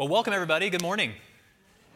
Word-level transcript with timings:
Well, 0.00 0.08
welcome 0.08 0.32
everybody. 0.32 0.70
Good 0.70 0.80
morning. 0.80 1.12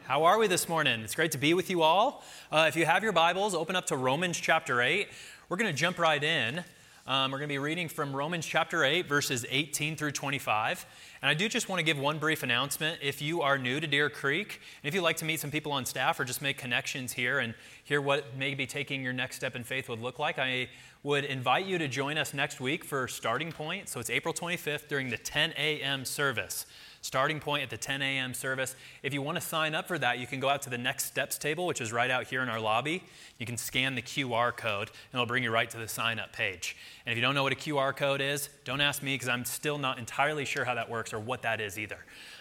How 0.06 0.24
are 0.24 0.36
we 0.36 0.46
this 0.46 0.68
morning? 0.68 1.00
It's 1.00 1.14
great 1.14 1.32
to 1.32 1.38
be 1.38 1.54
with 1.54 1.70
you 1.70 1.80
all. 1.80 2.22
Uh, 2.52 2.66
if 2.68 2.76
you 2.76 2.84
have 2.84 3.02
your 3.02 3.12
Bibles, 3.12 3.54
open 3.54 3.76
up 3.76 3.86
to 3.86 3.96
Romans 3.96 4.38
chapter 4.38 4.82
8. 4.82 5.08
We're 5.48 5.56
going 5.56 5.70
to 5.70 5.74
jump 5.74 5.98
right 5.98 6.22
in. 6.22 6.62
Um, 7.06 7.30
we're 7.30 7.38
going 7.38 7.48
to 7.48 7.54
be 7.54 7.58
reading 7.58 7.88
from 7.88 8.14
Romans 8.14 8.44
chapter 8.44 8.84
8, 8.84 9.08
verses 9.08 9.46
18 9.48 9.96
through 9.96 10.10
25. 10.10 10.84
And 11.22 11.30
I 11.30 11.32
do 11.32 11.48
just 11.48 11.70
want 11.70 11.80
to 11.80 11.82
give 11.82 11.98
one 11.98 12.18
brief 12.18 12.42
announcement. 12.42 12.98
If 13.00 13.22
you 13.22 13.40
are 13.40 13.56
new 13.56 13.80
to 13.80 13.86
Deer 13.86 14.10
Creek, 14.10 14.60
and 14.82 14.88
if 14.88 14.94
you'd 14.94 15.00
like 15.00 15.16
to 15.18 15.24
meet 15.24 15.40
some 15.40 15.50
people 15.50 15.72
on 15.72 15.86
staff 15.86 16.20
or 16.20 16.24
just 16.24 16.42
make 16.42 16.58
connections 16.58 17.14
here 17.14 17.38
and 17.38 17.54
hear 17.84 18.02
what 18.02 18.36
maybe 18.36 18.66
taking 18.66 19.02
your 19.02 19.14
next 19.14 19.36
step 19.36 19.56
in 19.56 19.64
faith 19.64 19.88
would 19.88 20.02
look 20.02 20.18
like, 20.18 20.38
I 20.38 20.68
would 21.02 21.24
invite 21.24 21.64
you 21.64 21.78
to 21.78 21.88
join 21.88 22.18
us 22.18 22.34
next 22.34 22.60
week 22.60 22.84
for 22.84 23.08
Starting 23.08 23.50
Point. 23.50 23.88
So 23.88 23.98
it's 23.98 24.10
April 24.10 24.34
25th 24.34 24.88
during 24.88 25.08
the 25.08 25.16
10 25.16 25.54
a.m. 25.56 26.04
service 26.04 26.66
starting 27.04 27.38
point 27.38 27.62
at 27.62 27.68
the 27.68 27.76
10 27.76 28.00
a.m. 28.00 28.32
service. 28.32 28.74
If 29.02 29.12
you 29.12 29.20
want 29.20 29.36
to 29.36 29.40
sign 29.42 29.74
up 29.74 29.86
for 29.86 29.98
that, 29.98 30.18
you 30.18 30.26
can 30.26 30.40
go 30.40 30.48
out 30.48 30.62
to 30.62 30.70
the 30.70 30.78
next 30.78 31.04
steps 31.04 31.36
table, 31.36 31.66
which 31.66 31.82
is 31.82 31.92
right 31.92 32.10
out 32.10 32.28
here 32.28 32.42
in 32.42 32.48
our 32.48 32.58
lobby. 32.58 33.04
You 33.38 33.44
can 33.44 33.58
scan 33.58 33.94
the 33.94 34.00
QR 34.00 34.56
code, 34.56 34.88
and 34.88 35.12
it'll 35.12 35.26
bring 35.26 35.42
you 35.42 35.50
right 35.50 35.68
to 35.68 35.76
the 35.76 35.86
sign 35.86 36.18
up 36.18 36.32
page. 36.32 36.78
And 37.04 37.12
if 37.12 37.18
you 37.18 37.22
don't 37.22 37.34
know 37.34 37.42
what 37.42 37.52
a 37.52 37.56
QR 37.56 37.94
code 37.94 38.22
is, 38.22 38.48
don't 38.64 38.80
ask 38.80 39.02
me 39.02 39.14
because 39.14 39.28
I'm 39.28 39.44
still 39.44 39.76
not 39.76 39.98
entirely 39.98 40.46
sure 40.46 40.64
how 40.64 40.74
that 40.76 40.88
works 40.88 41.12
or 41.12 41.18
what 41.20 41.42
that 41.42 41.60
is 41.60 41.78
either. 41.78 41.98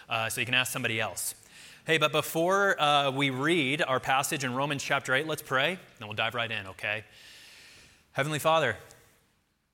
Uh, 0.08 0.30
so 0.30 0.40
you 0.40 0.46
can 0.46 0.54
ask 0.54 0.72
somebody 0.72 0.98
else. 0.98 1.34
Hey, 1.86 1.98
but 1.98 2.10
before 2.10 2.80
uh, 2.80 3.10
we 3.10 3.28
read 3.28 3.82
our 3.82 4.00
passage 4.00 4.44
in 4.44 4.54
Romans 4.54 4.82
chapter 4.82 5.14
8, 5.14 5.26
let's 5.26 5.42
pray, 5.42 5.72
and 5.72 6.08
we'll 6.08 6.16
dive 6.16 6.34
right 6.34 6.50
in, 6.50 6.68
okay? 6.68 7.04
Heavenly 8.12 8.38
Father, 8.38 8.78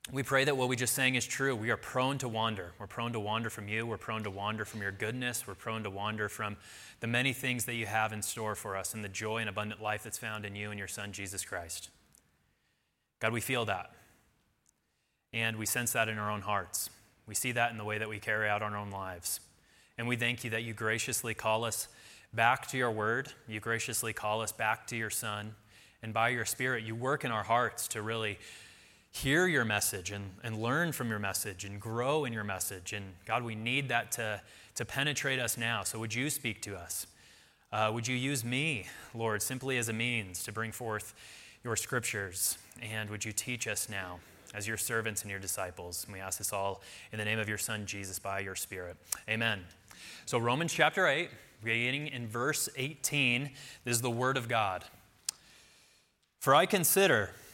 we 0.09 0.23
pray 0.23 0.43
that 0.45 0.57
what 0.57 0.67
we 0.67 0.75
just 0.75 0.95
sang 0.95 1.15
is 1.15 1.25
true. 1.25 1.55
We 1.55 1.69
are 1.69 1.77
prone 1.77 2.17
to 2.19 2.27
wander. 2.27 2.71
We're 2.79 2.87
prone 2.87 3.13
to 3.13 3.19
wander 3.19 3.51
from 3.51 3.67
you. 3.67 3.85
We're 3.85 3.97
prone 3.97 4.23
to 4.23 4.31
wander 4.31 4.65
from 4.65 4.81
your 4.81 4.91
goodness. 4.91 5.45
We're 5.45 5.53
prone 5.53 5.83
to 5.83 5.91
wander 5.91 6.27
from 6.27 6.57
the 7.01 7.07
many 7.07 7.33
things 7.33 7.65
that 7.65 7.75
you 7.75 7.85
have 7.85 8.11
in 8.11 8.23
store 8.23 8.55
for 8.55 8.75
us 8.75 8.95
and 8.95 9.03
the 9.03 9.09
joy 9.09 9.37
and 9.37 9.49
abundant 9.49 9.81
life 9.81 10.03
that's 10.03 10.17
found 10.17 10.43
in 10.43 10.55
you 10.55 10.71
and 10.71 10.79
your 10.79 10.87
Son, 10.87 11.11
Jesus 11.11 11.45
Christ. 11.45 11.89
God, 13.19 13.31
we 13.31 13.41
feel 13.41 13.65
that. 13.65 13.91
And 15.33 15.57
we 15.57 15.67
sense 15.67 15.93
that 15.93 16.09
in 16.09 16.17
our 16.17 16.31
own 16.31 16.41
hearts. 16.41 16.89
We 17.27 17.35
see 17.35 17.51
that 17.51 17.71
in 17.71 17.77
the 17.77 17.85
way 17.85 17.99
that 17.99 18.09
we 18.09 18.19
carry 18.19 18.49
out 18.49 18.63
our 18.63 18.75
own 18.75 18.89
lives. 18.89 19.39
And 19.97 20.07
we 20.07 20.15
thank 20.15 20.43
you 20.43 20.49
that 20.49 20.63
you 20.63 20.73
graciously 20.73 21.35
call 21.35 21.63
us 21.63 21.87
back 22.33 22.67
to 22.69 22.77
your 22.77 22.91
word. 22.91 23.31
You 23.47 23.59
graciously 23.59 24.13
call 24.13 24.41
us 24.41 24.51
back 24.51 24.87
to 24.87 24.97
your 24.97 25.11
Son. 25.11 25.53
And 26.01 26.11
by 26.11 26.29
your 26.29 26.45
Spirit, 26.45 26.83
you 26.83 26.95
work 26.95 27.23
in 27.23 27.31
our 27.31 27.43
hearts 27.43 27.87
to 27.89 28.01
really 28.01 28.39
hear 29.11 29.45
your 29.45 29.65
message 29.65 30.11
and, 30.11 30.31
and 30.43 30.61
learn 30.61 30.91
from 30.91 31.09
your 31.09 31.19
message 31.19 31.65
and 31.65 31.79
grow 31.79 32.25
in 32.25 32.33
your 32.33 32.43
message. 32.43 32.93
And 32.93 33.05
God, 33.25 33.43
we 33.43 33.55
need 33.55 33.89
that 33.89 34.11
to, 34.13 34.41
to 34.75 34.85
penetrate 34.85 35.39
us 35.39 35.57
now. 35.57 35.83
So 35.83 35.99
would 35.99 36.13
you 36.13 36.29
speak 36.29 36.61
to 36.63 36.75
us? 36.75 37.05
Uh, 37.71 37.91
would 37.93 38.07
you 38.07 38.15
use 38.15 38.43
me, 38.43 38.87
Lord, 39.13 39.41
simply 39.41 39.77
as 39.77 39.89
a 39.89 39.93
means 39.93 40.43
to 40.43 40.51
bring 40.51 40.71
forth 40.71 41.13
your 41.63 41.75
scriptures? 41.75 42.57
And 42.81 43.09
would 43.09 43.23
you 43.23 43.31
teach 43.31 43.67
us 43.67 43.89
now 43.89 44.19
as 44.53 44.67
your 44.67 44.77
servants 44.77 45.21
and 45.21 45.31
your 45.31 45.39
disciples? 45.39 46.03
And 46.05 46.13
we 46.13 46.19
ask 46.19 46.37
this 46.37 46.51
all 46.51 46.81
in 47.11 47.19
the 47.19 47.25
name 47.25 47.39
of 47.39 47.47
your 47.47 47.57
Son, 47.57 47.85
Jesus, 47.85 48.17
by 48.17 48.39
your 48.39 48.55
Spirit. 48.55 48.97
Amen. 49.29 49.61
So, 50.25 50.37
Romans 50.37 50.73
chapter 50.73 51.07
8, 51.07 51.29
beginning 51.63 52.07
in 52.07 52.27
verse 52.27 52.67
18, 52.75 53.51
this 53.85 53.95
is 53.95 54.01
the 54.01 54.09
word 54.09 54.35
of 54.35 54.47
God. 54.49 54.83
For 56.39 56.55
I 56.55 56.65
consider 56.65 57.29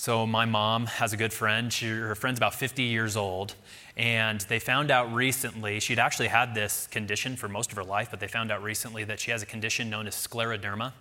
So, 0.00 0.28
my 0.28 0.44
mom 0.44 0.86
has 0.86 1.12
a 1.12 1.16
good 1.16 1.32
friend. 1.32 1.72
She, 1.72 1.88
her 1.88 2.14
friend's 2.14 2.38
about 2.38 2.54
50 2.54 2.84
years 2.84 3.16
old. 3.16 3.56
And 3.96 4.40
they 4.42 4.60
found 4.60 4.92
out 4.92 5.12
recently, 5.12 5.80
she'd 5.80 5.98
actually 5.98 6.28
had 6.28 6.54
this 6.54 6.86
condition 6.86 7.34
for 7.34 7.48
most 7.48 7.72
of 7.72 7.76
her 7.76 7.82
life, 7.82 8.06
but 8.08 8.20
they 8.20 8.28
found 8.28 8.52
out 8.52 8.62
recently 8.62 9.02
that 9.02 9.18
she 9.18 9.32
has 9.32 9.42
a 9.42 9.46
condition 9.46 9.90
known 9.90 10.06
as 10.06 10.14
scleroderma. 10.14 10.92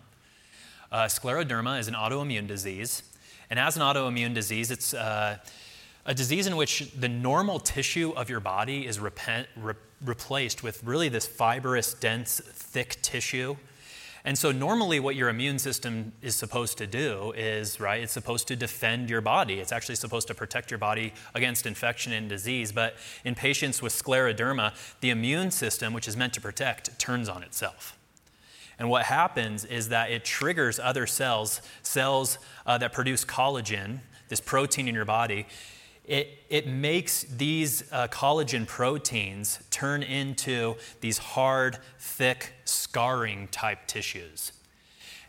Uh, 0.91 1.03
scleroderma 1.03 1.79
is 1.79 1.87
an 1.87 1.93
autoimmune 1.93 2.47
disease. 2.47 3.03
And 3.51 3.59
as 3.59 3.75
an 3.75 3.83
autoimmune 3.83 4.33
disease, 4.33 4.71
it's 4.71 4.95
uh, 4.95 5.37
a 6.07 6.15
disease 6.15 6.47
in 6.47 6.55
which 6.55 6.91
the 6.93 7.07
normal 7.07 7.59
tissue 7.59 8.13
of 8.15 8.31
your 8.31 8.39
body 8.39 8.87
is 8.87 8.99
re- 8.99 9.11
replaced 10.03 10.63
with 10.63 10.83
really 10.83 11.07
this 11.07 11.27
fibrous, 11.27 11.93
dense, 11.93 12.41
thick 12.43 12.97
tissue 13.03 13.57
and 14.27 14.37
so, 14.37 14.51
normally, 14.51 14.99
what 14.99 15.15
your 15.15 15.29
immune 15.29 15.57
system 15.57 16.11
is 16.21 16.35
supposed 16.35 16.77
to 16.79 16.85
do 16.85 17.31
is, 17.37 17.79
right, 17.79 18.03
it's 18.03 18.11
supposed 18.11 18.49
to 18.49 18.57
defend 18.57 19.09
your 19.09 19.21
body. 19.21 19.61
It's 19.61 19.71
actually 19.71 19.95
supposed 19.95 20.27
to 20.27 20.35
protect 20.35 20.69
your 20.69 20.77
body 20.77 21.13
against 21.33 21.65
infection 21.65 22.11
and 22.11 22.27
disease. 22.27 22.73
But 22.73 22.97
in 23.23 23.35
patients 23.35 23.81
with 23.81 23.93
scleroderma, 23.93 24.73
the 24.99 25.11
immune 25.11 25.49
system, 25.51 25.93
which 25.93 26.09
is 26.09 26.17
meant 26.17 26.33
to 26.33 26.41
protect, 26.41 26.99
turns 26.99 27.29
on 27.29 27.41
itself. 27.41 27.97
And 28.77 28.89
what 28.89 29.05
happens 29.05 29.63
is 29.63 29.87
that 29.89 30.11
it 30.11 30.25
triggers 30.25 30.77
other 30.77 31.07
cells, 31.07 31.61
cells 31.81 32.37
uh, 32.65 32.77
that 32.79 32.91
produce 32.91 33.23
collagen, 33.23 33.99
this 34.27 34.41
protein 34.41 34.89
in 34.89 34.93
your 34.93 35.05
body, 35.05 35.47
it, 36.07 36.39
it 36.49 36.67
makes 36.67 37.23
these 37.23 37.83
uh, 37.91 38.07
collagen 38.07 38.65
proteins 38.65 39.59
turn 39.69 40.01
into 40.01 40.75
these 41.01 41.17
hard, 41.17 41.77
thick, 41.99 42.53
scarring 42.63 43.49
type 43.49 43.85
tissues. 43.87 44.53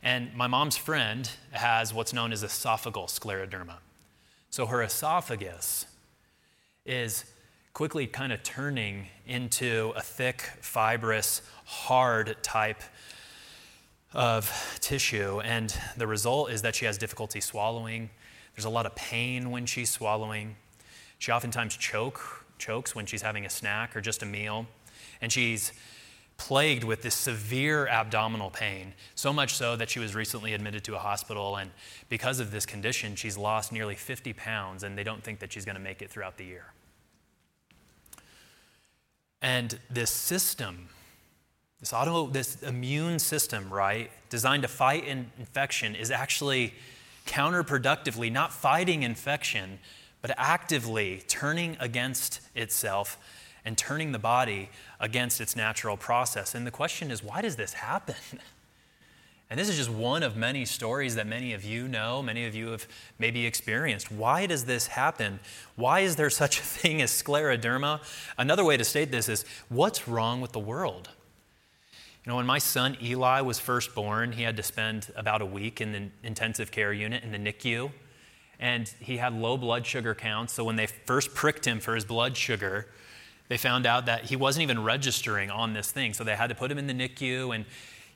And 0.05 0.33
my 0.34 0.47
mom's 0.47 0.77
friend 0.77 1.28
has 1.50 1.93
what's 1.93 2.12
known 2.12 2.33
as 2.33 2.44
esophageal 2.44 3.09
scleroderma. 3.09 3.78
So 4.50 4.67
her 4.67 4.83
esophagus 4.83 5.87
is 6.87 7.25
quickly 7.75 8.06
kind 8.06 8.33
of 8.33 8.44
turning 8.44 9.09
into 9.27 9.93
a 9.97 10.00
thick, 10.00 10.43
fibrous, 10.61 11.43
hard 11.65 12.37
type 12.43 12.83
of 14.15 14.78
tissue. 14.81 15.41
And 15.41 15.77
the 15.97 16.06
result 16.06 16.53
is 16.53 16.62
that 16.62 16.77
she 16.77 16.84
has 16.84 16.99
difficulty 16.99 17.41
swallowing. 17.41 18.11
There's 18.55 18.65
a 18.65 18.71
lot 18.71 18.87
of 18.87 18.94
pain 18.94 19.50
when 19.50 19.67
she's 19.67 19.91
swallowing. 19.91 20.55
She 21.19 21.33
oftentimes 21.33 21.77
choke, 21.77 22.47
chokes 22.59 22.95
when 22.95 23.06
she's 23.06 23.23
having 23.23 23.45
a 23.45 23.51
snack 23.51 23.97
or 23.97 24.01
just 24.01 24.23
a 24.23 24.27
meal. 24.27 24.67
And 25.21 25.33
she's 25.33 25.73
plagued 26.37 26.85
with 26.85 27.03
this 27.03 27.15
severe 27.15 27.88
abdominal 27.88 28.49
pain, 28.49 28.94
so 29.17 29.32
much 29.32 29.55
so 29.55 29.75
that 29.75 29.91
she 29.91 29.99
was 29.99 30.15
recently 30.15 30.55
admitted 30.55 30.85
to 30.85 30.94
a 30.94 30.99
hospital. 30.99 31.56
And 31.56 31.70
because 32.09 32.38
of 32.38 32.53
this 32.53 32.65
condition, 32.65 33.17
she's 33.17 33.37
lost 33.37 33.73
nearly 33.73 33.97
50 33.97 34.32
pounds, 34.32 34.85
and 34.85 34.97
they 34.97 35.03
don't 35.03 35.23
think 35.23 35.41
that 35.41 35.53
she's 35.53 35.65
going 35.65 35.75
to 35.75 35.82
make 35.82 36.00
it 36.00 36.11
throughout 36.11 36.38
the 36.38 36.44
year. 36.44 36.73
And 39.43 39.79
this 39.91 40.11
system, 40.11 40.88
this 41.81 41.93
auto, 41.93 42.29
this 42.29 42.62
immune 42.62 43.19
system, 43.19 43.69
right, 43.73 44.11
designed 44.31 44.62
to 44.62 44.69
fight 44.69 45.05
in 45.05 45.31
infection, 45.38 45.97
is 45.97 46.11
actually 46.11 46.75
counterproductively 47.26 48.32
not 48.32 48.53
fighting 48.53 49.03
infection, 49.03 49.81
but 50.28 50.36
actively 50.38 51.22
turning 51.26 51.75
against 51.80 52.40
itself 52.54 53.19
and 53.64 53.78
turning 53.78 54.12
the 54.12 54.19
body 54.19 54.69
against 55.00 55.40
its 55.40 55.56
natural 55.56 55.96
process. 55.96 56.54
And 56.54 56.66
the 56.66 56.70
question 56.70 57.10
is, 57.10 57.22
why 57.22 57.40
does 57.40 57.56
this 57.56 57.72
happen? 57.72 58.16
And 59.50 59.58
this 59.58 59.70
is 59.70 59.78
just 59.78 59.88
one 59.88 60.22
of 60.22 60.36
many 60.36 60.66
stories 60.66 61.14
that 61.14 61.26
many 61.26 61.54
of 61.54 61.64
you 61.64 61.88
know, 61.88 62.22
many 62.22 62.44
of 62.44 62.54
you 62.54 62.69
have 62.69 62.86
maybe 63.19 63.46
experienced. 63.46 64.12
Why 64.12 64.44
does 64.44 64.66
this 64.66 64.88
happen? 64.88 65.40
Why 65.75 66.00
is 66.00 66.16
there 66.16 66.28
such 66.28 66.60
a 66.60 66.62
thing 66.76 67.00
as 67.00 67.10
scleroderma? 67.10 68.02
Another 68.36 68.62
way 68.62 68.76
to 68.76 68.84
state 68.84 69.10
this 69.10 69.26
is 69.26 69.46
what's 69.70 70.06
wrong 70.06 70.42
with 70.42 70.52
the 70.52 70.58
world? 70.58 71.08
You 72.26 72.30
know, 72.30 72.36
when 72.36 72.44
my 72.44 72.58
son 72.58 72.98
Eli 73.02 73.40
was 73.40 73.58
first 73.58 73.94
born, 73.94 74.32
he 74.32 74.42
had 74.42 74.54
to 74.58 74.62
spend 74.62 75.10
about 75.16 75.40
a 75.40 75.46
week 75.46 75.80
in 75.80 75.92
the 75.92 76.10
intensive 76.22 76.70
care 76.70 76.92
unit 76.92 77.25
in 77.25 77.32
the 77.32 77.38
NICU. 77.38 77.90
And 78.60 78.88
he 79.00 79.19
had 79.19 79.32
low 79.34 79.56
blood 79.56 79.87
sugar 79.87 80.14
counts. 80.14 80.52
So 80.52 80.64
when 80.64 80.76
they 80.76 80.87
first 80.87 81.34
pricked 81.34 81.66
him 81.66 81.81
for 81.81 81.94
his 81.94 82.05
blood 82.05 82.37
sugar, 82.37 82.87
they 83.49 83.56
found 83.56 83.87
out 83.87 84.06
that 84.06 84.25
he 84.25 84.37
wasn't 84.37 84.64
even 84.64 84.82
registering 84.82 85.50
on 85.50 85.72
this 85.72 85.90
thing. 85.90 86.12
So 86.12 86.25
they 86.25 86.37
had 86.37 86.49
to 86.49 86.55
put 86.55 86.70
him 86.70 86.78
in 86.78 86.87
the 86.87 86.93
NICU, 86.93 87.55
and 87.55 87.64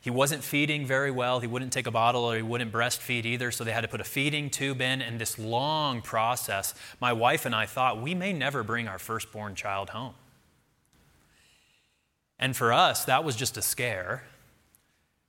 he 0.01 0.11
wasn't 0.11 0.43
feeding 0.43 0.85
very 0.85 1.11
well. 1.11 1.39
He 1.41 1.47
wouldn't 1.47 1.73
take 1.73 1.87
a 1.87 1.93
bottle 1.93 2.25
or 2.25 2.37
he 2.37 2.43
wouldn't 2.43 2.73
breastfeed 2.73 3.25
either. 3.25 3.53
So 3.53 3.63
they 3.63 3.73
had 3.73 3.83
to 3.83 3.89
put 3.89 4.01
a 4.01 4.05
feeding 4.05 4.51
tube 4.51 4.81
in, 4.81 5.01
and 5.01 5.21
this 5.21 5.39
long 5.39 6.03
process. 6.03 6.75
My 7.01 7.13
wife 7.13 7.47
and 7.47 7.55
I 7.55 7.67
thought 7.67 8.03
we 8.03 8.15
may 8.15 8.33
never 8.33 8.65
bring 8.65 8.89
our 8.89 8.99
firstborn 8.99 9.55
child 9.55 9.91
home. 9.91 10.15
And 12.39 12.57
for 12.57 12.73
us, 12.73 13.05
that 13.05 13.23
was 13.23 13.37
just 13.37 13.57
a 13.57 13.63
scare. 13.63 14.25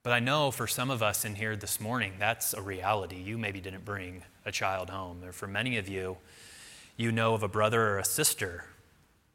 But 0.01 0.11
I 0.11 0.19
know 0.19 0.49
for 0.49 0.65
some 0.65 0.89
of 0.89 1.03
us 1.03 1.23
in 1.23 1.35
here 1.35 1.55
this 1.55 1.79
morning, 1.79 2.13
that's 2.17 2.53
a 2.53 2.61
reality. 2.61 3.17
You 3.17 3.37
maybe 3.37 3.61
didn't 3.61 3.85
bring 3.85 4.23
a 4.45 4.51
child 4.51 4.89
home. 4.89 5.23
Or 5.23 5.31
for 5.31 5.47
many 5.47 5.77
of 5.77 5.87
you, 5.87 6.17
you 6.97 7.11
know 7.11 7.33
of 7.33 7.43
a 7.43 7.47
brother 7.47 7.89
or 7.89 7.97
a 7.97 8.05
sister 8.05 8.65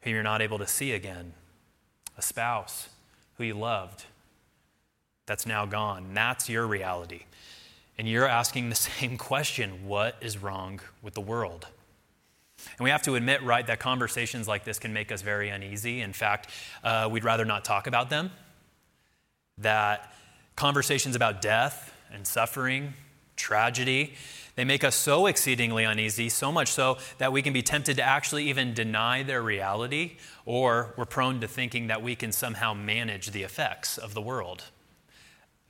who 0.01 0.09
you're 0.09 0.23
not 0.23 0.41
able 0.41 0.57
to 0.57 0.67
see 0.67 0.91
again, 0.91 1.33
a 2.17 2.21
spouse 2.21 2.89
who 3.37 3.43
you 3.43 3.53
loved 3.53 4.05
that's 5.25 5.45
now 5.45 5.65
gone. 5.65 6.13
That's 6.13 6.49
your 6.49 6.65
reality. 6.65 7.23
And 7.97 8.07
you're 8.07 8.27
asking 8.27 8.69
the 8.69 8.75
same 8.99 9.17
question 9.17 9.87
what 9.87 10.15
is 10.21 10.37
wrong 10.37 10.79
with 11.01 11.13
the 11.13 11.21
world? 11.21 11.67
And 12.77 12.83
we 12.83 12.89
have 12.89 13.03
to 13.03 13.15
admit, 13.15 13.43
right, 13.43 13.65
that 13.67 13.79
conversations 13.79 14.47
like 14.47 14.65
this 14.65 14.79
can 14.79 14.91
make 14.91 15.11
us 15.11 15.21
very 15.21 15.49
uneasy. 15.49 16.01
In 16.01 16.13
fact, 16.13 16.49
uh, 16.83 17.07
we'd 17.09 17.23
rather 17.23 17.45
not 17.45 17.63
talk 17.63 17.87
about 17.87 18.09
them. 18.09 18.31
That 19.57 20.13
conversations 20.55 21.15
about 21.15 21.41
death 21.41 21.93
and 22.11 22.25
suffering, 22.25 22.93
tragedy, 23.35 24.15
they 24.59 24.65
make 24.65 24.83
us 24.83 24.95
so 24.95 25.25
exceedingly 25.25 25.85
uneasy, 25.85 26.27
so 26.27 26.51
much 26.51 26.69
so 26.71 26.97
that 27.17 27.31
we 27.31 27.41
can 27.41 27.53
be 27.53 27.61
tempted 27.61 27.95
to 27.95 28.03
actually 28.03 28.49
even 28.49 28.73
deny 28.73 29.23
their 29.23 29.41
reality, 29.41 30.17
or 30.45 30.93
we're 30.97 31.05
prone 31.05 31.39
to 31.39 31.47
thinking 31.47 31.87
that 31.87 32.01
we 32.01 32.15
can 32.15 32.31
somehow 32.31 32.73
manage 32.73 33.31
the 33.31 33.43
effects 33.43 33.97
of 33.97 34.13
the 34.13 34.21
world. 34.21 34.65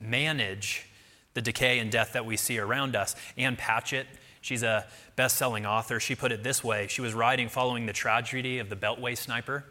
Manage 0.00 0.88
the 1.34 1.42
decay 1.42 1.78
and 1.78 1.92
death 1.92 2.12
that 2.14 2.26
we 2.26 2.36
see 2.36 2.58
around 2.58 2.96
us. 2.96 3.14
Ann 3.36 3.56
Patchett 3.56 4.06
She's 4.40 4.62
a 4.62 4.86
best 5.16 5.36
selling 5.36 5.66
author. 5.66 6.00
She 6.00 6.14
put 6.14 6.32
it 6.32 6.42
this 6.42 6.64
way 6.64 6.86
She 6.88 7.02
was 7.02 7.14
writing 7.14 7.48
following 7.48 7.86
the 7.86 7.92
tragedy 7.92 8.58
of 8.58 8.68
the 8.68 8.76
Beltway 8.76 9.16
sniper. 9.16 9.64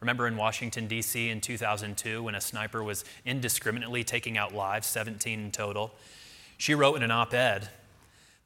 Remember 0.00 0.26
in 0.26 0.36
Washington, 0.36 0.88
D.C. 0.88 1.30
in 1.30 1.40
2002 1.40 2.22
when 2.22 2.34
a 2.34 2.40
sniper 2.40 2.84
was 2.84 3.04
indiscriminately 3.24 4.04
taking 4.04 4.36
out 4.36 4.54
lives, 4.54 4.86
17 4.88 5.40
in 5.40 5.50
total? 5.50 5.94
She 6.58 6.74
wrote 6.74 6.96
in 6.96 7.02
an 7.02 7.10
op 7.10 7.32
ed 7.32 7.70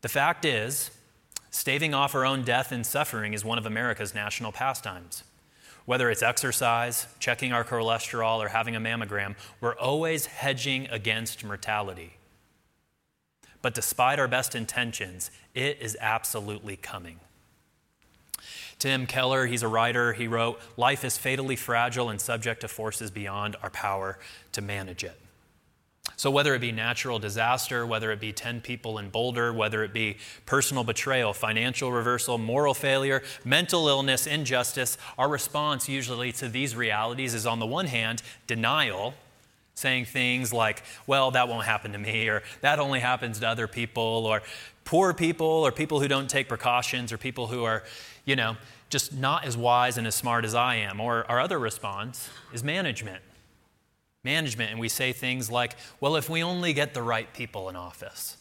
The 0.03 0.09
fact 0.09 0.45
is, 0.45 0.91
staving 1.51 1.93
off 1.95 2.15
our 2.15 2.25
own 2.25 2.43
death 2.43 2.73
and 2.73 2.87
suffering 2.87 3.35
is 3.35 3.45
one 3.45 3.59
of 3.59 3.67
America's 3.67 4.15
national 4.15 4.53
pastimes. 4.53 5.25
Whether 5.85 6.11
it's 6.11 6.23
exercise, 6.23 7.07
checking 7.19 7.53
our 7.53 7.65
cholesterol, 7.65 8.39
or 8.39 8.49
having 8.49 8.77
a 8.77 8.81
mammogram, 8.81 9.35
we're 9.61 9.77
always 9.77 10.27
hedging 10.27 10.87
against 10.89 11.45
mortality. 11.45 12.15
But 13.63 13.75
despite 13.75 14.19
our 14.19 14.29
best 14.29 14.55
intentions, 14.55 15.31
it 15.55 15.79
is 15.81 15.97
absolutely 16.01 16.77
coming. 16.77 17.21
Tim 18.79 19.07
Keller, 19.07 19.47
he's 19.47 19.63
a 19.63 19.69
writer, 19.69 20.15
he 20.15 20.27
wrote, 20.27 20.59
Life 20.79 21.05
is 21.05 21.19
fatally 21.19 21.57
fragile 21.57 22.09
and 22.09 22.19
subject 22.19 22.63
to 22.63 22.69
forces 22.69 23.11
beyond 23.11 23.57
our 23.63 23.69
power 23.69 24.19
to 24.53 24.63
manage 24.63 25.05
it. 25.05 25.21
So, 26.21 26.31
whether 26.31 26.55
it 26.55 26.59
be 26.59 26.71
natural 26.71 27.19
disaster, 27.19 27.87
whether 27.87 28.13
it 28.13 28.21
be 28.21 28.31
10 28.31 28.61
people 28.61 28.99
in 28.99 29.09
Boulder, 29.09 29.55
whether 29.55 29.83
it 29.83 29.95
be 29.95 30.19
personal 30.45 30.85
betrayal, 30.85 31.33
financial 31.33 31.91
reversal, 31.91 32.37
moral 32.37 32.75
failure, 32.75 33.23
mental 33.43 33.89
illness, 33.89 34.27
injustice, 34.27 34.99
our 35.17 35.31
response 35.31 35.89
usually 35.89 36.31
to 36.33 36.47
these 36.51 36.77
realities 36.77 37.33
is 37.33 37.47
on 37.47 37.59
the 37.59 37.65
one 37.65 37.87
hand, 37.87 38.23
denial 38.47 39.15
saying 39.73 40.05
things 40.05 40.53
like, 40.53 40.83
well, 41.07 41.31
that 41.31 41.49
won't 41.49 41.65
happen 41.65 41.93
to 41.93 41.99
me, 41.99 42.29
or 42.29 42.43
that 42.61 42.79
only 42.79 43.01
happens 43.01 43.41
to 43.41 43.49
other 43.49 43.67
people, 43.67 44.27
or 44.27 44.43
poor 44.85 45.15
people, 45.15 45.47
or 45.47 45.73
people 45.73 46.01
who 46.01 46.09
don't 46.09 46.29
take 46.29 46.49
precautions, 46.49 47.15
or 47.15 47.17
people 47.17 47.47
who 47.47 47.65
are, 47.65 47.83
you 48.27 48.37
know, 48.37 48.59
just 48.91 49.15
not 49.15 49.47
as 49.47 49.57
wise 49.57 49.97
and 49.97 50.07
as 50.07 50.15
smart 50.15 50.45
as 50.45 50.55
I 50.55 50.75
am. 50.75 51.01
Or 51.01 51.25
our 51.31 51.41
other 51.41 51.59
response 51.59 52.29
is 52.53 52.63
management. 52.63 53.23
Management. 54.25 54.71
And 54.71 54.81
we 54.81 54.89
say 54.89 55.13
things 55.13 55.51
like, 55.51 55.77
well, 56.01 56.17
if 56.17 56.29
we 56.29 56.43
only 56.43 56.73
get 56.73 56.95
the 56.95 57.03
right 57.03 57.33
people 57.33 57.69
in 57.69 57.77
office, 57.77 58.37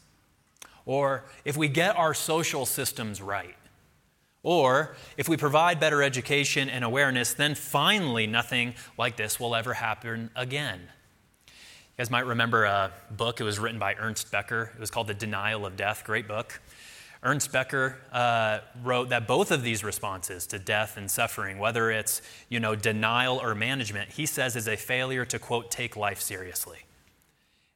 or 0.86 1.26
if 1.46 1.56
we 1.56 1.68
get 1.68 1.96
our 1.96 2.14
social 2.14 2.66
systems 2.66 3.22
right, 3.22 3.56
or 4.44 4.96
if 5.18 5.28
we 5.28 5.38
provide 5.38 5.80
better 5.80 6.02
education 6.02 6.70
and 6.70 6.84
awareness, 6.84 7.34
then 7.34 7.56
finally 7.56 8.26
nothing 8.26 8.74
like 8.98 9.18
this 9.18 9.40
will 9.40 9.56
ever 9.56 9.74
happen 9.74 10.30
again. 10.36 10.80
You 11.48 11.54
guys 11.98 12.10
might 12.10 12.26
remember 12.26 12.64
a 12.64 12.94
book. 13.12 13.42
It 13.42 13.44
was 13.44 13.60
written 13.60 13.80
by 13.80 13.96
Ernest 13.96 14.32
Becker. 14.32 14.72
It 14.74 14.80
was 14.80 14.90
called 14.90 15.08
The 15.08 15.14
Denial 15.14 15.66
of 15.66 15.76
Death. 15.76 16.04
Great 16.06 16.28
book. 16.28 16.62
Ernest 17.22 17.52
Becker 17.52 17.98
uh, 18.14 18.60
wrote 18.82 19.10
that 19.10 19.28
both 19.28 19.52
of 19.52 19.62
these 19.62 19.84
responses 19.84 20.48
to 20.48 20.60
death 20.60 20.96
and 20.96 21.12
suffering, 21.12 21.60
whether 21.60 21.92
it's 21.92 22.22
you 22.48 22.60
know 22.60 22.76
denial 22.76 23.38
or 23.42 23.54
management, 23.54 24.12
he 24.12 24.26
says 24.26 24.56
is 24.56 24.68
a 24.68 24.78
failure 24.78 25.26
to 25.26 25.38
quote 25.38 25.70
take 25.70 25.98
life 25.98 26.22
seriously. 26.22 26.80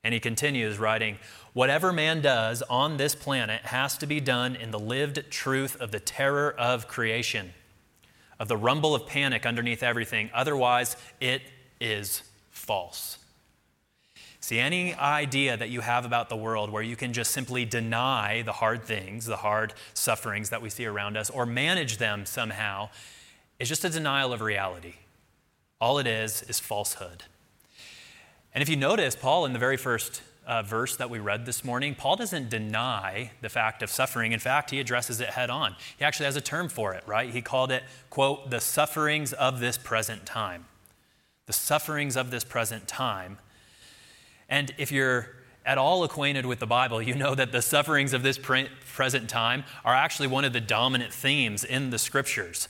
And 0.06 0.14
he 0.14 0.20
continues 0.20 0.80
writing, 0.80 1.18
whatever 1.54 1.94
man 1.94 2.22
does 2.22 2.62
on 2.64 2.98
this 2.98 3.16
planet 3.16 3.62
has 3.64 3.98
to 4.00 4.06
be 4.06 4.20
done 4.20 4.56
in 4.56 4.72
the 4.72 4.80
lived 4.80 5.30
truth 5.30 5.80
of 5.80 5.92
the 5.92 6.00
terror 6.00 6.54
of 6.58 6.88
creation, 6.88 7.54
of 8.40 8.50
the 8.50 8.58
rumble 8.58 8.96
of 8.96 9.08
panic 9.08 9.46
underneath 9.46 9.82
everything. 9.82 10.30
Otherwise, 10.34 10.98
it 11.22 11.42
is 11.80 12.24
false. 12.50 13.23
See, 14.44 14.60
any 14.60 14.94
idea 14.94 15.56
that 15.56 15.70
you 15.70 15.80
have 15.80 16.04
about 16.04 16.28
the 16.28 16.36
world 16.36 16.70
where 16.70 16.84
you 16.84 16.98
can 16.98 17.14
just 17.14 17.32
simply 17.32 17.64
deny 17.64 18.42
the 18.42 18.52
hard 18.52 18.84
things, 18.84 19.26
the 19.26 19.38
hard 19.38 19.74
sufferings 19.94 20.50
that 20.50 20.62
we 20.62 20.70
see 20.70 20.86
around 20.86 21.16
us, 21.16 21.30
or 21.30 21.46
manage 21.46 21.98
them 21.98 22.26
somehow, 22.26 22.90
is 23.58 23.70
just 23.70 23.86
a 23.86 23.90
denial 23.90 24.34
of 24.34 24.42
reality. 24.42 24.96
All 25.80 25.98
it 25.98 26.08
is 26.08 26.42
is 26.42 26.60
falsehood. 26.60 27.24
And 28.54 28.62
if 28.62 28.68
you 28.68 28.76
notice, 28.76 29.16
Paul, 29.16 29.46
in 29.46 29.54
the 29.54 29.60
very 29.60 29.78
first 29.78 30.22
uh, 30.46 30.62
verse 30.62 30.98
that 30.98 31.10
we 31.10 31.20
read 31.20 31.46
this 31.46 31.64
morning, 31.64 31.96
Paul 31.96 32.18
doesn't 32.18 32.50
deny 32.50 33.32
the 33.40 33.48
fact 33.48 33.82
of 33.82 33.90
suffering. 33.90 34.34
In 34.34 34.42
fact, 34.42 34.72
he 34.72 34.82
addresses 34.82 35.22
it 35.22 35.30
head 35.30 35.50
on. 35.50 35.78
He 35.98 36.04
actually 36.04 36.26
has 36.26 36.36
a 36.36 36.42
term 36.42 36.68
for 36.68 36.94
it, 36.94 37.08
right? 37.08 37.30
He 37.30 37.42
called 37.42 37.72
it, 37.72 37.84
quote, 38.10 38.50
the 38.50 38.60
sufferings 38.60 39.32
of 39.32 39.62
this 39.62 39.78
present 39.78 40.26
time. 40.26 40.66
The 41.46 41.54
sufferings 41.54 42.18
of 42.18 42.30
this 42.30 42.44
present 42.44 42.90
time 42.90 43.38
and 44.50 44.74
if 44.78 44.92
you're 44.92 45.30
at 45.66 45.78
all 45.78 46.04
acquainted 46.04 46.46
with 46.46 46.60
the 46.60 46.68
Bible, 46.68 47.02
you 47.02 47.16
know 47.16 47.36
that 47.36 47.52
the 47.52 47.62
sufferings 47.62 48.14
of 48.14 48.24
this 48.24 48.38
present 48.38 49.30
time 49.30 49.64
are 49.86 49.94
actually 49.94 50.28
one 50.28 50.46
of 50.46 50.54
the 50.54 50.62
dominant 50.62 51.14
themes 51.14 51.64
in 51.64 51.90
the 51.90 51.98
scriptures. 51.98 52.68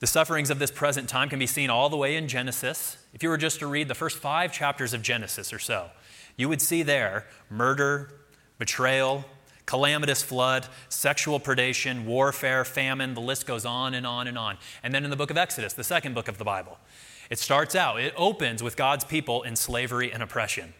The 0.00 0.06
sufferings 0.06 0.50
of 0.50 0.58
this 0.58 0.70
present 0.70 1.08
time 1.08 1.28
can 1.28 1.38
be 1.38 1.46
seen 1.46 1.70
all 1.70 1.88
the 1.88 1.96
way 1.96 2.16
in 2.16 2.28
Genesis. 2.28 2.98
If 3.14 3.22
you 3.22 3.28
were 3.28 3.38
just 3.38 3.60
to 3.60 3.66
read 3.66 3.88
the 3.88 3.94
first 3.94 4.18
five 4.18 4.52
chapters 4.52 4.92
of 4.92 5.00
Genesis 5.02 5.52
or 5.52 5.58
so, 5.58 5.90
you 6.36 6.48
would 6.48 6.60
see 6.60 6.82
there 6.82 7.26
murder, 7.48 8.12
betrayal, 8.58 9.24
calamitous 9.64 10.22
flood, 10.22 10.66
sexual 10.88 11.38
predation, 11.38 12.04
warfare, 12.04 12.64
famine, 12.64 13.14
the 13.14 13.20
list 13.20 13.46
goes 13.46 13.64
on 13.64 13.94
and 13.94 14.06
on 14.06 14.26
and 14.26 14.36
on. 14.36 14.58
And 14.82 14.92
then 14.92 15.04
in 15.04 15.10
the 15.10 15.16
book 15.16 15.30
of 15.30 15.38
Exodus, 15.38 15.72
the 15.72 15.84
second 15.84 16.14
book 16.14 16.28
of 16.28 16.36
the 16.36 16.44
Bible, 16.44 16.78
it 17.30 17.38
starts 17.38 17.74
out, 17.74 18.00
it 18.00 18.12
opens 18.16 18.62
with 18.62 18.76
God's 18.76 19.04
people 19.04 19.42
in 19.44 19.56
slavery 19.56 20.12
and 20.12 20.22
oppression. 20.22 20.74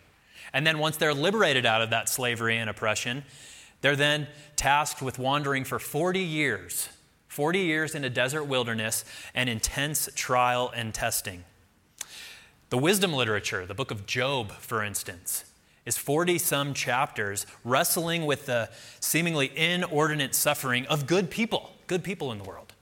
And 0.52 0.66
then 0.66 0.78
once 0.78 0.96
they're 0.96 1.14
liberated 1.14 1.64
out 1.64 1.82
of 1.82 1.90
that 1.90 2.08
slavery 2.08 2.56
and 2.58 2.68
oppression, 2.68 3.24
they're 3.80 3.96
then 3.96 4.28
tasked 4.56 5.02
with 5.02 5.18
wandering 5.18 5.64
for 5.64 5.78
40 5.78 6.20
years 6.20 6.88
40 7.32 7.60
years 7.60 7.94
in 7.94 8.04
a 8.04 8.10
desert 8.10 8.44
wilderness 8.44 9.06
and 9.34 9.48
intense 9.48 10.06
trial 10.14 10.70
and 10.76 10.92
testing. 10.92 11.44
The 12.68 12.76
wisdom 12.76 13.14
literature, 13.14 13.64
the 13.64 13.72
book 13.72 13.90
of 13.90 14.04
Job, 14.04 14.52
for 14.52 14.84
instance, 14.84 15.44
is 15.86 15.96
40 15.96 16.36
some 16.36 16.74
chapters 16.74 17.46
wrestling 17.64 18.26
with 18.26 18.44
the 18.44 18.68
seemingly 19.00 19.50
inordinate 19.56 20.34
suffering 20.34 20.84
of 20.88 21.06
good 21.06 21.30
people, 21.30 21.72
good 21.86 22.04
people 22.04 22.30
in 22.32 22.38
the 22.38 22.44
world. 22.44 22.74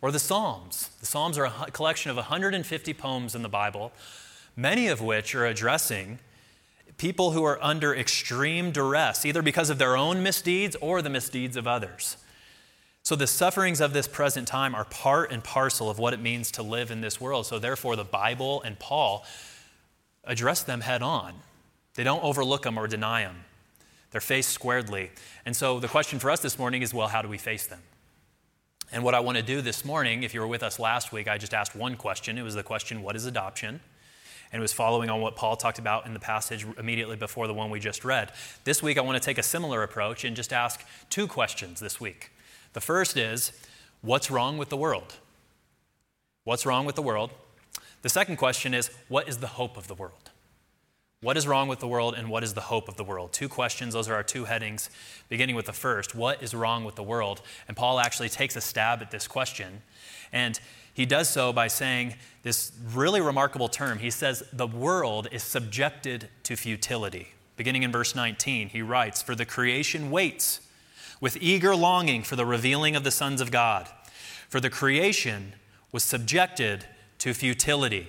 Or 0.00 0.10
the 0.10 0.18
Psalms. 0.18 0.88
The 1.00 1.06
Psalms 1.06 1.36
are 1.36 1.44
a 1.44 1.70
collection 1.70 2.10
of 2.10 2.16
150 2.16 2.94
poems 2.94 3.34
in 3.34 3.42
the 3.42 3.50
Bible, 3.50 3.92
many 4.56 4.88
of 4.88 5.02
which 5.02 5.34
are 5.34 5.44
addressing 5.44 6.20
people 6.96 7.32
who 7.32 7.44
are 7.44 7.62
under 7.62 7.94
extreme 7.94 8.70
duress, 8.70 9.24
either 9.24 9.42
because 9.42 9.70
of 9.70 9.78
their 9.78 9.96
own 9.96 10.22
misdeeds 10.22 10.76
or 10.80 11.02
the 11.02 11.10
misdeeds 11.10 11.56
of 11.56 11.66
others. 11.66 12.16
So, 13.02 13.16
the 13.16 13.26
sufferings 13.26 13.80
of 13.80 13.92
this 13.92 14.08
present 14.08 14.48
time 14.48 14.74
are 14.74 14.86
part 14.86 15.30
and 15.30 15.44
parcel 15.44 15.90
of 15.90 15.98
what 15.98 16.14
it 16.14 16.20
means 16.20 16.50
to 16.52 16.62
live 16.62 16.90
in 16.90 17.02
this 17.02 17.20
world. 17.20 17.46
So, 17.46 17.58
therefore, 17.58 17.96
the 17.96 18.04
Bible 18.04 18.62
and 18.62 18.78
Paul 18.78 19.26
address 20.24 20.62
them 20.62 20.80
head 20.80 21.02
on. 21.02 21.34
They 21.94 22.04
don't 22.04 22.22
overlook 22.24 22.62
them 22.62 22.78
or 22.78 22.86
deny 22.86 23.22
them. 23.22 23.44
They're 24.10 24.20
faced 24.20 24.50
squarely. 24.50 25.10
And 25.44 25.56
so 25.56 25.80
the 25.80 25.88
question 25.88 26.18
for 26.18 26.30
us 26.30 26.40
this 26.40 26.58
morning 26.58 26.82
is 26.82 26.94
well, 26.94 27.08
how 27.08 27.20
do 27.20 27.28
we 27.28 27.36
face 27.36 27.66
them? 27.66 27.80
And 28.92 29.02
what 29.02 29.14
I 29.14 29.20
want 29.20 29.38
to 29.38 29.42
do 29.42 29.60
this 29.60 29.84
morning, 29.84 30.22
if 30.22 30.34
you 30.34 30.40
were 30.40 30.46
with 30.46 30.62
us 30.62 30.78
last 30.78 31.12
week, 31.12 31.26
I 31.26 31.36
just 31.36 31.52
asked 31.52 31.74
one 31.74 31.96
question. 31.96 32.38
It 32.38 32.42
was 32.42 32.54
the 32.54 32.62
question, 32.62 33.02
What 33.02 33.16
is 33.16 33.26
adoption? 33.26 33.80
And 34.52 34.62
was 34.62 34.72
following 34.72 35.10
on 35.10 35.20
what 35.20 35.36
Paul 35.36 35.56
talked 35.56 35.78
about 35.78 36.06
in 36.06 36.14
the 36.14 36.20
passage 36.20 36.64
immediately 36.78 37.16
before 37.16 37.46
the 37.46 37.54
one 37.54 37.70
we 37.70 37.80
just 37.80 38.04
read. 38.04 38.30
This 38.64 38.82
week, 38.82 38.98
I 38.98 39.00
want 39.00 39.20
to 39.20 39.24
take 39.24 39.38
a 39.38 39.42
similar 39.42 39.82
approach 39.82 40.24
and 40.24 40.36
just 40.36 40.52
ask 40.52 40.84
two 41.10 41.26
questions 41.26 41.80
this 41.80 42.00
week. 42.00 42.30
The 42.72 42.80
first 42.80 43.16
is, 43.16 43.52
What's 44.00 44.30
wrong 44.30 44.58
with 44.58 44.68
the 44.68 44.76
world? 44.76 45.16
What's 46.44 46.66
wrong 46.66 46.84
with 46.84 46.94
the 46.94 47.02
world? 47.02 47.30
The 48.02 48.10
second 48.10 48.36
question 48.36 48.74
is, 48.74 48.90
What 49.08 49.28
is 49.28 49.38
the 49.38 49.46
hope 49.46 49.76
of 49.76 49.88
the 49.88 49.94
world? 49.94 50.30
What 51.24 51.38
is 51.38 51.48
wrong 51.48 51.68
with 51.68 51.78
the 51.78 51.88
world 51.88 52.14
and 52.14 52.28
what 52.28 52.44
is 52.44 52.52
the 52.52 52.60
hope 52.60 52.86
of 52.86 52.96
the 52.96 53.02
world? 53.02 53.32
Two 53.32 53.48
questions, 53.48 53.94
those 53.94 54.10
are 54.10 54.14
our 54.14 54.22
two 54.22 54.44
headings, 54.44 54.90
beginning 55.30 55.56
with 55.56 55.64
the 55.64 55.72
first 55.72 56.14
What 56.14 56.42
is 56.42 56.52
wrong 56.52 56.84
with 56.84 56.96
the 56.96 57.02
world? 57.02 57.40
And 57.66 57.74
Paul 57.74 57.98
actually 57.98 58.28
takes 58.28 58.56
a 58.56 58.60
stab 58.60 59.00
at 59.00 59.10
this 59.10 59.26
question. 59.26 59.80
And 60.34 60.60
he 60.94 61.04
does 61.04 61.28
so 61.28 61.52
by 61.52 61.66
saying 61.66 62.14
this 62.44 62.72
really 62.92 63.20
remarkable 63.20 63.68
term. 63.68 63.98
He 63.98 64.10
says, 64.10 64.44
The 64.52 64.66
world 64.66 65.28
is 65.32 65.42
subjected 65.42 66.28
to 66.44 66.56
futility. 66.56 67.34
Beginning 67.56 67.82
in 67.82 67.92
verse 67.92 68.14
19, 68.14 68.68
he 68.68 68.80
writes, 68.80 69.20
For 69.20 69.34
the 69.34 69.44
creation 69.44 70.10
waits 70.10 70.60
with 71.20 71.36
eager 71.40 71.74
longing 71.74 72.22
for 72.22 72.36
the 72.36 72.46
revealing 72.46 72.94
of 72.94 73.02
the 73.02 73.10
sons 73.10 73.40
of 73.40 73.50
God. 73.50 73.88
For 74.48 74.60
the 74.60 74.70
creation 74.70 75.54
was 75.90 76.04
subjected 76.04 76.86
to 77.18 77.34
futility. 77.34 78.08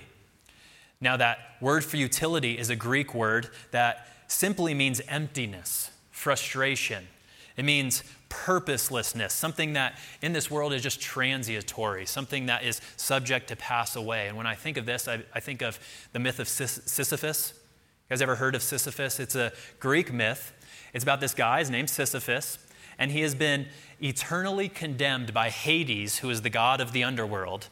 Now, 1.00 1.16
that 1.16 1.38
word 1.60 1.84
for 1.84 1.96
utility 1.96 2.56
is 2.56 2.70
a 2.70 2.76
Greek 2.76 3.14
word 3.14 3.48
that 3.72 4.08
simply 4.28 4.74
means 4.74 5.00
emptiness, 5.08 5.90
frustration. 6.10 7.08
It 7.56 7.64
means 7.64 8.04
purposelessness, 8.44 9.32
something 9.32 9.72
that 9.72 9.98
in 10.20 10.32
this 10.32 10.50
world 10.50 10.72
is 10.74 10.82
just 10.82 11.00
transitory, 11.00 12.04
something 12.04 12.46
that 12.46 12.62
is 12.64 12.80
subject 12.96 13.48
to 13.48 13.56
pass 13.56 13.96
away. 13.96 14.28
And 14.28 14.36
when 14.36 14.46
I 14.46 14.54
think 14.54 14.76
of 14.76 14.84
this, 14.84 15.08
I, 15.08 15.22
I 15.34 15.40
think 15.40 15.62
of 15.62 15.80
the 16.12 16.18
myth 16.18 16.38
of 16.38 16.46
Sisyphus. 16.46 17.54
You 17.56 18.14
guys 18.14 18.20
ever 18.20 18.36
heard 18.36 18.54
of 18.54 18.62
Sisyphus? 18.62 19.18
It's 19.18 19.34
a 19.34 19.52
Greek 19.80 20.12
myth. 20.12 20.52
It's 20.92 21.02
about 21.02 21.20
this 21.20 21.34
guy, 21.34 21.60
his 21.60 21.70
name's 21.70 21.92
Sisyphus, 21.92 22.58
and 22.98 23.10
he 23.10 23.22
has 23.22 23.34
been 23.34 23.66
eternally 24.00 24.68
condemned 24.68 25.32
by 25.32 25.48
Hades, 25.48 26.18
who 26.18 26.28
is 26.28 26.42
the 26.42 26.50
god 26.50 26.80
of 26.80 26.92
the 26.92 27.02
underworld, 27.02 27.68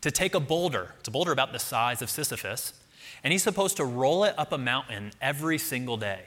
to 0.00 0.10
take 0.10 0.34
a 0.34 0.40
boulder. 0.40 0.94
It's 0.98 1.08
a 1.08 1.10
boulder 1.12 1.32
about 1.32 1.52
the 1.52 1.58
size 1.58 2.00
of 2.00 2.08
Sisyphus, 2.08 2.72
and 3.22 3.32
he's 3.32 3.42
supposed 3.42 3.76
to 3.76 3.84
roll 3.84 4.24
it 4.24 4.34
up 4.38 4.52
a 4.52 4.58
mountain 4.58 5.12
every 5.20 5.58
single 5.58 5.98
day. 5.98 6.20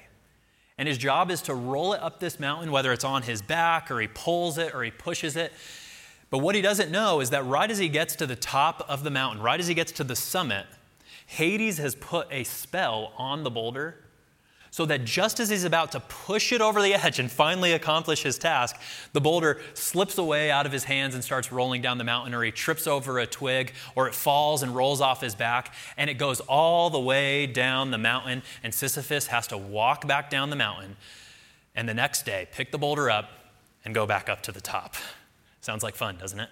And 0.80 0.88
his 0.88 0.98
job 0.98 1.30
is 1.30 1.42
to 1.44 1.54
roll 1.54 1.92
it 1.92 2.02
up 2.02 2.22
this 2.22 2.40
mountain, 2.40 2.72
whether 2.72 2.94
it's 2.94 3.04
on 3.04 3.24
his 3.24 3.42
back 3.42 3.92
or 3.92 4.00
he 4.00 4.08
pulls 4.08 4.58
it 4.58 4.74
or 4.74 4.82
he 4.82 4.92
pushes 4.92 5.36
it. 5.36 5.52
But 6.30 6.38
what 6.38 6.56
he 6.56 6.62
doesn't 6.62 6.90
know 6.90 7.20
is 7.20 7.32
that 7.32 7.46
right 7.46 7.70
as 7.70 7.80
he 7.80 7.90
gets 7.90 8.16
to 8.16 8.26
the 8.26 8.38
top 8.38 8.86
of 8.88 9.04
the 9.04 9.12
mountain, 9.12 9.44
right 9.44 9.60
as 9.60 9.68
he 9.68 9.74
gets 9.74 9.92
to 9.94 10.06
the 10.06 10.16
summit, 10.16 10.66
Hades 11.28 11.80
has 11.80 11.96
put 11.96 12.28
a 12.32 12.46
spell 12.46 13.12
on 13.18 13.44
the 13.44 13.50
boulder 13.50 13.98
so 14.72 14.86
that 14.86 15.04
just 15.04 15.40
as 15.40 15.50
he's 15.50 15.64
about 15.64 15.92
to 15.94 16.00
push 16.00 16.52
it 16.52 16.62
over 16.62 16.82
the 16.82 16.94
edge 17.06 17.20
and 17.20 17.32
finally 17.32 17.72
accomplish 17.74 18.24
his 18.24 18.38
task, 18.38 18.76
the 19.14 19.22
boulder 19.22 19.60
slips 19.74 20.18
away 20.18 20.52
out 20.52 20.66
of 20.66 20.72
his 20.72 20.84
hands 20.84 21.16
and 21.16 21.24
starts 21.24 21.52
rolling 21.52 21.82
down 21.82 21.98
the 21.98 22.04
mountain, 22.04 22.34
or 22.34 22.44
he 22.44 22.52
trips 22.52 22.88
over 22.88 23.20
a 23.20 23.28
twig, 23.28 23.74
or 23.96 24.08
it 24.08 24.16
falls 24.16 24.64
and 24.64 24.76
rolls 24.76 25.02
off 25.02 25.22
his 25.22 25.36
back, 25.36 25.74
and 25.98 26.10
it 26.10 26.16
goes 26.16 26.40
all 26.42 26.90
the 26.90 27.00
way 27.00 27.46
down 27.48 27.92
the 27.92 27.98
mountain, 27.98 28.44
and 28.64 28.74
Sisyphus 28.74 29.28
has 29.28 29.48
to 29.48 29.58
walk 29.58 30.08
back 30.08 30.30
down 30.30 30.50
the 30.50 30.56
mountain, 30.56 30.96
and 31.76 31.88
the 31.88 31.94
next 31.94 32.26
day 32.26 32.48
pick 32.52 32.72
the 32.72 32.78
boulder 32.78 33.10
up 33.10 33.30
and 33.86 33.94
go 33.94 34.06
back 34.06 34.30
up 34.30 34.42
to 34.44 34.52
the 34.52 34.62
top. 34.62 34.96
Sounds 35.62 35.84
like 35.84 35.96
fun, 35.96 36.18
doesn't 36.18 36.40
it? 36.40 36.50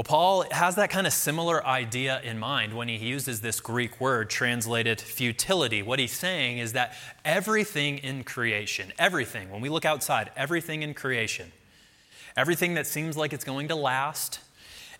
Well, 0.00 0.04
Paul 0.04 0.46
has 0.50 0.76
that 0.76 0.88
kind 0.88 1.06
of 1.06 1.12
similar 1.12 1.62
idea 1.66 2.22
in 2.22 2.38
mind 2.38 2.72
when 2.72 2.88
he 2.88 2.96
uses 2.96 3.42
this 3.42 3.60
Greek 3.60 4.00
word 4.00 4.30
translated 4.30 4.98
futility. 4.98 5.82
What 5.82 5.98
he's 5.98 6.14
saying 6.14 6.56
is 6.56 6.72
that 6.72 6.94
everything 7.22 7.98
in 7.98 8.24
creation, 8.24 8.94
everything, 8.98 9.50
when 9.50 9.60
we 9.60 9.68
look 9.68 9.84
outside, 9.84 10.30
everything 10.38 10.82
in 10.82 10.94
creation, 10.94 11.52
everything 12.34 12.72
that 12.76 12.86
seems 12.86 13.18
like 13.18 13.34
it's 13.34 13.44
going 13.44 13.68
to 13.68 13.74
last, 13.74 14.40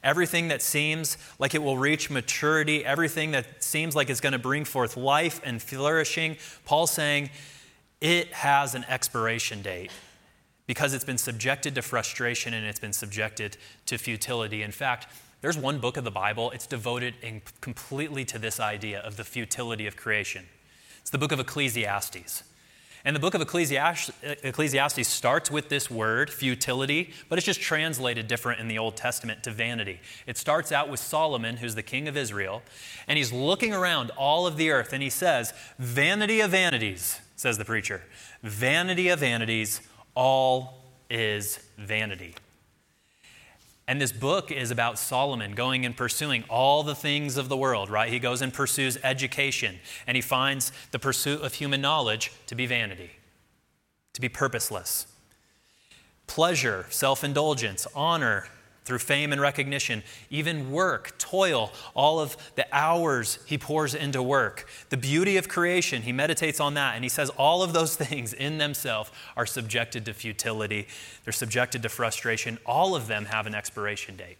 everything 0.04 0.48
that 0.48 0.60
seems 0.60 1.16
like 1.38 1.54
it 1.54 1.62
will 1.62 1.78
reach 1.78 2.10
maturity, 2.10 2.84
everything 2.84 3.30
that 3.30 3.64
seems 3.64 3.96
like 3.96 4.10
it's 4.10 4.20
going 4.20 4.34
to 4.34 4.38
bring 4.38 4.66
forth 4.66 4.98
life 4.98 5.40
and 5.42 5.62
flourishing, 5.62 6.36
Paul's 6.66 6.90
saying 6.90 7.30
it 8.02 8.34
has 8.34 8.74
an 8.74 8.84
expiration 8.86 9.62
date 9.62 9.92
because 10.70 10.94
it's 10.94 11.02
been 11.02 11.18
subjected 11.18 11.74
to 11.74 11.82
frustration 11.82 12.54
and 12.54 12.64
it's 12.64 12.78
been 12.78 12.92
subjected 12.92 13.56
to 13.86 13.98
futility. 13.98 14.62
In 14.62 14.70
fact, 14.70 15.08
there's 15.40 15.58
one 15.58 15.80
book 15.80 15.96
of 15.96 16.04
the 16.04 16.12
Bible, 16.12 16.52
it's 16.52 16.68
devoted 16.68 17.14
completely 17.60 18.24
to 18.26 18.38
this 18.38 18.60
idea 18.60 19.00
of 19.00 19.16
the 19.16 19.24
futility 19.24 19.88
of 19.88 19.96
creation. 19.96 20.46
It's 21.00 21.10
the 21.10 21.18
book 21.18 21.32
of 21.32 21.40
Ecclesiastes. 21.40 22.44
And 23.04 23.16
the 23.16 23.20
book 23.20 23.34
of 23.34 23.40
Ecclesiastes, 23.40 24.12
Ecclesiastes 24.22 25.08
starts 25.08 25.50
with 25.50 25.70
this 25.70 25.90
word, 25.90 26.30
futility, 26.30 27.14
but 27.28 27.36
it's 27.36 27.46
just 27.46 27.60
translated 27.60 28.28
different 28.28 28.60
in 28.60 28.68
the 28.68 28.78
Old 28.78 28.94
Testament 28.94 29.42
to 29.42 29.50
vanity. 29.50 29.98
It 30.28 30.36
starts 30.36 30.70
out 30.70 30.88
with 30.88 31.00
Solomon, 31.00 31.56
who's 31.56 31.74
the 31.74 31.82
king 31.82 32.06
of 32.06 32.16
Israel, 32.16 32.62
and 33.08 33.18
he's 33.18 33.32
looking 33.32 33.74
around 33.74 34.12
all 34.16 34.46
of 34.46 34.56
the 34.56 34.70
earth 34.70 34.92
and 34.92 35.02
he 35.02 35.10
says, 35.10 35.52
Vanity 35.80 36.40
of 36.40 36.52
vanities, 36.52 37.18
says 37.34 37.58
the 37.58 37.64
preacher. 37.64 38.02
Vanity 38.42 39.08
of 39.08 39.18
vanities, 39.18 39.80
all 40.14 40.84
is 41.08 41.58
vanity. 41.78 42.34
And 43.90 44.00
this 44.00 44.12
book 44.12 44.52
is 44.52 44.70
about 44.70 45.00
Solomon 45.00 45.56
going 45.56 45.84
and 45.84 45.96
pursuing 45.96 46.44
all 46.48 46.84
the 46.84 46.94
things 46.94 47.36
of 47.36 47.48
the 47.48 47.56
world, 47.56 47.90
right? 47.90 48.08
He 48.08 48.20
goes 48.20 48.40
and 48.40 48.54
pursues 48.54 48.96
education, 49.02 49.80
and 50.06 50.16
he 50.16 50.20
finds 50.20 50.70
the 50.92 51.00
pursuit 51.00 51.40
of 51.40 51.54
human 51.54 51.80
knowledge 51.80 52.30
to 52.46 52.54
be 52.54 52.66
vanity, 52.66 53.10
to 54.12 54.20
be 54.20 54.28
purposeless. 54.28 55.08
Pleasure, 56.28 56.86
self 56.90 57.24
indulgence, 57.24 57.88
honor, 57.92 58.46
through 58.84 58.98
fame 58.98 59.32
and 59.32 59.40
recognition, 59.40 60.02
even 60.30 60.70
work, 60.70 61.16
toil, 61.18 61.72
all 61.94 62.18
of 62.18 62.36
the 62.56 62.66
hours 62.72 63.38
he 63.46 63.58
pours 63.58 63.94
into 63.94 64.22
work, 64.22 64.66
the 64.88 64.96
beauty 64.96 65.36
of 65.36 65.48
creation, 65.48 66.02
he 66.02 66.12
meditates 66.12 66.60
on 66.60 66.74
that, 66.74 66.94
and 66.94 67.04
he 67.04 67.08
says 67.08 67.30
all 67.30 67.62
of 67.62 67.72
those 67.72 67.96
things 68.04 68.32
in 68.32 68.58
themselves 68.58 69.10
are 69.36 69.46
subjected 69.46 70.04
to 70.06 70.14
futility, 70.14 70.86
they're 71.24 71.32
subjected 71.32 71.82
to 71.82 71.88
frustration. 71.88 72.58
All 72.64 72.96
of 72.96 73.06
them 73.06 73.26
have 73.26 73.46
an 73.46 73.54
expiration 73.54 74.16
date. 74.16 74.38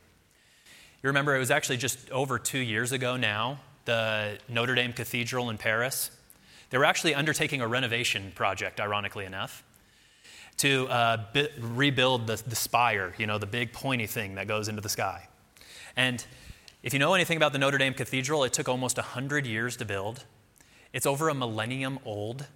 You 1.03 1.09
remember, 1.09 1.35
it 1.35 1.39
was 1.39 1.51
actually 1.51 1.79
just 1.79 2.11
over 2.11 2.39
two 2.39 2.59
years 2.59 2.93
ago 2.93 3.17
now, 3.17 3.61
the 3.85 4.39
Notre 4.49 4.75
Dame 4.75 4.93
Cathedral 4.93 5.51
in 5.51 5.59
Paris. 5.59 6.11
They 6.69 6.79
were 6.79 6.85
actually 6.85 7.15
undertaking 7.15 7.61
a 7.61 7.67
renovation 7.67 8.33
project, 8.35 8.81
ironically 8.81 9.25
enough 9.25 9.65
to 10.61 10.87
uh, 10.89 11.25
bi- 11.33 11.49
rebuild 11.59 12.27
the, 12.27 12.37
the 12.47 12.55
spire, 12.55 13.15
you 13.17 13.27
know, 13.27 13.39
the 13.39 13.47
big 13.47 13.73
pointy 13.73 14.07
thing 14.07 14.35
that 14.35 14.47
goes 14.47 14.69
into 14.69 14.83
the 14.83 14.91
sky. 14.91 15.27
And 15.97 16.25
if 16.83 16.93
you 16.93 16.99
know 16.99 17.15
anything 17.15 17.39
about 17.39 17.53
the 17.55 17.59
Notre 17.59 17.79
Dame 17.79 17.95
Cathedral, 17.95 18.45
it 18.45 18.53
took 18.53 18.69
almost 18.69 18.99
100 18.99 19.47
years 19.47 19.77
to 19.79 19.87
build. 19.87 20.25
It's 20.93 21.07
over 21.07 21.31
a 21.31 21.35
millennium 21.35 21.99
old. 22.05 22.47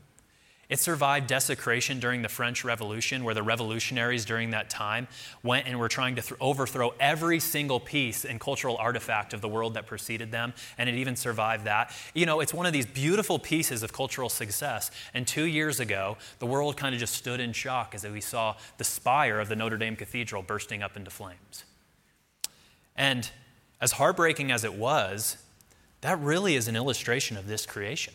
It 0.74 0.80
survived 0.80 1.28
desecration 1.28 2.00
during 2.00 2.22
the 2.22 2.28
French 2.28 2.64
Revolution, 2.64 3.22
where 3.22 3.32
the 3.32 3.44
revolutionaries 3.44 4.24
during 4.24 4.50
that 4.50 4.68
time 4.68 5.06
went 5.44 5.68
and 5.68 5.78
were 5.78 5.88
trying 5.88 6.16
to 6.16 6.20
th- 6.20 6.32
overthrow 6.40 6.92
every 6.98 7.38
single 7.38 7.78
piece 7.78 8.24
and 8.24 8.40
cultural 8.40 8.76
artifact 8.78 9.32
of 9.34 9.40
the 9.40 9.46
world 9.46 9.74
that 9.74 9.86
preceded 9.86 10.32
them, 10.32 10.52
and 10.76 10.88
it 10.88 10.96
even 10.96 11.14
survived 11.14 11.66
that. 11.66 11.92
You 12.12 12.26
know, 12.26 12.40
it's 12.40 12.52
one 12.52 12.66
of 12.66 12.72
these 12.72 12.86
beautiful 12.86 13.38
pieces 13.38 13.84
of 13.84 13.92
cultural 13.92 14.28
success. 14.28 14.90
And 15.14 15.28
two 15.28 15.44
years 15.44 15.78
ago, 15.78 16.16
the 16.40 16.46
world 16.46 16.76
kind 16.76 16.92
of 16.92 16.98
just 16.98 17.14
stood 17.14 17.38
in 17.38 17.52
shock 17.52 17.94
as 17.94 18.04
we 18.04 18.20
saw 18.20 18.56
the 18.76 18.82
spire 18.82 19.38
of 19.38 19.48
the 19.48 19.54
Notre 19.54 19.76
Dame 19.76 19.94
Cathedral 19.94 20.42
bursting 20.42 20.82
up 20.82 20.96
into 20.96 21.12
flames. 21.12 21.62
And 22.96 23.30
as 23.80 23.92
heartbreaking 23.92 24.50
as 24.50 24.64
it 24.64 24.74
was, 24.74 25.36
that 26.00 26.18
really 26.18 26.56
is 26.56 26.66
an 26.66 26.74
illustration 26.74 27.36
of 27.36 27.46
this 27.46 27.64
creation. 27.64 28.14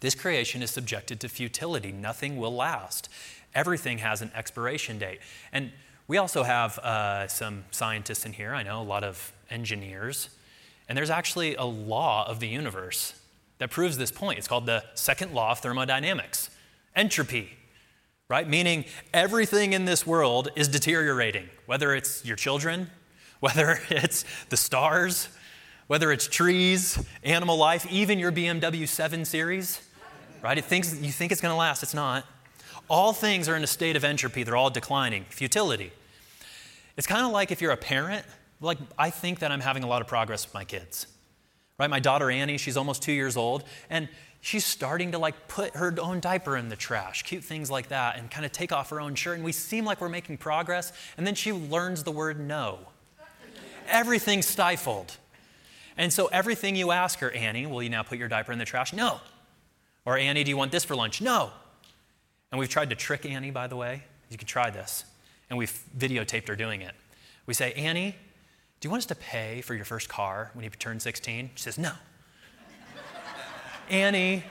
This 0.00 0.14
creation 0.14 0.62
is 0.62 0.70
subjected 0.70 1.20
to 1.20 1.28
futility. 1.28 1.92
Nothing 1.92 2.36
will 2.36 2.54
last. 2.54 3.08
Everything 3.54 3.98
has 3.98 4.22
an 4.22 4.30
expiration 4.34 4.98
date. 4.98 5.20
And 5.52 5.72
we 6.08 6.18
also 6.18 6.42
have 6.42 6.78
uh, 6.78 7.28
some 7.28 7.64
scientists 7.70 8.24
in 8.26 8.32
here, 8.32 8.54
I 8.54 8.62
know, 8.62 8.80
a 8.80 8.84
lot 8.84 9.02
of 9.02 9.32
engineers. 9.50 10.28
And 10.88 10.96
there's 10.96 11.10
actually 11.10 11.56
a 11.56 11.64
law 11.64 12.28
of 12.28 12.38
the 12.40 12.46
universe 12.46 13.14
that 13.58 13.70
proves 13.70 13.98
this 13.98 14.12
point. 14.12 14.38
It's 14.38 14.48
called 14.48 14.66
the 14.66 14.84
second 14.94 15.32
law 15.32 15.52
of 15.52 15.60
thermodynamics 15.60 16.50
entropy, 16.94 17.56
right? 18.28 18.48
Meaning 18.48 18.84
everything 19.12 19.72
in 19.72 19.84
this 19.84 20.06
world 20.06 20.48
is 20.56 20.68
deteriorating, 20.68 21.48
whether 21.66 21.94
it's 21.94 22.24
your 22.24 22.36
children, 22.36 22.90
whether 23.40 23.80
it's 23.90 24.24
the 24.48 24.56
stars, 24.56 25.28
whether 25.86 26.10
it's 26.10 26.26
trees, 26.26 27.04
animal 27.22 27.56
life, 27.56 27.86
even 27.90 28.18
your 28.18 28.32
BMW 28.32 28.88
7 28.88 29.24
Series, 29.24 29.85
right? 30.46 30.58
It 30.58 30.64
thinks, 30.64 30.98
you 31.00 31.12
think 31.12 31.32
it's 31.32 31.40
going 31.40 31.52
to 31.52 31.58
last, 31.58 31.82
it's 31.82 31.94
not. 31.94 32.24
All 32.88 33.12
things 33.12 33.48
are 33.48 33.56
in 33.56 33.64
a 33.64 33.66
state 33.66 33.96
of 33.96 34.04
entropy, 34.04 34.44
they're 34.44 34.56
all 34.56 34.70
declining, 34.70 35.24
futility. 35.28 35.92
It's 36.96 37.06
kind 37.06 37.26
of 37.26 37.32
like 37.32 37.50
if 37.50 37.60
you're 37.60 37.72
a 37.72 37.76
parent, 37.76 38.24
like 38.60 38.78
I 38.96 39.10
think 39.10 39.40
that 39.40 39.50
I'm 39.50 39.60
having 39.60 39.82
a 39.82 39.86
lot 39.86 40.02
of 40.02 40.08
progress 40.08 40.46
with 40.46 40.54
my 40.54 40.64
kids. 40.64 41.08
Right? 41.78 41.90
My 41.90 42.00
daughter 42.00 42.30
Annie, 42.30 42.58
she's 42.58 42.76
almost 42.76 43.02
2 43.02 43.12
years 43.12 43.36
old, 43.36 43.64
and 43.90 44.08
she's 44.40 44.64
starting 44.64 45.12
to 45.12 45.18
like 45.18 45.48
put 45.48 45.74
her 45.74 45.94
own 46.00 46.20
diaper 46.20 46.56
in 46.56 46.68
the 46.68 46.76
trash, 46.76 47.24
cute 47.24 47.44
things 47.44 47.70
like 47.70 47.88
that, 47.88 48.16
and 48.16 48.30
kind 48.30 48.46
of 48.46 48.52
take 48.52 48.72
off 48.72 48.90
her 48.90 49.00
own 49.00 49.14
shirt. 49.14 49.36
And 49.36 49.44
we 49.44 49.52
seem 49.52 49.84
like 49.84 50.00
we're 50.00 50.08
making 50.08 50.38
progress. 50.38 50.92
And 51.18 51.26
then 51.26 51.34
she 51.34 51.52
learns 51.52 52.04
the 52.04 52.12
word 52.12 52.38
no. 52.40 52.78
Everything's 53.88 54.46
stifled. 54.46 55.16
And 55.98 56.12
so 56.12 56.26
everything 56.26 56.76
you 56.76 56.92
ask 56.92 57.18
her, 57.18 57.30
Annie, 57.32 57.66
will 57.66 57.82
you 57.82 57.90
now 57.90 58.04
put 58.04 58.18
your 58.18 58.28
diaper 58.28 58.52
in 58.52 58.58
the 58.58 58.64
trash? 58.64 58.92
No. 58.92 59.20
Or 60.06 60.16
Annie, 60.16 60.44
do 60.44 60.50
you 60.50 60.56
want 60.56 60.70
this 60.70 60.84
for 60.84 60.94
lunch? 60.94 61.20
No. 61.20 61.50
And 62.50 62.60
we've 62.60 62.68
tried 62.68 62.90
to 62.90 62.96
trick 62.96 63.26
Annie, 63.26 63.50
by 63.50 63.66
the 63.66 63.76
way. 63.76 64.04
You 64.30 64.38
can 64.38 64.46
try 64.46 64.70
this. 64.70 65.04
And 65.50 65.58
we've 65.58 65.82
videotaped 65.98 66.48
her 66.48 66.56
doing 66.56 66.80
it. 66.80 66.94
We 67.44 67.54
say, 67.54 67.72
Annie, 67.74 68.14
do 68.80 68.86
you 68.86 68.90
want 68.90 69.00
us 69.00 69.06
to 69.06 69.14
pay 69.16 69.60
for 69.60 69.74
your 69.74 69.84
first 69.84 70.08
car 70.08 70.50
when 70.54 70.64
you 70.64 70.70
turn 70.70 71.00
16? 71.00 71.50
She 71.54 71.62
says, 71.62 71.76
No. 71.76 71.92
Annie, 73.90 74.44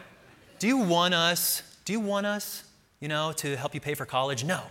do 0.59 0.67
you 0.67 0.77
want 0.77 1.13
us, 1.13 1.61
do 1.85 1.93
you 1.93 1.99
want 1.99 2.25
us, 2.25 2.63
you 2.99 3.07
know, 3.07 3.31
to 3.37 3.55
help 3.55 3.73
you 3.73 3.81
pay 3.81 3.93
for 3.93 4.05
college? 4.05 4.43
No. 4.43 4.61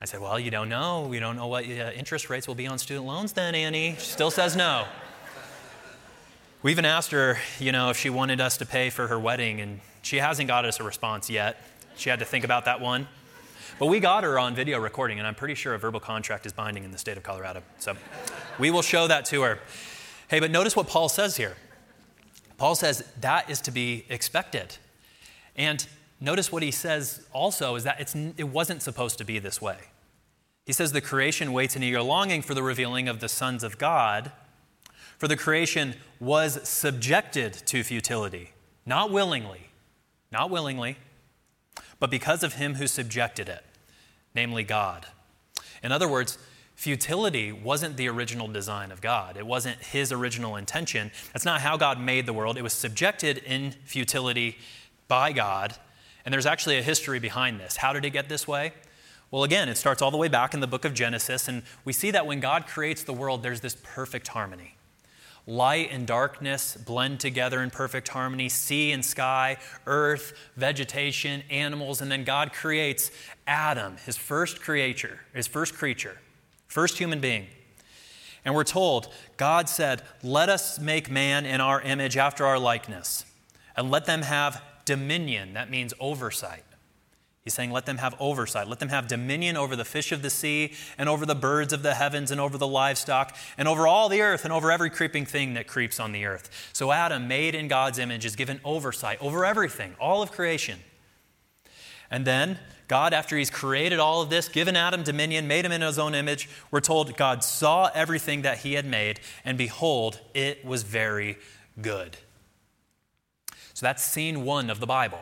I 0.00 0.06
said, 0.06 0.20
Well, 0.20 0.38
you 0.38 0.50
don't 0.50 0.68
know. 0.68 1.06
We 1.10 1.18
don't 1.18 1.36
know 1.36 1.46
what 1.46 1.64
uh, 1.64 1.90
interest 1.94 2.30
rates 2.30 2.46
will 2.46 2.54
be 2.54 2.66
on 2.66 2.78
student 2.78 3.06
loans 3.06 3.32
then, 3.32 3.54
Annie. 3.54 3.96
She 3.98 4.06
still 4.06 4.30
says 4.30 4.56
no. 4.56 4.86
We 6.60 6.72
even 6.72 6.84
asked 6.84 7.12
her, 7.12 7.38
you 7.60 7.70
know, 7.70 7.90
if 7.90 7.96
she 7.96 8.10
wanted 8.10 8.40
us 8.40 8.56
to 8.56 8.66
pay 8.66 8.90
for 8.90 9.06
her 9.06 9.18
wedding, 9.18 9.60
and 9.60 9.78
she 10.02 10.16
hasn't 10.16 10.48
got 10.48 10.64
us 10.64 10.80
a 10.80 10.82
response 10.82 11.30
yet. 11.30 11.62
She 11.96 12.10
had 12.10 12.18
to 12.18 12.24
think 12.24 12.44
about 12.44 12.64
that 12.64 12.80
one. 12.80 13.06
But 13.78 13.86
we 13.86 14.00
got 14.00 14.24
her 14.24 14.40
on 14.40 14.56
video 14.56 14.80
recording, 14.80 15.18
and 15.18 15.26
I'm 15.28 15.36
pretty 15.36 15.54
sure 15.54 15.74
a 15.74 15.78
verbal 15.78 16.00
contract 16.00 16.46
is 16.46 16.52
binding 16.52 16.82
in 16.82 16.90
the 16.90 16.98
state 16.98 17.16
of 17.16 17.22
Colorado. 17.22 17.62
So 17.78 17.96
we 18.58 18.72
will 18.72 18.82
show 18.82 19.06
that 19.06 19.24
to 19.26 19.42
her. 19.42 19.60
Hey, 20.26 20.40
but 20.40 20.50
notice 20.50 20.74
what 20.74 20.88
Paul 20.88 21.08
says 21.08 21.36
here. 21.36 21.56
Paul 22.56 22.74
says 22.74 23.04
that 23.20 23.48
is 23.48 23.60
to 23.60 23.70
be 23.70 24.04
expected. 24.08 24.78
And 25.54 25.86
notice 26.20 26.50
what 26.50 26.64
he 26.64 26.72
says 26.72 27.24
also 27.32 27.76
is 27.76 27.84
that 27.84 28.14
it 28.36 28.48
wasn't 28.48 28.82
supposed 28.82 29.18
to 29.18 29.24
be 29.24 29.38
this 29.38 29.62
way. 29.62 29.78
He 30.66 30.72
says 30.72 30.90
the 30.90 31.00
creation 31.00 31.52
waits 31.52 31.76
in 31.76 31.84
eager 31.84 32.02
longing 32.02 32.42
for 32.42 32.54
the 32.54 32.64
revealing 32.64 33.06
of 33.06 33.20
the 33.20 33.28
sons 33.28 33.62
of 33.62 33.78
God. 33.78 34.32
For 35.18 35.28
the 35.28 35.36
creation 35.36 35.94
was 36.20 36.66
subjected 36.68 37.52
to 37.66 37.82
futility, 37.84 38.52
not 38.86 39.10
willingly, 39.10 39.68
not 40.32 40.50
willingly, 40.50 40.96
but 42.00 42.10
because 42.10 42.42
of 42.42 42.54
him 42.54 42.76
who 42.76 42.86
subjected 42.86 43.48
it, 43.48 43.64
namely 44.34 44.64
God. 44.64 45.06
In 45.82 45.92
other 45.92 46.08
words, 46.08 46.38
Futility 46.78 47.50
wasn't 47.50 47.96
the 47.96 48.08
original 48.08 48.46
design 48.46 48.92
of 48.92 49.00
God. 49.00 49.36
It 49.36 49.44
wasn't 49.44 49.82
his 49.82 50.12
original 50.12 50.54
intention. 50.54 51.10
That's 51.32 51.44
not 51.44 51.60
how 51.60 51.76
God 51.76 52.00
made 52.00 52.24
the 52.24 52.32
world. 52.32 52.56
It 52.56 52.62
was 52.62 52.72
subjected 52.72 53.38
in 53.38 53.72
futility 53.84 54.56
by 55.08 55.32
God. 55.32 55.74
And 56.24 56.32
there's 56.32 56.46
actually 56.46 56.78
a 56.78 56.82
history 56.82 57.18
behind 57.18 57.58
this. 57.58 57.78
How 57.78 57.92
did 57.92 58.04
it 58.04 58.10
get 58.10 58.28
this 58.28 58.46
way? 58.46 58.74
Well, 59.32 59.42
again, 59.42 59.68
it 59.68 59.76
starts 59.76 60.00
all 60.00 60.12
the 60.12 60.16
way 60.16 60.28
back 60.28 60.54
in 60.54 60.60
the 60.60 60.68
book 60.68 60.84
of 60.84 60.94
Genesis, 60.94 61.48
and 61.48 61.64
we 61.84 61.92
see 61.92 62.12
that 62.12 62.28
when 62.28 62.38
God 62.38 62.68
creates 62.68 63.02
the 63.02 63.12
world, 63.12 63.42
there's 63.42 63.60
this 63.60 63.76
perfect 63.82 64.28
harmony. 64.28 64.77
Light 65.48 65.88
and 65.90 66.06
darkness 66.06 66.76
blend 66.76 67.18
together 67.18 67.62
in 67.62 67.70
perfect 67.70 68.08
harmony, 68.08 68.48
sea 68.48 68.92
and 68.92 69.04
sky, 69.04 69.56
earth, 69.86 70.32
vegetation, 70.56 71.42
animals, 71.50 72.00
and 72.00 72.12
then 72.12 72.22
God 72.22 72.52
creates 72.52 73.10
Adam, 73.46 73.96
his 74.04 74.16
first 74.16 74.60
creature, 74.60 75.20
his 75.32 75.48
first 75.48 75.74
creature 75.74 76.18
first 76.68 76.98
human 76.98 77.18
being. 77.18 77.46
And 78.44 78.54
we're 78.54 78.64
told, 78.64 79.12
God 79.36 79.68
said, 79.68 80.02
Let 80.22 80.48
us 80.48 80.78
make 80.78 81.10
man 81.10 81.44
in 81.44 81.60
our 81.60 81.80
image 81.80 82.16
after 82.16 82.46
our 82.46 82.58
likeness, 82.58 83.24
and 83.76 83.90
let 83.90 84.04
them 84.04 84.22
have 84.22 84.62
dominion. 84.84 85.54
That 85.54 85.70
means 85.70 85.92
oversight. 85.98 86.62
He's 87.48 87.54
saying, 87.54 87.70
Let 87.70 87.86
them 87.86 87.96
have 87.96 88.14
oversight. 88.20 88.68
Let 88.68 88.78
them 88.78 88.90
have 88.90 89.08
dominion 89.08 89.56
over 89.56 89.74
the 89.74 89.86
fish 89.86 90.12
of 90.12 90.20
the 90.20 90.28
sea, 90.28 90.74
and 90.98 91.08
over 91.08 91.24
the 91.24 91.34
birds 91.34 91.72
of 91.72 91.82
the 91.82 91.94
heavens, 91.94 92.30
and 92.30 92.38
over 92.38 92.58
the 92.58 92.66
livestock, 92.66 93.34
and 93.56 93.66
over 93.66 93.86
all 93.86 94.10
the 94.10 94.20
earth, 94.20 94.44
and 94.44 94.52
over 94.52 94.70
every 94.70 94.90
creeping 94.90 95.24
thing 95.24 95.54
that 95.54 95.66
creeps 95.66 95.98
on 95.98 96.12
the 96.12 96.26
earth. 96.26 96.70
So 96.74 96.92
Adam, 96.92 97.26
made 97.26 97.54
in 97.54 97.66
God's 97.66 97.98
image, 97.98 98.26
is 98.26 98.36
given 98.36 98.60
oversight 98.66 99.16
over 99.22 99.46
everything, 99.46 99.94
all 99.98 100.20
of 100.20 100.30
creation. 100.30 100.80
And 102.10 102.26
then 102.26 102.58
God, 102.86 103.14
after 103.14 103.38
he's 103.38 103.48
created 103.48 103.98
all 103.98 104.20
of 104.20 104.28
this, 104.28 104.46
given 104.50 104.76
Adam 104.76 105.02
dominion, 105.02 105.48
made 105.48 105.64
him 105.64 105.72
in 105.72 105.80
his 105.80 105.98
own 105.98 106.14
image, 106.14 106.50
we're 106.70 106.80
told 106.80 107.16
God 107.16 107.42
saw 107.42 107.90
everything 107.94 108.42
that 108.42 108.58
he 108.58 108.74
had 108.74 108.84
made, 108.84 109.20
and 109.42 109.56
behold, 109.56 110.20
it 110.34 110.66
was 110.66 110.82
very 110.82 111.38
good. 111.80 112.18
So 113.72 113.86
that's 113.86 114.04
scene 114.04 114.44
one 114.44 114.68
of 114.68 114.80
the 114.80 114.86
Bible. 114.86 115.20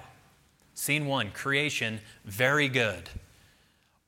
Scene 0.76 1.06
one, 1.06 1.30
creation, 1.30 2.00
very 2.26 2.68
good. 2.68 3.08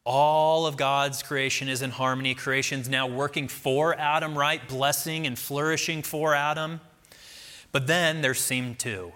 All 0.05 0.67
of 0.67 0.77
God's 0.77 1.23
creation 1.23 1.67
is 1.67 1.81
in 1.81 1.91
harmony. 1.91 2.35
Creation's 2.35 2.91
now 2.91 3.07
working 3.07 3.49
for 3.49 3.99
Adam, 3.99 4.37
right? 4.37 4.69
Blessing 4.69 5.27
and 5.27 5.39
flourishing 5.39 6.03
for 6.03 6.35
Adam. 6.35 6.83
But 7.73 7.87
then 7.87 8.21
there's 8.21 8.39
scene 8.39 8.75
two. 8.75 9.13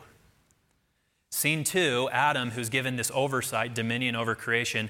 Scene 1.31 1.63
two 1.63 2.09
Adam, 2.11 2.53
who's 2.53 2.71
given 2.71 2.97
this 2.97 3.11
oversight, 3.15 3.75
dominion 3.75 4.17
over 4.17 4.35
creation, 4.35 4.89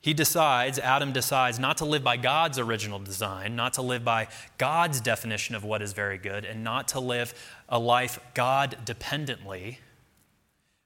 he 0.00 0.12
decides, 0.12 0.80
Adam 0.80 1.12
decides 1.12 1.60
not 1.60 1.76
to 1.76 1.84
live 1.84 2.02
by 2.02 2.16
God's 2.16 2.58
original 2.58 2.98
design, 2.98 3.54
not 3.54 3.74
to 3.74 3.82
live 3.82 4.04
by 4.04 4.26
God's 4.58 5.00
definition 5.00 5.54
of 5.54 5.62
what 5.62 5.80
is 5.80 5.92
very 5.92 6.18
good, 6.18 6.44
and 6.44 6.64
not 6.64 6.88
to 6.88 6.98
live 6.98 7.34
a 7.68 7.78
life 7.78 8.18
God 8.34 8.78
dependently, 8.84 9.78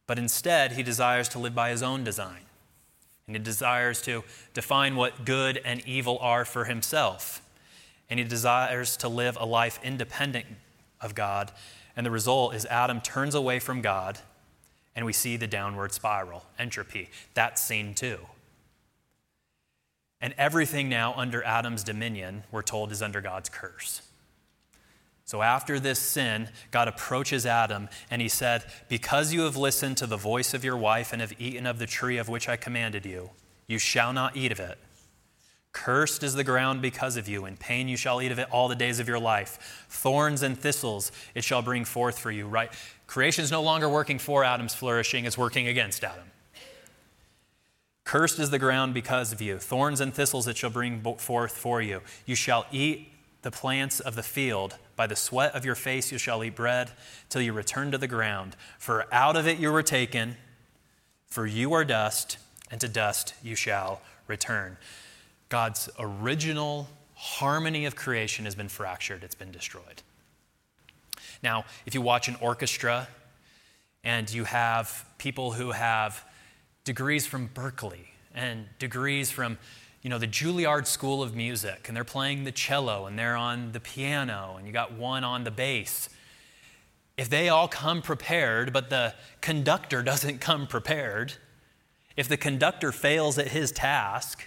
but 0.07 0.19
instead 0.19 0.73
he 0.73 0.83
desires 0.83 1.29
to 1.31 1.39
live 1.39 1.55
by 1.55 1.71
his 1.71 1.83
own 1.83 2.05
design. 2.05 2.43
And 3.27 3.37
he 3.37 3.43
desires 3.43 4.01
to 4.03 4.23
define 4.55 4.95
what 4.95 5.25
good 5.25 5.61
and 5.65 5.87
evil 5.87 6.19
are 6.21 6.45
for 6.45 6.65
himself. 6.65 7.43
And 8.09 8.21
he 8.21 8.25
desires 8.25 8.97
to 8.99 9.09
live 9.09 9.37
a 9.41 9.47
life 9.47 9.81
independent 9.83 10.47
of 11.01 11.15
God. 11.15 11.51
And 11.97 12.07
the 12.07 12.11
result 12.11 12.55
is 12.55 12.65
Adam 12.67 13.01
turns 13.01 13.35
away 13.35 13.59
from 13.59 13.81
God 13.81 14.19
and 14.95 15.05
we 15.05 15.13
see 15.13 15.37
the 15.37 15.47
downward 15.47 15.93
spiral, 15.93 16.45
entropy. 16.59 17.11
That's 17.35 17.61
scene 17.61 17.95
two. 17.95 18.19
And 20.21 20.35
everything 20.39 20.89
now 20.89 21.13
under 21.15 21.43
Adam's 21.43 21.85
dominion, 21.85 22.45
we're 22.51 22.63
told, 22.63 22.91
is 22.91 23.03
under 23.03 23.21
God's 23.21 23.51
curse. 23.51 24.01
So 25.27 25.43
after 25.43 25.81
this 25.81 25.99
sin, 25.99 26.49
God 26.71 26.87
approaches 26.87 27.47
Adam 27.47 27.89
and 28.13 28.23
he 28.23 28.29
said, 28.29 28.65
Because 28.89 29.33
you 29.33 29.41
have 29.43 29.57
listened 29.57 29.97
to 29.97 30.07
the 30.07 30.17
voice 30.17 30.55
of 30.55 30.65
your 30.65 30.77
wife 30.77 31.13
and 31.13 31.21
have 31.21 31.35
eaten 31.41 31.67
of 31.67 31.81
the 31.81 31.87
tree 31.87 32.17
of 32.17 32.29
which 32.29 32.49
I 32.49 32.57
commanded 32.57 33.05
you, 33.05 33.31
you 33.67 33.81
shall 33.81 34.13
not 34.13 34.37
eat 34.37 34.53
of 34.53 34.61
it. 34.61 34.79
Cursed 35.73 36.23
is 36.23 36.35
the 36.37 36.45
ground 36.45 36.81
because 36.81 37.17
of 37.17 37.29
you. 37.29 37.45
In 37.45 37.57
pain 37.57 37.89
you 37.89 37.97
shall 37.97 38.23
eat 38.23 38.31
of 38.31 38.39
it 38.39 38.49
all 38.53 38.69
the 38.69 38.77
days 38.77 39.01
of 39.01 39.09
your 39.09 39.19
life. 39.19 39.87
Thorns 39.91 40.45
and 40.45 40.57
thistles 40.57 41.11
it 41.35 41.43
shall 41.43 41.61
bring 41.61 41.85
forth 41.85 42.21
for 42.21 42.31
you. 42.31 42.47
Right? 42.47 42.73
Creation 43.09 43.43
is 43.43 43.51
no 43.51 43.63
longer 43.63 43.89
working 43.89 44.21
for 44.21 44.45
Adam's 44.45 44.75
flourishing, 44.75 45.25
it's 45.25 45.37
working 45.37 45.67
against 45.67 46.05
Adam. 46.05 46.31
Cursed 48.05 48.39
is 48.39 48.51
the 48.51 48.61
ground 48.61 48.95
because 48.95 49.33
of 49.33 49.43
you. 49.43 49.59
Thorns 49.59 50.01
and 50.01 50.15
thistles 50.15 50.47
it 50.47 50.57
shall 50.57 50.71
bring 50.71 51.03
forth 51.19 51.59
for 51.59 51.83
you. 51.83 52.03
You 52.25 52.37
shall 52.37 52.65
eat 52.71 53.11
the 53.47 53.51
plants 53.53 54.01
of 54.01 54.17
the 54.17 54.25
field. 54.25 54.77
By 54.97 55.07
the 55.07 55.15
sweat 55.15 55.55
of 55.55 55.65
your 55.65 55.77
face 55.77 56.11
you 56.11 56.19
shall 56.19 56.43
eat 56.43 56.57
bread 56.57 56.91
till 57.29 57.41
you 57.41 57.53
return 57.53 57.93
to 57.93 57.99
the 57.99 58.09
ground. 58.09 58.57
For 58.77 59.07
out 59.15 59.37
of 59.37 59.47
it 59.47 59.59
you 59.59 59.71
were 59.71 59.85
taken, 59.85 60.37
for 61.29 61.47
you 61.47 61.73
are 61.73 61.85
dust, 61.85 62.39
and 62.73 62.81
to 62.81 62.89
dust 62.89 63.35
you 63.45 63.55
shall 63.55 64.01
return. 64.27 64.79
God's 65.49 65.89
original 65.97 66.89
harmony 67.15 67.85
of 67.85 67.95
creation 67.95 68.47
has 68.47 68.57
been 68.57 68.69
fractured, 68.69 69.23
it's 69.23 69.37
been 69.37 69.53
destroyed. 69.53 70.03
Now, 71.41 71.67
if 71.87 71.95
you 71.95 72.03
watch 72.03 72.27
an 72.27 72.35
orchestra 72.41 73.07
and 74.03 74.29
you 74.29 74.43
have 74.43 75.07
people 75.19 75.53
who 75.53 75.71
have 75.71 76.25
degrees 76.83 77.29
from 77.29 77.49
Berklee 77.51 78.09
and 78.35 78.67
degrees 78.81 79.31
from 79.31 79.57
you 80.07 80.11
know 80.11 80.19
the 80.19 80.29
Juilliard 80.29 80.87
School 80.87 81.21
of 81.21 81.35
Music 81.35 81.89
and 81.89 81.97
they're 81.97 82.05
playing 82.05 82.45
the 82.45 82.53
cello 82.53 83.07
and 83.07 83.19
they're 83.19 83.35
on 83.35 83.73
the 83.73 83.81
piano 83.81 84.55
and 84.57 84.65
you 84.65 84.73
got 84.73 84.93
one 84.93 85.25
on 85.25 85.43
the 85.43 85.51
bass 85.51 86.09
if 87.17 87.29
they 87.29 87.49
all 87.49 87.67
come 87.67 88.03
prepared 88.03 88.73
but 88.73 88.89
the 88.89 89.15
conductor 89.41 90.03
doesn't 90.05 90.41
come 90.41 90.69
prepared 90.69 91.33
if 92.17 92.29
the 92.29 92.37
conductor 92.37 92.93
fails 92.93 93.37
at 93.37 93.49
his 93.49 93.73
task 93.73 94.45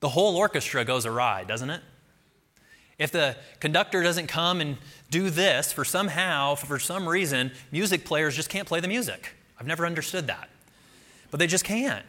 the 0.00 0.08
whole 0.08 0.34
orchestra 0.34 0.82
goes 0.82 1.04
awry, 1.04 1.44
doesn't 1.44 1.68
it? 1.68 1.82
If 2.98 3.12
the 3.12 3.36
conductor 3.60 4.02
doesn't 4.02 4.28
come 4.28 4.62
and 4.62 4.78
do 5.10 5.28
this, 5.28 5.74
for 5.74 5.84
somehow, 5.84 6.54
for 6.54 6.78
some 6.78 7.06
reason, 7.06 7.52
music 7.70 8.06
players 8.06 8.34
just 8.34 8.48
can't 8.48 8.66
play 8.66 8.80
the 8.80 8.88
music. 8.88 9.34
I've 9.58 9.66
never 9.66 9.84
understood 9.84 10.26
that. 10.28 10.48
But 11.30 11.38
they 11.38 11.46
just 11.46 11.64
can't. 11.64 12.06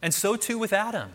And 0.00 0.14
so 0.14 0.34
too 0.34 0.56
with 0.56 0.72
Adam. 0.72 1.12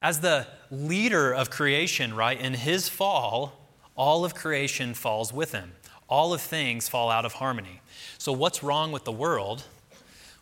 As 0.00 0.20
the 0.20 0.46
leader 0.70 1.32
of 1.32 1.50
creation, 1.50 2.14
right, 2.14 2.40
in 2.40 2.54
his 2.54 2.88
fall, 2.88 3.68
all 3.96 4.24
of 4.24 4.34
creation 4.34 4.94
falls 4.94 5.32
with 5.32 5.52
him. 5.52 5.72
All 6.08 6.32
of 6.32 6.40
things 6.40 6.88
fall 6.88 7.10
out 7.10 7.24
of 7.24 7.34
harmony. 7.34 7.80
So, 8.16 8.32
what's 8.32 8.62
wrong 8.62 8.92
with 8.92 9.04
the 9.04 9.12
world? 9.12 9.64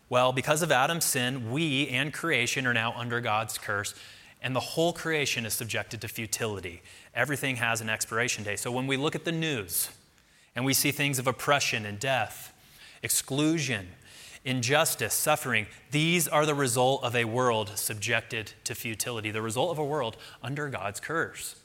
Well, 0.09 0.31
because 0.31 0.61
of 0.61 0.71
Adam's 0.71 1.05
sin, 1.05 1.51
we 1.51 1.87
and 1.89 2.13
creation 2.13 2.65
are 2.67 2.73
now 2.73 2.93
under 2.95 3.19
God's 3.19 3.57
curse, 3.57 3.93
and 4.41 4.55
the 4.55 4.61
whole 4.61 4.93
creation 4.93 5.45
is 5.45 5.53
subjected 5.53 5.99
to 6.01 6.07
futility. 6.07 6.81
Everything 7.13 7.57
has 7.57 7.81
an 7.81 7.89
expiration 7.89 8.43
date. 8.43 8.59
So, 8.59 8.71
when 8.71 8.85
we 8.85 8.95
look 8.95 9.15
at 9.15 9.25
the 9.25 9.31
news 9.31 9.89
and 10.55 10.63
we 10.63 10.73
see 10.73 10.91
things 10.91 11.17
of 11.19 11.27
oppression 11.27 11.85
and 11.85 11.99
death, 11.99 12.53
exclusion, 13.01 13.87
injustice, 14.43 15.13
suffering, 15.13 15.67
these 15.91 16.27
are 16.27 16.45
the 16.45 16.55
result 16.55 17.03
of 17.03 17.15
a 17.15 17.25
world 17.25 17.77
subjected 17.77 18.53
to 18.63 18.75
futility, 18.75 19.31
the 19.31 19.41
result 19.41 19.71
of 19.71 19.79
a 19.79 19.85
world 19.85 20.17
under 20.41 20.69
God's 20.69 20.99
curse. 20.99 21.55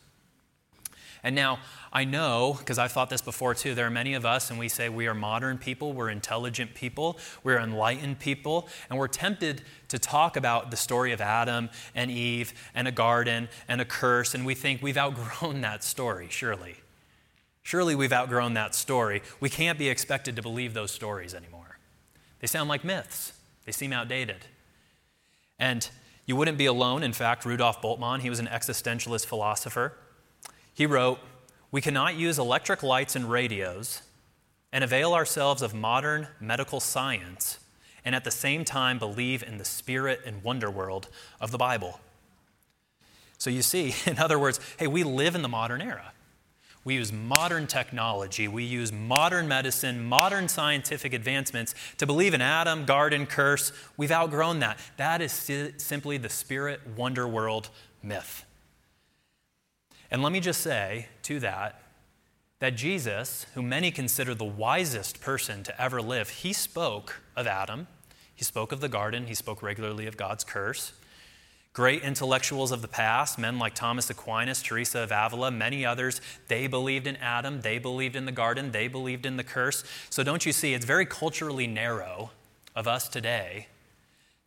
And 1.25 1.37
now, 1.37 1.61
I 1.93 2.05
know, 2.05 2.57
because 2.59 2.79
I've 2.79 2.91
thought 2.91 3.09
this 3.09 3.23
before 3.23 3.55
too, 3.55 3.75
there 3.75 3.87
are 3.87 3.91
many 3.91 4.15
of 4.15 4.25
us, 4.25 4.51
and 4.51 4.59
we 4.59 4.69
say 4.69 4.89
we 4.89 5.07
are 5.07 5.15
modern 5.15 5.57
people, 5.57 5.93
we're 5.93 6.11
intelligent 6.11 6.75
people, 6.75 7.17
we're 7.45 7.59
enlightened 7.59 8.19
people, 8.19 8.69
and 8.91 8.99
we're 8.99 9.09
tempted 9.09 9.63
to 9.89 9.99
talk 10.01 10.37
about 10.37 10.73
the 10.73 10.77
story 10.77 11.13
of 11.13 11.21
Adam 11.21 11.71
and 11.95 12.11
Eve 12.11 12.53
and 12.75 12.89
a 12.89 12.93
garden 12.93 13.49
and 13.69 13.81
a 13.81 13.85
curse, 13.85 14.35
and 14.35 14.45
we 14.45 14.55
think 14.55 14.83
we've 14.83 14.99
outgrown 14.99 15.61
that 15.61 15.85
story, 15.85 16.27
surely. 16.29 16.77
Surely 17.63 17.95
we've 17.95 18.13
outgrown 18.13 18.55
that 18.55 18.75
story. 18.75 19.23
We 19.39 19.49
can't 19.49 19.79
be 19.79 19.89
expected 19.89 20.35
to 20.35 20.43
believe 20.43 20.75
those 20.75 20.91
stories 20.91 21.35
anymore. 21.35 21.62
They 22.43 22.49
sound 22.49 22.69
like 22.69 22.85
myths, 22.85 23.33
they 23.65 23.73
seem 23.73 23.93
outdated. 23.93 24.45
And 25.59 25.89
you 26.27 26.37
wouldn't 26.37 26.59
be 26.59 26.67
alone. 26.67 27.03
In 27.03 27.13
fact, 27.13 27.45
Rudolf 27.45 27.81
Bultmann, 27.81 28.21
he 28.21 28.29
was 28.29 28.41
an 28.41 28.49
existentialist 28.49 29.27
philosopher. 29.27 29.95
He 30.75 30.85
wrote, 30.85 31.21
We 31.71 31.81
cannot 31.81 32.17
use 32.17 32.39
electric 32.39 32.83
lights 32.83 33.15
and 33.15 33.31
radios 33.31 34.03
and 34.73 34.83
avail 34.83 35.15
ourselves 35.15 35.63
of 35.63 35.73
modern 35.73 36.27
medical 36.41 36.81
science 36.81 37.61
and 38.05 38.15
at 38.15 38.25
the 38.25 38.31
same 38.31 38.65
time 38.65 38.99
believe 38.99 39.45
in 39.45 39.59
the 39.59 39.65
spirit 39.65 40.21
and 40.27 40.43
wonder 40.43 40.69
world 40.69 41.09
of 41.41 41.53
the 41.53 41.59
Bible. 41.59 42.01
So 43.39 43.51
you 43.51 43.63
see, 43.63 43.95
in 44.07 44.19
other 44.19 44.39
words, 44.39 44.59
hey, 44.79 44.89
we 44.89 45.05
live 45.05 45.37
in 45.37 45.43
the 45.43 45.49
modern 45.49 45.81
era. 45.81 46.12
We 46.85 46.95
use 46.95 47.13
modern 47.13 47.69
technology, 47.69 48.49
we 48.49 48.65
use 48.65 48.93
modern 48.93 49.47
medicine, 49.47 50.05
modern 50.05 50.49
scientific 50.49 51.13
advancements 51.13 51.75
to 51.99 52.07
believe 52.07 52.35
in 52.35 52.41
Adam, 52.41 52.85
garden, 52.85 53.27
curse. 53.27 53.71
We've 53.97 54.11
outgrown 54.11 54.59
that. 54.61 54.79
That 54.97 55.23
is 55.23 55.33
simply 55.77 56.19
the 56.19 56.29
spirit 56.29 56.81
wonder 56.97 57.29
world 57.29 57.71
myth. 58.03 58.45
And 60.11 60.23
let 60.23 60.33
me 60.33 60.41
just 60.41 60.61
say 60.61 61.07
to 61.23 61.39
that, 61.41 61.81
that 62.59 62.77
Jesus, 62.77 63.47
who 63.55 63.63
many 63.63 63.91
consider 63.91 64.35
the 64.35 64.45
wisest 64.45 65.21
person 65.21 65.63
to 65.63 65.81
ever 65.81 66.03
live, 66.03 66.29
he 66.29 66.53
spoke 66.53 67.23
of 67.37 67.47
Adam, 67.47 67.87
he 68.35 68.45
spoke 68.45 68.73
of 68.73 68.81
the 68.81 68.89
garden, 68.89 69.27
he 69.27 69.35
spoke 69.35 69.63
regularly 69.63 70.07
of 70.07 70.17
God's 70.17 70.43
curse. 70.45 70.93
Great 71.73 72.03
intellectuals 72.03 72.71
of 72.71 72.83
the 72.83 72.89
past, 72.89 73.39
men 73.39 73.59
like 73.59 73.75
Thomas 73.75 74.11
Aquinas, 74.11 74.63
Teresa 74.63 75.01
of 75.01 75.11
Avila, 75.11 75.51
many 75.51 75.87
others, 75.87 76.21
they 76.49 76.67
believed 76.67 77.07
in 77.07 77.17
Adam, 77.17 77.63
they 77.63 77.79
believed 77.79 78.15
in 78.15 78.27
the 78.27 78.33
garden, 78.33 78.73
they 78.73 78.89
believed 78.89 79.25
in 79.25 79.39
the 79.39 79.45
curse. 79.45 79.83
So 80.11 80.23
don't 80.23 80.45
you 80.45 80.53
see, 80.53 80.75
it's 80.75 80.85
very 80.85 81.07
culturally 81.07 81.67
narrow 81.67 82.31
of 82.77 82.87
us 82.87 83.09
today 83.09 83.69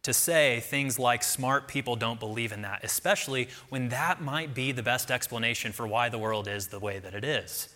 to 0.04 0.14
say 0.14 0.60
things 0.60 1.00
like 1.00 1.24
smart 1.24 1.68
people 1.68 1.96
don't 1.96 2.20
believe 2.20 2.52
in 2.52 2.62
that, 2.62 2.84
especially 2.84 3.50
when 3.70 3.90
that 3.90 4.22
might 4.22 4.54
be 4.54 4.72
the 4.72 4.84
best 4.84 5.10
explanation 5.10 5.72
for 5.72 5.88
why 5.88 6.10
the 6.10 6.20
world 6.20 6.48
is 6.48 6.68
the 6.68 6.80
way 6.80 7.00
that 7.00 7.16
it 7.16 7.24
is. 7.24 7.70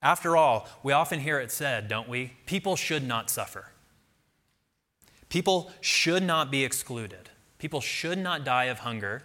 After 0.00 0.34
all, 0.34 0.66
we 0.82 0.94
often 0.94 1.20
hear 1.20 1.40
it 1.40 1.50
said, 1.50 1.88
don't 1.88 2.08
we? 2.08 2.32
People 2.46 2.74
should 2.74 3.06
not 3.06 3.28
suffer. 3.28 3.72
People 5.28 5.70
should 5.82 6.22
not 6.22 6.50
be 6.50 6.64
excluded. 6.64 7.28
People 7.58 7.80
should 7.80 8.18
not 8.18 8.44
die 8.44 8.64
of 8.64 8.80
hunger. 8.80 9.22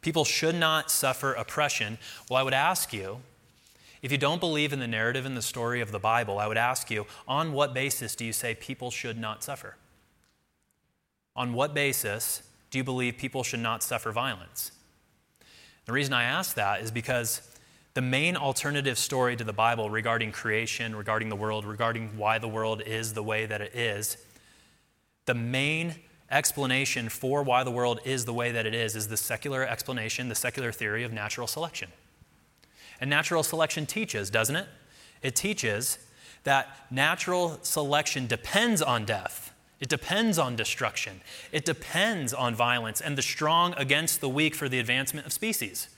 People 0.00 0.24
should 0.24 0.54
not 0.54 0.90
suffer 0.90 1.32
oppression. 1.34 1.98
Well, 2.28 2.38
I 2.38 2.42
would 2.42 2.54
ask 2.54 2.92
you, 2.92 3.20
if 4.00 4.12
you 4.12 4.18
don't 4.18 4.40
believe 4.40 4.72
in 4.72 4.78
the 4.78 4.86
narrative 4.86 5.26
and 5.26 5.36
the 5.36 5.42
story 5.42 5.80
of 5.80 5.90
the 5.90 5.98
Bible, 5.98 6.38
I 6.38 6.46
would 6.46 6.56
ask 6.56 6.90
you, 6.90 7.06
on 7.26 7.52
what 7.52 7.74
basis 7.74 8.14
do 8.14 8.24
you 8.24 8.32
say 8.32 8.54
people 8.54 8.90
should 8.90 9.18
not 9.18 9.42
suffer? 9.42 9.76
On 11.34 11.52
what 11.52 11.74
basis 11.74 12.42
do 12.70 12.78
you 12.78 12.84
believe 12.84 13.16
people 13.16 13.42
should 13.42 13.60
not 13.60 13.82
suffer 13.82 14.12
violence? 14.12 14.72
The 15.86 15.92
reason 15.92 16.12
I 16.12 16.24
ask 16.24 16.54
that 16.54 16.80
is 16.80 16.90
because 16.90 17.42
the 17.94 18.02
main 18.02 18.36
alternative 18.36 18.98
story 18.98 19.34
to 19.36 19.42
the 19.42 19.52
Bible 19.52 19.90
regarding 19.90 20.30
creation, 20.30 20.94
regarding 20.94 21.28
the 21.28 21.36
world, 21.36 21.64
regarding 21.64 22.16
why 22.16 22.38
the 22.38 22.46
world 22.46 22.82
is 22.82 23.14
the 23.14 23.22
way 23.22 23.46
that 23.46 23.60
it 23.60 23.74
is, 23.74 24.16
the 25.26 25.34
main 25.34 25.96
explanation 26.30 27.08
for 27.08 27.42
why 27.42 27.64
the 27.64 27.70
world 27.70 28.00
is 28.04 28.24
the 28.24 28.34
way 28.34 28.52
that 28.52 28.66
it 28.66 28.74
is 28.74 28.94
is 28.94 29.08
the 29.08 29.16
secular 29.16 29.66
explanation, 29.66 30.28
the 30.28 30.34
secular 30.34 30.72
theory 30.72 31.04
of 31.04 31.12
natural 31.12 31.46
selection. 31.46 31.90
And 33.00 33.08
natural 33.08 33.42
selection 33.42 33.86
teaches, 33.86 34.30
doesn't 34.30 34.56
it? 34.56 34.66
It 35.22 35.36
teaches 35.36 35.98
that 36.44 36.86
natural 36.90 37.58
selection 37.62 38.26
depends 38.26 38.82
on 38.82 39.04
death. 39.04 39.52
It 39.80 39.88
depends 39.88 40.38
on 40.38 40.56
destruction. 40.56 41.20
It 41.52 41.64
depends 41.64 42.34
on 42.34 42.54
violence 42.54 43.00
and 43.00 43.16
the 43.16 43.22
strong 43.22 43.74
against 43.76 44.20
the 44.20 44.28
weak 44.28 44.54
for 44.54 44.68
the 44.68 44.78
advancement 44.78 45.26
of 45.26 45.32
species. 45.32 45.88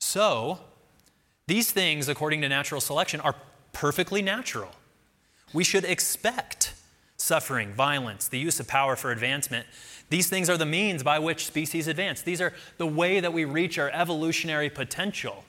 So, 0.00 0.60
these 1.48 1.72
things, 1.72 2.08
according 2.08 2.42
to 2.42 2.48
natural 2.48 2.80
selection, 2.80 3.20
are 3.20 3.34
perfectly 3.72 4.22
natural. 4.22 4.70
We 5.52 5.64
should 5.64 5.84
expect 5.84 6.74
suffering, 7.28 7.72
violence, 7.74 8.26
the 8.26 8.38
use 8.38 8.58
of 8.58 8.66
power 8.66 8.96
for 8.96 9.12
advancement. 9.12 9.66
These 10.08 10.28
things 10.28 10.48
are 10.48 10.56
the 10.56 10.66
means 10.66 11.02
by 11.02 11.18
which 11.18 11.46
species 11.46 11.86
advance. 11.86 12.22
These 12.22 12.40
are 12.40 12.54
the 12.78 12.86
way 12.86 13.20
that 13.20 13.34
we 13.34 13.44
reach 13.44 13.78
our 13.78 13.90
evolutionary 13.90 14.70
potential. 14.70 15.44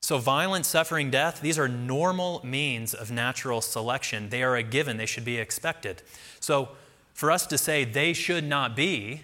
So, 0.00 0.18
violence, 0.18 0.68
suffering, 0.68 1.10
death, 1.10 1.40
these 1.40 1.58
are 1.58 1.66
normal 1.66 2.40
means 2.44 2.94
of 2.94 3.10
natural 3.10 3.60
selection. 3.60 4.28
They 4.28 4.44
are 4.44 4.54
a 4.54 4.62
given, 4.62 4.98
they 4.98 5.06
should 5.06 5.24
be 5.24 5.38
expected. 5.38 6.02
So, 6.38 6.68
for 7.12 7.32
us 7.32 7.44
to 7.48 7.58
say 7.58 7.84
they 7.84 8.12
should 8.12 8.44
not 8.44 8.76
be 8.76 9.22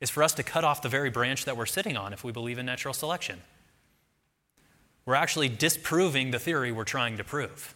is 0.00 0.10
for 0.10 0.24
us 0.24 0.32
to 0.34 0.42
cut 0.42 0.64
off 0.64 0.82
the 0.82 0.88
very 0.88 1.10
branch 1.10 1.44
that 1.44 1.56
we're 1.56 1.66
sitting 1.66 1.96
on 1.96 2.12
if 2.12 2.24
we 2.24 2.32
believe 2.32 2.58
in 2.58 2.66
natural 2.66 2.92
selection. 2.92 3.42
We're 5.04 5.14
actually 5.14 5.48
disproving 5.48 6.32
the 6.32 6.40
theory 6.40 6.72
we're 6.72 6.82
trying 6.82 7.16
to 7.18 7.24
prove. 7.24 7.75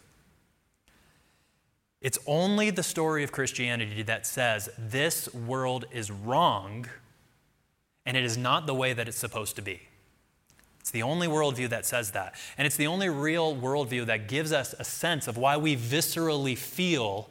It's 2.01 2.17
only 2.25 2.71
the 2.71 2.83
story 2.83 3.23
of 3.23 3.31
Christianity 3.31 4.01
that 4.03 4.25
says 4.25 4.69
this 4.77 5.31
world 5.33 5.85
is 5.91 6.09
wrong 6.09 6.87
and 8.05 8.17
it 8.17 8.23
is 8.23 8.37
not 8.37 8.65
the 8.65 8.73
way 8.73 8.93
that 8.93 9.07
it's 9.07 9.17
supposed 9.17 9.55
to 9.57 9.61
be. 9.61 9.81
It's 10.79 10.89
the 10.89 11.03
only 11.03 11.27
worldview 11.27 11.69
that 11.69 11.85
says 11.85 12.11
that. 12.11 12.33
And 12.57 12.65
it's 12.65 12.75
the 12.75 12.87
only 12.87 13.07
real 13.07 13.55
worldview 13.55 14.07
that 14.07 14.27
gives 14.27 14.51
us 14.51 14.73
a 14.79 14.83
sense 14.83 15.27
of 15.27 15.37
why 15.37 15.57
we 15.57 15.75
viscerally 15.75 16.57
feel 16.57 17.29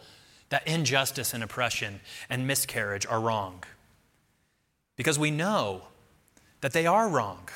that 0.51 0.67
injustice 0.69 1.35
and 1.35 1.43
oppression 1.43 2.01
and 2.29 2.47
miscarriage 2.47 3.07
are 3.07 3.21
wrong. 3.21 3.65
Because 4.97 5.19
we 5.19 5.33
know 5.33 5.83
that 6.61 6.73
they 6.73 6.87
are 6.87 7.09
wrong, 7.09 7.49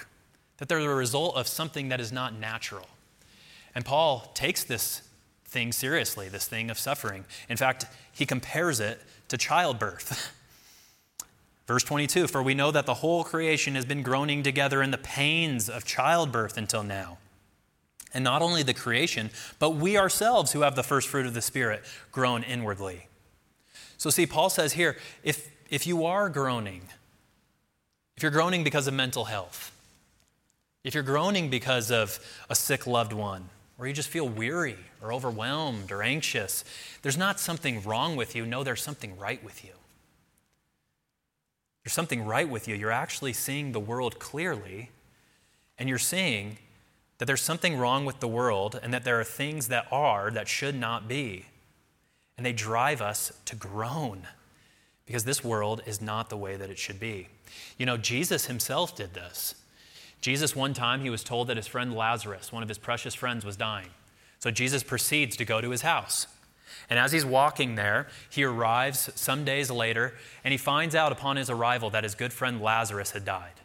that 0.57 0.69
they're 0.69 0.81
the 0.81 0.89
result 0.89 1.37
of 1.37 1.47
something 1.47 1.91
that 1.91 2.01
is 2.01 2.11
not 2.11 2.35
natural. 2.35 2.87
And 3.73 3.85
Paul 3.85 4.33
takes 4.35 4.65
this 4.65 5.03
thing 5.55 5.73
seriously, 5.73 6.29
this 6.29 6.47
thing 6.47 6.69
of 6.69 6.79
suffering. 6.79 7.25
In 7.49 7.57
fact, 7.57 7.87
he 8.13 8.27
compares 8.27 8.81
it 8.81 9.01
to 9.29 9.39
childbirth. 9.39 10.35
Verse 11.67 11.85
22 11.85 12.27
For 12.27 12.43
we 12.43 12.55
know 12.55 12.71
that 12.71 12.85
the 12.85 12.95
whole 12.95 13.25
creation 13.25 13.75
has 13.77 13.87
been 13.87 14.03
groaning 14.03 14.43
together 14.43 14.83
in 14.83 14.91
the 14.91 14.99
pains 14.99 15.71
of 15.71 15.87
childbirth 15.87 16.59
until 16.59 16.83
now. 16.83 17.19
And 18.13 18.23
not 18.23 18.43
only 18.43 18.63
the 18.63 18.75
creation, 18.75 19.31
but 19.59 19.71
we 19.71 19.97
ourselves 19.97 20.53
who 20.53 20.61
have 20.61 20.77
the 20.77 20.83
first 20.83 21.09
fruit 21.09 21.27
of 21.27 21.35
the 21.35 21.43
Spirit 21.43 21.83
groan 22.13 22.43
inwardly. 22.43 23.07
So, 23.97 24.11
see, 24.11 24.27
Paul 24.27 24.51
says 24.51 24.75
here 24.75 24.97
if, 25.23 25.51
if 25.71 25.87
you 25.87 26.05
are 26.05 26.29
groaning, 26.29 26.83
if 28.17 28.23
you're 28.23 28.33
groaning 28.33 28.63
because 28.63 28.87
of 28.87 28.95
mental 28.95 29.25
health, 29.25 29.71
if 30.83 30.95
you're 30.95 31.03
groaning 31.03 31.49
because 31.49 31.91
of 31.91 32.19
a 32.51 32.55
sick 32.55 32.87
loved 32.87 33.13
one, 33.13 33.49
or 33.79 33.87
you 33.87 33.93
just 33.93 34.09
feel 34.09 34.29
weary 34.29 34.77
or 35.03 35.13
overwhelmed 35.13 35.91
or 35.91 36.03
anxious, 36.03 36.65
there's 37.03 37.17
not 37.17 37.41
something 37.41 37.83
wrong 37.83 38.17
with 38.17 38.37
you. 38.37 38.47
No, 38.47 38.63
there's 38.63 38.83
something 38.83 39.19
right 39.19 39.43
with 39.43 39.65
you. 39.65 39.73
there's 41.83 41.93
something 41.93 42.25
right 42.25 42.49
with 42.49 42.67
you. 42.67 42.75
You're 42.75 42.91
actually 42.91 43.33
seeing 43.35 43.73
the 43.73 43.81
world 43.81 44.19
clearly, 44.19 44.91
and 45.79 45.89
you're 45.89 45.99
seeing 45.99 46.59
that 47.19 47.27
there's 47.27 47.43
something 47.43 47.77
wrong 47.77 48.05
with 48.05 48.21
the 48.21 48.29
world 48.29 48.79
and 48.83 48.93
that 48.93 49.05
there 49.05 49.21
are 49.21 49.25
things 49.25 49.69
that 49.69 49.87
are 49.93 50.31
that 50.31 50.49
should 50.49 50.75
not 50.75 51.09
be. 51.09 51.47
And 52.37 52.45
they 52.45 52.53
drive 52.53 53.01
us 53.01 53.33
to 53.45 53.55
groan 53.55 54.27
because 55.07 55.25
this 55.25 55.45
world 55.45 55.83
is 55.87 56.01
not 56.01 56.31
the 56.31 56.37
way 56.37 56.57
that 56.57 56.71
it 56.71 56.79
should 56.79 56.99
be. 56.99 57.29
You 57.79 57.87
know, 57.87 57.97
Jesus 57.97 58.47
himself 58.47 58.97
did 58.97 59.15
this. 59.15 59.55
Jesus, 60.25 60.57
one 60.57 60.73
time, 60.73 61.03
he 61.03 61.11
was 61.11 61.23
told 61.23 61.49
that 61.49 61.59
his 61.59 61.67
friend 61.67 61.95
Lazarus, 61.95 62.51
one 62.51 62.63
of 62.63 62.69
his 62.71 62.79
precious 62.79 63.13
friends, 63.15 63.45
was 63.45 63.59
dying. 63.59 63.91
So 64.39 64.51
Jesus 64.51 64.83
proceeds 64.83 65.37
to 65.37 65.45
go 65.45 65.61
to 65.61 65.69
his 65.69 65.83
house. 65.83 66.29
And 66.89 66.99
as 66.99 67.13
he's 67.13 67.27
walking 67.27 67.75
there, 67.75 68.09
he 68.31 68.43
arrives 68.43 69.11
some 69.15 69.45
days 69.45 69.71
later, 69.71 70.15
and 70.43 70.51
he 70.51 70.57
finds 70.57 70.95
out 70.95 71.13
upon 71.13 71.37
his 71.37 71.51
arrival 71.51 71.91
that 71.91 72.05
his 72.05 72.15
good 72.15 72.33
friend 72.33 72.63
Lazarus 72.63 73.11
had 73.11 73.27
died. 73.27 73.61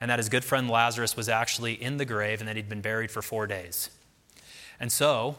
And 0.00 0.08
that 0.12 0.20
his 0.20 0.28
good 0.28 0.44
friend 0.44 0.70
Lazarus 0.70 1.16
was 1.16 1.28
actually 1.28 1.72
in 1.72 1.96
the 1.96 2.04
grave 2.04 2.38
and 2.38 2.46
that 2.46 2.54
he'd 2.54 2.68
been 2.68 2.80
buried 2.80 3.10
for 3.10 3.20
four 3.20 3.48
days. 3.48 3.90
And 4.78 4.92
so, 4.92 5.34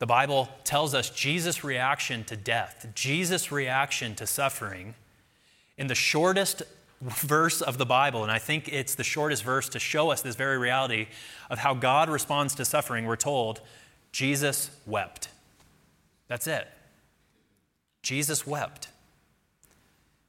the 0.00 0.06
Bible 0.06 0.48
tells 0.64 0.94
us 0.94 1.10
Jesus' 1.10 1.62
reaction 1.62 2.24
to 2.24 2.36
death, 2.36 2.88
Jesus' 2.96 3.52
reaction 3.52 4.16
to 4.16 4.26
suffering, 4.26 4.96
in 5.78 5.86
the 5.86 5.94
shortest 5.94 6.64
verse 7.00 7.62
of 7.62 7.78
the 7.78 7.86
Bible, 7.86 8.22
and 8.22 8.30
I 8.30 8.38
think 8.38 8.68
it's 8.68 8.94
the 8.94 9.04
shortest 9.04 9.42
verse 9.42 9.68
to 9.70 9.78
show 9.78 10.10
us 10.10 10.20
this 10.20 10.36
very 10.36 10.58
reality 10.58 11.08
of 11.48 11.58
how 11.58 11.74
God 11.74 12.10
responds 12.10 12.54
to 12.56 12.64
suffering, 12.64 13.06
we're 13.06 13.16
told 13.16 13.60
Jesus 14.12 14.70
wept. 14.86 15.28
That's 16.28 16.46
it. 16.46 16.68
Jesus 18.02 18.46
wept 18.46 18.88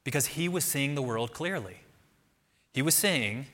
because 0.04 0.28
he 0.28 0.48
was 0.48 0.64
seeing 0.64 0.94
the 0.94 1.02
world 1.02 1.32
clearly. 1.32 1.78
He 2.72 2.82
was 2.82 2.94
seeing 2.94 3.46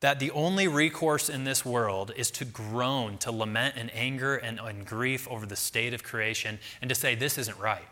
that 0.00 0.18
the 0.20 0.30
only 0.32 0.68
recourse 0.68 1.28
in 1.28 1.44
this 1.44 1.64
world 1.64 2.12
is 2.16 2.30
to 2.32 2.44
groan, 2.44 3.18
to 3.18 3.32
lament 3.32 3.76
in 3.76 3.88
anger 3.90 4.36
and 4.36 4.60
in 4.68 4.84
grief 4.84 5.26
over 5.28 5.46
the 5.46 5.56
state 5.56 5.94
of 5.94 6.02
creation, 6.02 6.58
and 6.80 6.88
to 6.88 6.94
say, 6.94 7.14
This 7.14 7.38
isn't 7.38 7.58
right. 7.58 7.82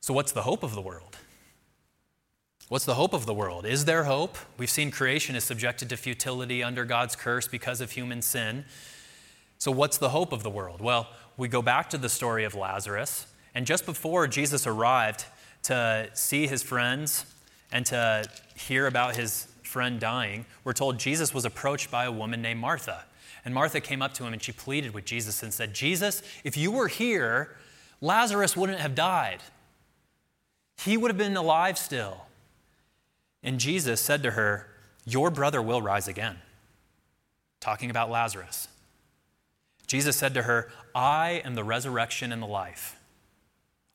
So, 0.00 0.14
what's 0.14 0.32
the 0.32 0.42
hope 0.42 0.62
of 0.62 0.74
the 0.74 0.80
world? 0.80 1.07
What's 2.68 2.84
the 2.84 2.96
hope 2.96 3.14
of 3.14 3.24
the 3.24 3.32
world? 3.32 3.64
Is 3.64 3.86
there 3.86 4.04
hope? 4.04 4.36
We've 4.58 4.68
seen 4.68 4.90
creation 4.90 5.34
is 5.34 5.42
subjected 5.42 5.88
to 5.88 5.96
futility 5.96 6.62
under 6.62 6.84
God's 6.84 7.16
curse 7.16 7.48
because 7.48 7.80
of 7.80 7.92
human 7.92 8.20
sin. 8.20 8.66
So, 9.56 9.70
what's 9.70 9.96
the 9.96 10.10
hope 10.10 10.32
of 10.32 10.42
the 10.42 10.50
world? 10.50 10.82
Well, 10.82 11.08
we 11.38 11.48
go 11.48 11.62
back 11.62 11.88
to 11.90 11.98
the 11.98 12.10
story 12.10 12.44
of 12.44 12.54
Lazarus, 12.54 13.26
and 13.54 13.64
just 13.64 13.86
before 13.86 14.26
Jesus 14.26 14.66
arrived 14.66 15.24
to 15.62 16.10
see 16.12 16.46
his 16.46 16.62
friends 16.62 17.24
and 17.72 17.86
to 17.86 18.24
hear 18.54 18.86
about 18.86 19.16
his 19.16 19.48
friend 19.62 19.98
dying, 19.98 20.44
we're 20.62 20.74
told 20.74 20.98
Jesus 20.98 21.32
was 21.32 21.46
approached 21.46 21.90
by 21.90 22.04
a 22.04 22.12
woman 22.12 22.42
named 22.42 22.60
Martha. 22.60 23.06
And 23.46 23.54
Martha 23.54 23.80
came 23.80 24.02
up 24.02 24.12
to 24.14 24.24
him 24.24 24.34
and 24.34 24.42
she 24.42 24.52
pleaded 24.52 24.92
with 24.92 25.06
Jesus 25.06 25.42
and 25.42 25.54
said, 25.54 25.72
Jesus, 25.72 26.22
if 26.44 26.56
you 26.56 26.70
were 26.70 26.88
here, 26.88 27.56
Lazarus 28.02 28.58
wouldn't 28.58 28.80
have 28.80 28.94
died. 28.94 29.40
He 30.84 30.98
would 30.98 31.10
have 31.10 31.18
been 31.18 31.36
alive 31.36 31.78
still. 31.78 32.27
And 33.42 33.60
Jesus 33.60 34.00
said 34.00 34.22
to 34.22 34.32
her, 34.32 34.66
Your 35.04 35.30
brother 35.30 35.62
will 35.62 35.82
rise 35.82 36.08
again. 36.08 36.38
Talking 37.60 37.90
about 37.90 38.10
Lazarus. 38.10 38.68
Jesus 39.86 40.16
said 40.16 40.34
to 40.34 40.42
her, 40.42 40.70
I 40.94 41.42
am 41.44 41.54
the 41.54 41.64
resurrection 41.64 42.30
and 42.30 42.42
the 42.42 42.46
life. 42.46 42.98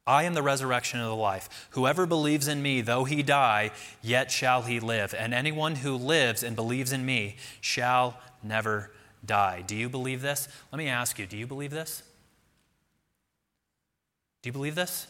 I 0.06 0.24
am 0.24 0.34
the 0.34 0.42
resurrection 0.42 1.00
and 1.00 1.10
the 1.10 1.16
life. 1.16 1.68
Whoever 1.72 2.06
believes 2.06 2.48
in 2.48 2.62
me, 2.62 2.82
though 2.82 3.06
he 3.06 3.24
die, 3.24 3.72
yet 4.02 4.32
shall 4.32 4.64
he 4.64 4.80
live. 4.80 5.14
And 5.18 5.34
anyone 5.34 5.76
who 5.76 5.96
lives 5.96 6.44
and 6.44 6.56
believes 6.56 6.92
in 6.92 7.06
me 7.06 7.38
shall 7.62 8.20
never 8.42 8.92
die. 9.26 9.64
Do 9.66 9.76
you 9.76 9.88
believe 9.88 10.22
this? 10.22 10.50
Let 10.72 10.78
me 10.78 10.90
ask 10.90 11.20
you 11.20 11.26
do 11.26 11.38
you 11.38 11.48
believe 11.48 11.72
this? 11.72 12.04
Do 14.42 14.50
you 14.50 14.54
believe 14.54 14.76
this? 14.76 15.08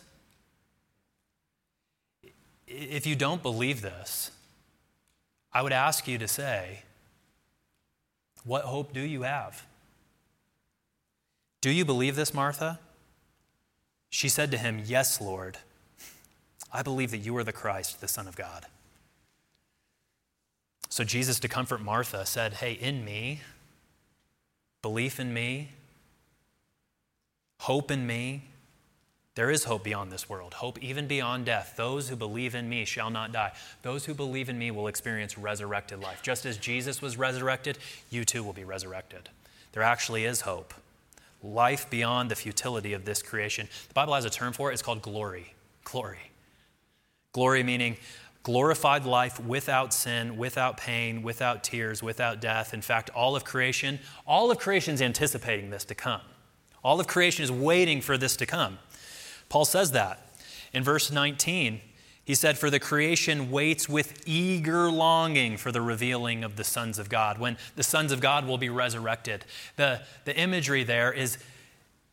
If 2.67 3.05
you 3.05 3.15
don't 3.15 3.41
believe 3.41 3.81
this, 3.81 4.31
I 5.51 5.61
would 5.61 5.73
ask 5.73 6.07
you 6.07 6.17
to 6.17 6.27
say, 6.27 6.83
What 8.43 8.63
hope 8.63 8.93
do 8.93 9.01
you 9.01 9.23
have? 9.23 9.65
Do 11.61 11.69
you 11.69 11.85
believe 11.85 12.15
this, 12.15 12.33
Martha? 12.33 12.79
She 14.09 14.29
said 14.29 14.51
to 14.51 14.57
him, 14.57 14.81
Yes, 14.85 15.21
Lord. 15.21 15.57
I 16.71 16.81
believe 16.81 17.11
that 17.11 17.19
you 17.19 17.37
are 17.37 17.43
the 17.43 17.53
Christ, 17.53 18.01
the 18.01 18.07
Son 18.07 18.27
of 18.27 18.35
God. 18.35 18.65
So 20.89 21.03
Jesus, 21.03 21.39
to 21.39 21.47
comfort 21.47 21.81
Martha, 21.81 22.25
said, 22.25 22.53
Hey, 22.53 22.73
in 22.73 23.05
me, 23.05 23.41
belief 24.81 25.19
in 25.19 25.33
me, 25.33 25.69
hope 27.61 27.89
in 27.89 28.05
me, 28.05 28.43
there 29.35 29.49
is 29.49 29.63
hope 29.63 29.83
beyond 29.83 30.11
this 30.11 30.29
world, 30.29 30.55
hope 30.55 30.81
even 30.83 31.07
beyond 31.07 31.45
death. 31.45 31.73
Those 31.75 32.09
who 32.09 32.15
believe 32.15 32.53
in 32.53 32.69
me 32.69 32.85
shall 32.85 33.09
not 33.09 33.31
die. 33.31 33.53
Those 33.81 34.05
who 34.05 34.13
believe 34.13 34.47
in 34.47 34.59
me 34.59 34.69
will 34.69 34.87
experience 34.87 35.37
resurrected 35.37 36.01
life. 36.01 36.21
Just 36.21 36.45
as 36.45 36.57
Jesus 36.57 37.01
was 37.01 37.17
resurrected, 37.17 37.79
you 38.11 38.25
too 38.25 38.43
will 38.43 38.53
be 38.53 38.63
resurrected. 38.63 39.29
There 39.71 39.83
actually 39.83 40.25
is 40.25 40.41
hope 40.41 40.73
life 41.41 41.89
beyond 41.89 42.31
the 42.31 42.35
futility 42.35 42.93
of 42.93 43.03
this 43.03 43.21
creation. 43.21 43.67
The 43.89 43.93
Bible 43.93 44.13
has 44.13 44.23
a 44.23 44.29
term 44.29 44.53
for 44.53 44.69
it, 44.69 44.73
it's 44.73 44.81
called 44.81 45.01
glory. 45.01 45.53
Glory. 45.83 46.31
Glory 47.33 47.63
meaning 47.63 47.97
glorified 48.43 49.05
life 49.05 49.39
without 49.39 49.93
sin, 49.93 50.37
without 50.37 50.77
pain, 50.77 51.23
without 51.23 51.63
tears, 51.63 52.03
without 52.03 52.41
death. 52.41 52.73
In 52.73 52.81
fact, 52.81 53.09
all 53.11 53.35
of 53.35 53.45
creation, 53.45 53.99
all 54.27 54.51
of 54.51 54.59
creation 54.59 54.93
is 54.93 55.01
anticipating 55.01 55.69
this 55.69 55.85
to 55.85 55.95
come. 55.95 56.21
All 56.83 56.99
of 56.99 57.07
creation 57.07 57.43
is 57.43 57.51
waiting 57.51 58.01
for 58.01 58.17
this 58.17 58.35
to 58.35 58.45
come. 58.45 58.77
Paul 59.49 59.65
says 59.65 59.91
that. 59.91 60.19
In 60.73 60.83
verse 60.83 61.11
19, 61.11 61.81
he 62.25 62.35
said, 62.35 62.57
For 62.57 62.69
the 62.69 62.79
creation 62.79 63.51
waits 63.51 63.89
with 63.89 64.23
eager 64.25 64.89
longing 64.89 65.57
for 65.57 65.71
the 65.71 65.81
revealing 65.81 66.43
of 66.43 66.55
the 66.55 66.63
sons 66.63 66.97
of 66.97 67.09
God, 67.09 67.37
when 67.37 67.57
the 67.75 67.83
sons 67.83 68.11
of 68.11 68.21
God 68.21 68.47
will 68.47 68.57
be 68.57 68.69
resurrected. 68.69 69.45
The, 69.75 70.01
the 70.25 70.35
imagery 70.37 70.83
there 70.83 71.11
is 71.11 71.37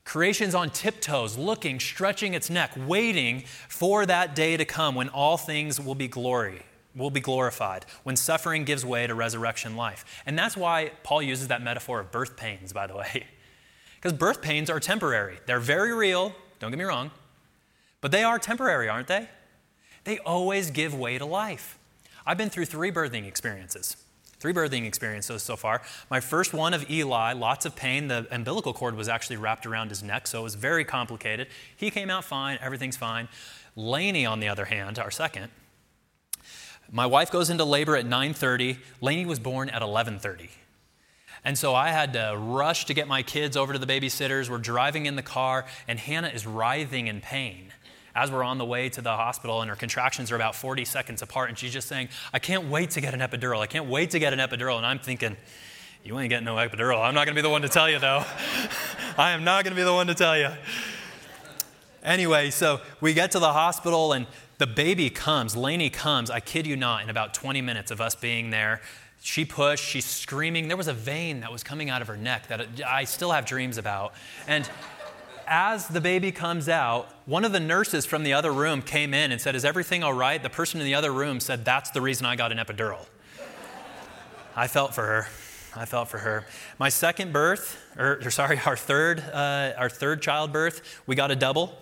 creation's 0.05 0.55
on 0.55 0.71
tiptoes, 0.71 1.39
looking, 1.39 1.79
stretching 1.79 2.35
its 2.35 2.51
neck, 2.51 2.73
waiting 2.77 3.45
for 3.69 4.05
that 4.05 4.35
day 4.35 4.57
to 4.57 4.65
come 4.65 4.97
when 4.97 5.09
all 5.09 5.37
things 5.37 5.81
will 5.81 5.95
be 5.95 6.09
glory, 6.09 6.63
will 6.97 7.11
be 7.11 7.21
glorified, 7.21 7.87
when 8.03 8.17
suffering 8.17 8.65
gives 8.65 8.85
way 8.85 9.07
to 9.07 9.15
resurrection 9.15 9.77
life. 9.77 10.05
And 10.27 10.37
that's 10.37 10.57
why 10.57 10.91
Paul 11.05 11.23
uses 11.23 11.49
that 11.49 11.63
metaphor 11.63 12.01
of 12.01 12.11
birth 12.11 12.37
pains, 12.37 12.73
by 12.73 12.87
the 12.87 12.97
way. 12.97 13.27
Because 14.03 14.17
birth 14.17 14.41
pains 14.41 14.71
are 14.71 14.81
temporary. 14.81 15.37
They're 15.45 15.61
very 15.61 15.93
real, 15.93 16.35
don't 16.59 16.71
get 16.71 16.79
me 16.79 16.87
wrong, 16.87 17.11
but 18.01 18.11
they 18.11 18.25
are 18.25 18.39
temporary, 18.39 18.89
aren't 18.89 19.09
they? 19.09 19.29
they 20.05 20.19
always 20.19 20.71
give 20.71 20.95
way 20.95 21.19
to 21.19 21.25
life. 21.25 21.79
I've 22.27 22.39
been 22.39 22.51
through 22.51 22.67
three 22.67 22.91
birthing 22.91 23.27
experiences. 23.27 23.97
Three 24.39 24.53
birthing 24.53 24.87
experiences 24.87 25.43
so 25.43 25.57
far. 25.57 25.83
My 26.11 26.21
first 26.21 26.55
one 26.55 26.73
of 26.73 26.91
Eli, 26.91 27.35
lots 27.35 27.67
of 27.67 27.77
pain. 27.77 28.09
The 28.09 28.27
umbilical 28.31 28.73
cord 28.73 28.95
was 28.95 29.09
actually 29.09 29.37
wrapped 29.37 29.67
around 29.67 29.91
his 29.91 30.03
neck, 30.03 30.27
so 30.27 30.41
it 30.41 30.43
was 30.43 30.55
very 30.55 30.85
complicated. 30.85 31.49
He 31.77 31.91
came 31.91 32.09
out 32.09 32.25
fine, 32.25 32.59
everything's 32.63 32.97
fine. 32.97 33.29
Laney, 33.77 34.25
on 34.25 34.41
the 34.41 34.49
other 34.49 34.65
hand, 34.65 34.99
our 34.99 35.11
second, 35.11 35.51
my 36.91 37.07
wife 37.07 37.31
goes 37.31 37.51
into 37.51 37.65
labor 37.65 37.97
at 37.97 38.07
9:30. 38.07 38.79
Laney 39.01 39.27
was 39.27 39.39
born 39.39 39.69
at 39.71 39.83
11:30. 39.83 40.51
And 41.45 41.57
so 41.57 41.75
I 41.75 41.91
had 41.91 42.13
to 42.15 42.35
rush 42.37 42.87
to 42.87 42.95
get 42.95 43.09
my 43.09 43.23
kids 43.23 43.57
over 43.57 43.73
to 43.73 43.79
the 43.79 43.87
babysitters. 43.87 44.51
We're 44.51 44.59
driving 44.59 45.07
in 45.07 45.17
the 45.17 45.23
car, 45.23 45.67
and 45.87 45.99
Hannah 45.99 46.29
is 46.29 46.47
writhing 46.47 47.07
in 47.07 47.21
pain 47.21 47.73
as 48.21 48.31
we're 48.31 48.45
on 48.45 48.59
the 48.59 48.65
way 48.67 48.91
to 48.91 49.01
the 49.01 49.17
hospital 49.17 49.63
and 49.63 49.71
her 49.71 49.77
contractions 49.77 50.31
are 50.31 50.37
about 50.37 50.55
40 50.55 50.85
seconds 50.85 51.23
apart 51.23 51.49
and 51.49 51.59
she's 51.59 51.73
just 51.73 51.89
saying 51.89 52.09
i 52.35 52.39
can't 52.39 52.69
wait 52.69 52.91
to 52.91 53.01
get 53.01 53.15
an 53.15 53.21
epidural. 53.21 53.61
I 53.61 53.67
can't 53.67 53.87
wait 53.87 54.11
to 54.11 54.19
get 54.19 54.35
an 54.35 54.39
epidural. 54.39 54.77
And 54.77 54.85
i'm 54.85 54.99
thinking 54.99 55.37
you 56.05 56.19
ain't 56.19 56.29
getting 56.29 56.45
no 56.45 56.57
epidural. 56.57 57.03
I'm 57.03 57.15
not 57.15 57.25
going 57.27 57.35
to 57.35 57.43
be 57.43 57.43
the 57.43 57.51
one 57.51 57.63
to 57.63 57.69
tell 57.69 57.89
you 57.89 57.99
though. 57.99 58.25
I 59.19 59.31
am 59.31 59.43
not 59.43 59.65
going 59.65 59.75
to 59.75 59.81
be 59.81 59.85
the 59.85 59.93
one 59.93 60.07
to 60.09 60.15
tell 60.15 60.37
you. 60.37 60.51
Anyway 62.03 62.51
so 62.51 62.81
we 63.01 63.15
get 63.15 63.31
to 63.31 63.39
the 63.39 63.53
hospital 63.55 64.13
and 64.13 64.27
the 64.59 64.67
baby 64.67 65.09
comes 65.09 65.57
laney 65.57 65.89
comes 65.89 66.31
i 66.31 66.41
kid 66.41 66.67
you 66.67 66.77
not 66.77 67.03
in 67.03 67.09
about 67.09 67.33
20 67.33 67.63
minutes 67.63 67.91
of 67.91 68.03
us 68.03 68.15
being 68.15 68.51
there. 68.51 68.83
She 69.23 69.47
pushed 69.47 69.85
she's 69.85 70.05
screaming. 70.05 70.69
There 70.69 70.77
was 70.77 70.89
a 70.89 70.95
vein 70.95 71.41
that 71.41 71.51
was 71.51 71.63
coming 71.63 71.89
out 71.89 72.03
of 72.03 72.09
her 72.09 72.19
neck 72.19 72.49
that 72.49 72.67
i 72.87 73.05
still 73.05 73.31
have 73.31 73.47
dreams 73.47 73.79
about. 73.79 74.13
And 74.47 74.69
as 75.51 75.89
the 75.89 76.01
baby 76.01 76.31
comes 76.31 76.69
out, 76.69 77.13
one 77.27 77.45
of 77.45 77.51
the 77.51 77.59
nurses 77.61 78.07
from 78.07 78.23
the 78.23 78.33
other 78.33 78.53
room 78.53 78.81
came 78.81 79.13
in 79.13 79.33
and 79.33 79.41
said, 79.41 79.57
Is 79.57 79.65
everything 79.65 80.05
all 80.05 80.13
right? 80.13 80.41
The 80.41 80.49
person 80.49 80.81
in 80.81 80.87
the 80.87 80.95
other 80.95 81.13
room 81.13 81.41
said, 81.41 81.65
That's 81.65 81.91
the 81.91 82.01
reason 82.01 82.25
I 82.25 82.37
got 82.37 82.53
an 82.53 82.59
epidural. 82.59 83.05
I 84.55 84.69
felt 84.69 84.95
for 84.95 85.03
her. 85.03 85.27
I 85.75 85.87
felt 85.87 86.09
for 86.09 86.19
her. 86.19 86.47
My 86.79 86.89
second 86.89 87.33
birth, 87.33 87.77
or, 87.99 88.21
or 88.25 88.31
sorry, 88.31 88.61
our 88.65 88.77
third, 88.77 89.21
uh, 89.21 89.73
our 89.77 89.89
third 89.89 90.23
childbirth, 90.23 91.03
we 91.07 91.17
got 91.17 91.33
a 91.33 91.37
double. 91.37 91.77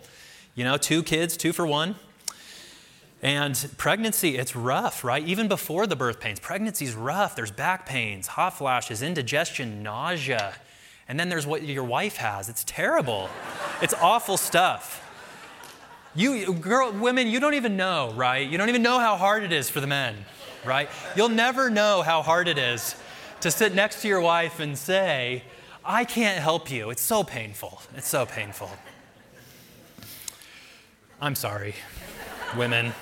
You 0.55 0.65
know, 0.65 0.79
two 0.79 1.03
kids, 1.03 1.37
two 1.37 1.53
for 1.53 1.67
one. 1.67 1.97
And 3.21 3.71
pregnancy, 3.77 4.39
it's 4.39 4.57
rough, 4.57 5.05
right? 5.05 5.25
Even 5.25 5.47
before 5.47 5.87
the 5.87 5.97
birth 5.97 6.21
pains, 6.21 6.41
pregnancy's 6.41 6.95
rough. 6.95 7.37
There's 7.37 7.51
back 7.51 7.85
pains, 7.85 8.29
hot 8.29 8.57
flashes, 8.57 9.03
indigestion, 9.03 9.83
nausea. 9.83 10.55
And 11.09 11.19
then 11.19 11.29
there's 11.29 11.47
what 11.47 11.63
your 11.63 11.85
wife 11.85 12.17
has. 12.17 12.49
It's 12.49 12.65
terrible. 12.65 13.31
it's 13.81 13.95
awful 13.95 14.37
stuff. 14.37 15.05
You 16.15 16.53
girl 16.55 16.93
women, 16.93 17.29
you 17.29 17.41
don't 17.41 17.55
even 17.55 17.77
know, 17.77 18.13
right? 18.15 18.49
You 18.49 18.59
don't 18.59 18.69
even 18.69 18.83
know 18.83 18.99
how 18.99 19.17
hard 19.17 19.43
it 19.43 19.53
is 19.53 19.71
for 19.71 19.81
the 19.81 19.87
men, 19.87 20.17
right? 20.65 20.89
You'll 21.17 21.29
never 21.29 21.71
know 21.71 22.03
how 22.03 22.23
hard 22.23 22.49
it 22.49 22.59
is 22.59 22.97
to 23.41 23.51
sit 23.51 23.75
next 23.75 24.03
to 24.03 24.09
your 24.09 24.21
wife 24.21 24.59
and 24.59 24.77
say, 24.77 25.45
"I 25.85 26.05
can't 26.05 26.39
help 26.39 26.71
you." 26.71 26.91
It's 26.91 27.03
so 27.03 27.23
painful. 27.23 27.83
It's 27.97 28.09
so 28.09 28.27
painful. 28.27 28.71
I'm 31.21 31.35
sorry, 31.35 31.75
women. 32.57 32.95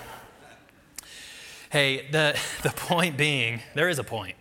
Hey, 1.71 2.07
the, 2.11 2.39
the 2.63 2.71
point 2.71 3.17
being, 3.17 3.61
there 3.75 3.89
is 3.89 3.99
a 3.99 4.05
point. 4.05 4.37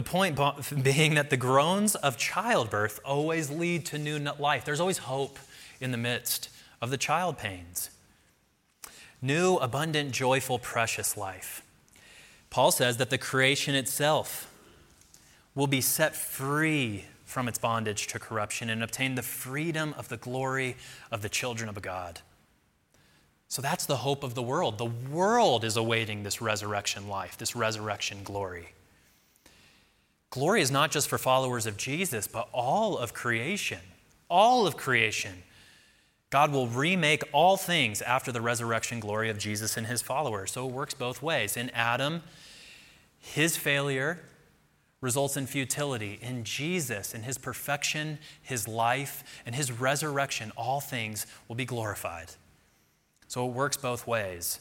The 0.00 0.04
point 0.04 0.40
being 0.82 1.16
that 1.16 1.28
the 1.28 1.36
groans 1.36 1.94
of 1.94 2.16
childbirth 2.16 3.00
always 3.04 3.50
lead 3.50 3.84
to 3.84 3.98
new 3.98 4.18
life. 4.38 4.64
There's 4.64 4.80
always 4.80 4.96
hope 4.96 5.38
in 5.78 5.90
the 5.90 5.98
midst 5.98 6.48
of 6.80 6.88
the 6.88 6.96
child 6.96 7.36
pains. 7.36 7.90
New, 9.20 9.56
abundant, 9.56 10.12
joyful, 10.12 10.58
precious 10.58 11.18
life. 11.18 11.62
Paul 12.48 12.72
says 12.72 12.96
that 12.96 13.10
the 13.10 13.18
creation 13.18 13.74
itself 13.74 14.50
will 15.54 15.66
be 15.66 15.82
set 15.82 16.16
free 16.16 17.04
from 17.26 17.46
its 17.46 17.58
bondage 17.58 18.06
to 18.06 18.18
corruption 18.18 18.70
and 18.70 18.82
obtain 18.82 19.16
the 19.16 19.22
freedom 19.22 19.94
of 19.98 20.08
the 20.08 20.16
glory 20.16 20.76
of 21.10 21.20
the 21.20 21.28
children 21.28 21.68
of 21.68 21.82
God. 21.82 22.20
So 23.48 23.60
that's 23.60 23.84
the 23.84 23.98
hope 23.98 24.24
of 24.24 24.34
the 24.34 24.42
world. 24.42 24.78
The 24.78 24.86
world 24.86 25.62
is 25.62 25.76
awaiting 25.76 26.22
this 26.22 26.40
resurrection 26.40 27.06
life, 27.06 27.36
this 27.36 27.54
resurrection 27.54 28.20
glory. 28.24 28.70
Glory 30.30 30.62
is 30.62 30.70
not 30.70 30.92
just 30.92 31.08
for 31.08 31.18
followers 31.18 31.66
of 31.66 31.76
Jesus, 31.76 32.28
but 32.28 32.48
all 32.52 32.96
of 32.96 33.12
creation. 33.12 33.80
All 34.28 34.66
of 34.66 34.76
creation. 34.76 35.42
God 36.30 36.52
will 36.52 36.68
remake 36.68 37.24
all 37.32 37.56
things 37.56 38.00
after 38.00 38.30
the 38.30 38.40
resurrection 38.40 39.00
glory 39.00 39.28
of 39.28 39.38
Jesus 39.38 39.76
and 39.76 39.88
his 39.88 40.00
followers. 40.00 40.52
So 40.52 40.68
it 40.68 40.72
works 40.72 40.94
both 40.94 41.20
ways. 41.20 41.56
In 41.56 41.70
Adam, 41.70 42.22
his 43.18 43.56
failure 43.56 44.20
results 45.00 45.36
in 45.36 45.48
futility. 45.48 46.20
In 46.22 46.44
Jesus, 46.44 47.12
in 47.12 47.22
his 47.22 47.36
perfection, 47.36 48.18
his 48.40 48.68
life, 48.68 49.42
and 49.44 49.56
his 49.56 49.72
resurrection, 49.72 50.52
all 50.56 50.80
things 50.80 51.26
will 51.48 51.56
be 51.56 51.64
glorified. 51.64 52.30
So 53.26 53.46
it 53.48 53.52
works 53.52 53.76
both 53.76 54.06
ways. 54.06 54.60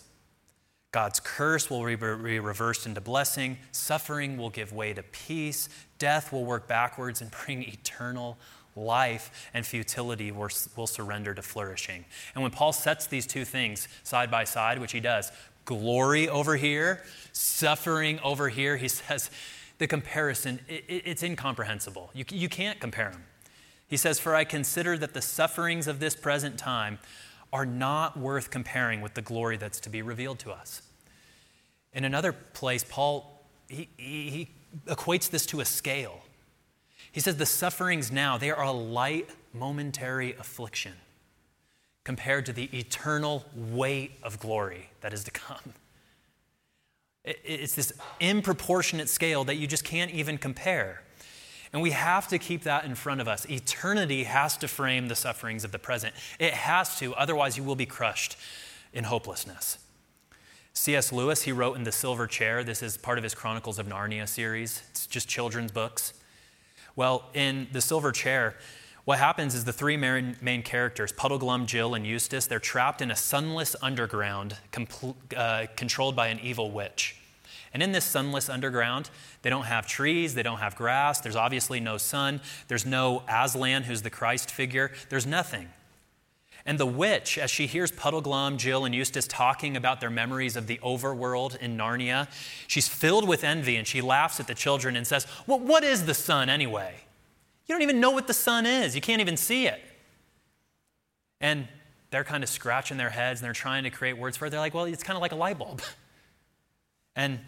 God's 0.92 1.20
curse 1.20 1.70
will 1.70 1.86
be 1.86 1.96
reversed 2.40 2.86
into 2.86 3.00
blessing, 3.00 3.58
suffering 3.72 4.38
will 4.38 4.50
give 4.50 4.74
way 4.74 4.94
to 4.94 5.04
peace, 5.04 5.70
death 6.00 6.34
will 6.34 6.46
work 6.46 6.68
backwards 6.68 7.22
and 7.22 7.32
bring 7.46 7.64
eternal 7.64 8.38
life, 8.76 9.50
and 9.54 9.66
futility 9.66 10.32
will, 10.32 10.88
surrender 10.88 11.34
to 11.34 11.42
flourishing. 11.42 12.06
And 12.34 12.42
when 12.42 12.52
Paul 12.52 12.74
sets 12.74 13.08
these 13.08 13.28
two 13.28 13.46
things 13.46 13.88
side 14.04 14.32
by 14.32 14.46
side, 14.46 14.80
which 14.80 14.92
he 14.92 15.00
does, 15.00 15.32
glory 15.66 16.30
over 16.30 16.56
here, 16.56 17.04
suffering 17.34 18.20
over 18.24 18.50
here, 18.50 18.78
he 18.78 18.88
says 18.88 19.30
the 19.78 19.88
comparison, 19.88 20.60
it, 20.68 20.86
it's 20.88 21.24
incomprehensible. 21.24 22.10
You, 22.14 22.26
you 22.30 22.50
can't 22.50 22.80
compare 22.80 23.12
them. 23.12 23.26
He 23.88 23.98
says, 23.98 24.20
For 24.20 24.36
I 24.36 24.44
consider 24.44 24.98
that 24.98 25.14
the 25.14 25.22
sufferings 25.22 25.88
of 25.88 26.00
this 26.00 26.16
present 26.16 26.58
time 26.58 27.00
are 27.52 27.66
not 27.66 28.18
worth 28.18 28.52
comparing 28.52 29.02
with 29.02 29.14
the 29.14 29.22
glory 29.22 29.58
that's 29.58 29.80
to 29.82 29.90
be 29.90 30.02
revealed 30.02 30.40
to 30.40 30.52
us. 30.52 30.82
In 31.94 32.06
another 32.06 32.32
place, 32.32 32.86
Paul 32.88 33.40
he, 33.70 33.88
he, 33.98 34.50
equates 34.86 35.30
this 35.30 35.46
to 35.48 35.62
a 35.62 35.66
scale. 35.66 36.22
He 37.12 37.20
says 37.20 37.38
the 37.38 37.46
sufferings 37.46 38.12
now, 38.12 38.38
they 38.38 38.52
are 38.52 38.64
a 38.64 38.72
light 38.72 39.30
momentary 39.54 40.34
affliction 40.34 40.94
compared 42.04 42.46
to 42.46 42.54
the 42.54 42.66
eternal 42.78 43.46
weight 43.56 44.12
of 44.22 44.40
glory 44.40 44.90
that 45.02 45.14
is 45.14 45.24
to 45.24 45.32
come. 45.32 45.58
It's 47.26 47.76
this 47.76 47.92
improportionate 48.22 49.10
scale 49.10 49.44
that 49.44 49.56
you 49.56 49.68
just 49.68 49.84
can't 49.84 50.10
even 50.10 50.38
compare. 50.38 51.04
And 51.72 51.82
we 51.82 51.92
have 51.92 52.28
to 52.30 52.40
keep 52.40 52.64
that 52.64 52.86
in 52.86 52.96
front 52.96 53.22
of 53.22 53.28
us. 53.28 53.48
Eternity 53.50 54.24
has 54.24 54.58
to 54.58 54.68
frame 54.68 55.08
the 55.08 55.16
sufferings 55.16 55.64
of 55.64 55.72
the 55.72 55.80
present. 55.80 56.16
It 56.40 56.54
has 56.54 56.98
to, 57.00 57.14
otherwise, 57.16 57.58
you 57.58 57.64
will 57.64 57.76
be 57.76 57.86
crushed 57.86 58.38
in 58.92 59.04
hopelessness. 59.04 59.78
C.S. 60.74 61.12
Lewis, 61.12 61.44
he 61.44 61.52
wrote 61.52 61.76
in 61.76 61.84
The 61.84 61.92
Silver 61.92 62.26
Chair. 62.26 62.64
This 62.64 62.82
is 62.82 62.98
part 62.98 63.18
of 63.18 63.24
his 63.24 63.36
Chronicles 63.36 63.78
of 63.78 63.88
Narnia 63.88 64.28
series. 64.28 64.82
It's 64.90 65.06
just 65.06 65.28
children's 65.28 65.72
books. 65.72 66.14
Well, 66.96 67.26
in 67.34 67.68
The 67.72 67.82
Silver 67.82 68.12
Chair, 68.12 68.56
what 69.06 69.20
happens 69.20 69.56
is 69.56 69.66
the 69.66 69.74
three 69.74 69.98
main, 69.98 70.64
characters, 70.64 71.12
Puddleglum, 71.12 71.66
Jill, 71.66 71.96
and 71.96 72.06
Eustace, 72.06 72.48
they're 72.48 72.60
trapped 72.60 73.02
in 73.02 73.12
a 73.12 73.16
sunless 73.16 73.76
underground 73.82 74.58
compl- 74.72 75.16
uh, 75.36 75.68
controlled 75.76 76.16
by 76.16 76.28
an 76.28 76.40
evil 76.40 76.72
witch. 76.72 77.16
And 77.74 77.84
in 77.84 77.92
this 77.92 78.06
sunless 78.06 78.50
underground, 78.50 79.10
they 79.42 79.50
don't 79.50 79.66
have 79.66 79.86
trees, 79.86 80.34
they 80.34 80.44
don't 80.44 80.58
have 80.58 80.76
grass, 80.76 81.22
there's 81.22 81.36
obviously 81.36 81.80
no 81.80 81.98
sun, 81.98 82.42
there's 82.68 82.86
no 82.86 83.24
Aslan, 83.30 83.84
who's 83.84 84.02
the 84.02 84.10
Christ 84.10 84.50
figure, 84.50 84.92
there's 85.10 85.28
nothing. 85.28 85.70
And 86.66 86.78
the 86.78 86.86
witch, 86.86 87.38
as 87.38 87.50
she 87.50 87.68
hears 87.68 87.92
Puddleglum, 87.92 88.58
Jill, 88.58 88.86
and 88.86 88.94
Eustace 88.94 89.28
talking 89.28 89.78
about 89.78 90.02
their 90.02 90.10
memories 90.10 90.56
of 90.56 90.68
the 90.68 90.78
overworld 90.84 91.58
in 91.58 91.78
Narnia, 91.78 92.28
she's 92.68 92.88
filled 92.88 93.28
with 93.28 93.44
envy 93.44 93.76
and 93.76 93.88
she 93.88 94.02
laughs 94.02 94.40
at 94.40 94.48
the 94.48 94.54
children 94.54 94.96
and 94.96 95.08
says, 95.08 95.26
Well, 95.48 95.60
what 95.60 95.84
is 95.84 96.06
the 96.06 96.14
sun 96.14 96.50
anyway? 96.50 96.94
You 97.66 97.76
don't 97.76 97.82
even 97.82 98.00
know 98.00 98.12
what 98.12 98.28
the 98.28 98.34
sun 98.34 98.66
is, 98.66 98.94
you 98.94 99.02
can't 99.02 99.22
even 99.22 99.38
see 99.38 99.68
it. 99.68 99.82
And 101.40 101.68
they're 102.12 102.24
kind 102.24 102.44
of 102.44 102.50
scratching 102.50 102.98
their 102.98 103.10
heads 103.10 103.40
and 103.40 103.46
they're 103.46 103.54
trying 103.54 103.84
to 103.84 103.90
create 103.90 104.18
words 104.18 104.36
for 104.36 104.48
it. 104.48 104.50
They're 104.50 104.60
like, 104.60 104.74
Well, 104.74 104.86
it's 104.86 105.04
kind 105.04 105.16
of 105.16 105.22
like 105.22 105.32
a 105.32 105.38
light 105.38 105.58
bulb. 105.58 105.82
And 107.16 107.40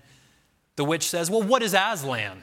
the 0.75 0.85
witch 0.85 1.07
says, 1.07 1.29
Well, 1.29 1.43
what 1.43 1.63
is 1.63 1.73
Aslan? 1.73 2.41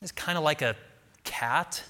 He's 0.00 0.12
kind 0.12 0.36
of 0.36 0.44
like 0.44 0.62
a 0.62 0.76
cat. 1.24 1.82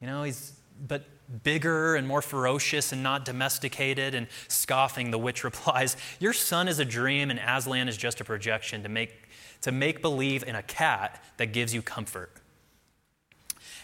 You 0.00 0.06
know, 0.06 0.22
he's, 0.22 0.52
but 0.86 1.04
bigger 1.42 1.96
and 1.96 2.06
more 2.06 2.20
ferocious 2.22 2.92
and 2.92 3.02
not 3.02 3.24
domesticated. 3.24 4.14
And 4.14 4.26
scoffing, 4.48 5.10
the 5.10 5.18
witch 5.18 5.44
replies, 5.44 5.96
Your 6.20 6.32
sun 6.32 6.68
is 6.68 6.78
a 6.78 6.84
dream, 6.84 7.30
and 7.30 7.40
Aslan 7.40 7.88
is 7.88 7.96
just 7.96 8.20
a 8.20 8.24
projection 8.24 8.82
to 8.82 8.88
make, 8.88 9.28
to 9.62 9.72
make 9.72 10.02
believe 10.02 10.42
in 10.44 10.54
a 10.54 10.62
cat 10.62 11.22
that 11.38 11.52
gives 11.52 11.74
you 11.74 11.82
comfort. 11.82 12.32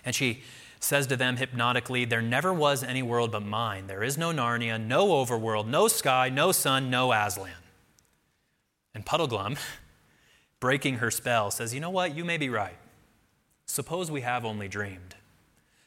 And 0.05 0.15
she 0.15 0.43
says 0.81 1.07
to 1.09 1.17
them 1.17 1.37
hypnotically, 1.37 2.05
There 2.05 2.23
never 2.23 2.53
was 2.53 2.83
any 2.83 3.03
world 3.03 3.33
but 3.33 3.45
mine. 3.45 3.87
There 3.87 4.03
is 4.03 4.17
no 4.17 4.31
Narnia, 4.31 4.81
no 4.81 5.09
overworld, 5.09 5.67
no 5.67 5.89
sky, 5.89 6.29
no 6.29 6.53
sun, 6.53 6.91
no 6.91 7.13
Aslan. 7.13 7.51
And 8.99 9.07
Puddleglum, 9.07 9.57
breaking 10.61 10.97
her 10.97 11.13
spell, 11.13 11.53
says, 11.53 11.73
You 11.73 11.79
know 11.79 11.89
what? 11.89 12.17
You 12.17 12.25
may 12.25 12.37
be 12.37 12.49
right. 12.49 12.77
Suppose 13.65 14.11
we 14.11 14.23
have 14.23 14.45
only 14.45 14.67
dreamed. 14.67 15.15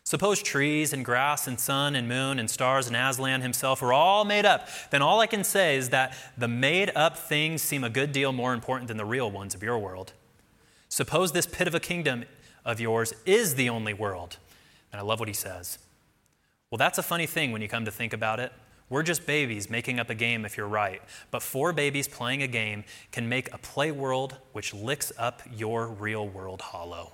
Suppose 0.05 0.41
trees 0.41 0.93
and 0.93 1.03
grass 1.03 1.45
and 1.45 1.59
sun 1.59 1.93
and 1.93 2.07
moon 2.07 2.39
and 2.39 2.49
stars 2.49 2.87
and 2.87 2.95
Aslan 2.95 3.41
himself 3.41 3.83
are 3.83 3.91
all 3.91 4.23
made 4.23 4.45
up. 4.45 4.69
Then 4.91 5.01
all 5.01 5.19
I 5.19 5.27
can 5.27 5.43
say 5.43 5.75
is 5.75 5.89
that 5.89 6.15
the 6.37 6.47
made 6.47 6.89
up 6.95 7.17
things 7.17 7.61
seem 7.61 7.83
a 7.83 7.89
good 7.89 8.13
deal 8.13 8.31
more 8.31 8.53
important 8.53 8.87
than 8.87 8.95
the 8.95 9.03
real 9.03 9.29
ones 9.29 9.53
of 9.53 9.61
your 9.61 9.77
world. 9.77 10.13
Suppose 10.87 11.33
this 11.33 11.45
pit 11.45 11.67
of 11.67 11.75
a 11.75 11.81
kingdom 11.81 12.23
of 12.63 12.79
yours 12.79 13.13
is 13.25 13.55
the 13.55 13.67
only 13.67 13.93
world. 13.93 14.37
And 14.93 15.01
I 15.01 15.03
love 15.03 15.19
what 15.19 15.27
he 15.27 15.33
says. 15.33 15.79
Well, 16.69 16.77
that's 16.77 16.97
a 16.97 17.03
funny 17.03 17.25
thing 17.25 17.51
when 17.51 17.61
you 17.61 17.67
come 17.67 17.83
to 17.83 17.91
think 17.91 18.13
about 18.13 18.39
it. 18.39 18.53
We're 18.91 19.03
just 19.03 19.25
babies 19.25 19.69
making 19.69 20.01
up 20.01 20.09
a 20.09 20.13
game 20.13 20.43
if 20.43 20.57
you're 20.57 20.67
right. 20.67 21.01
But 21.31 21.41
four 21.41 21.71
babies 21.71 22.09
playing 22.09 22.43
a 22.43 22.47
game 22.47 22.83
can 23.13 23.29
make 23.29 23.51
a 23.53 23.57
play 23.57 23.89
world 23.89 24.35
which 24.51 24.73
licks 24.73 25.13
up 25.17 25.41
your 25.49 25.87
real 25.87 26.27
world 26.27 26.61
hollow. 26.61 27.13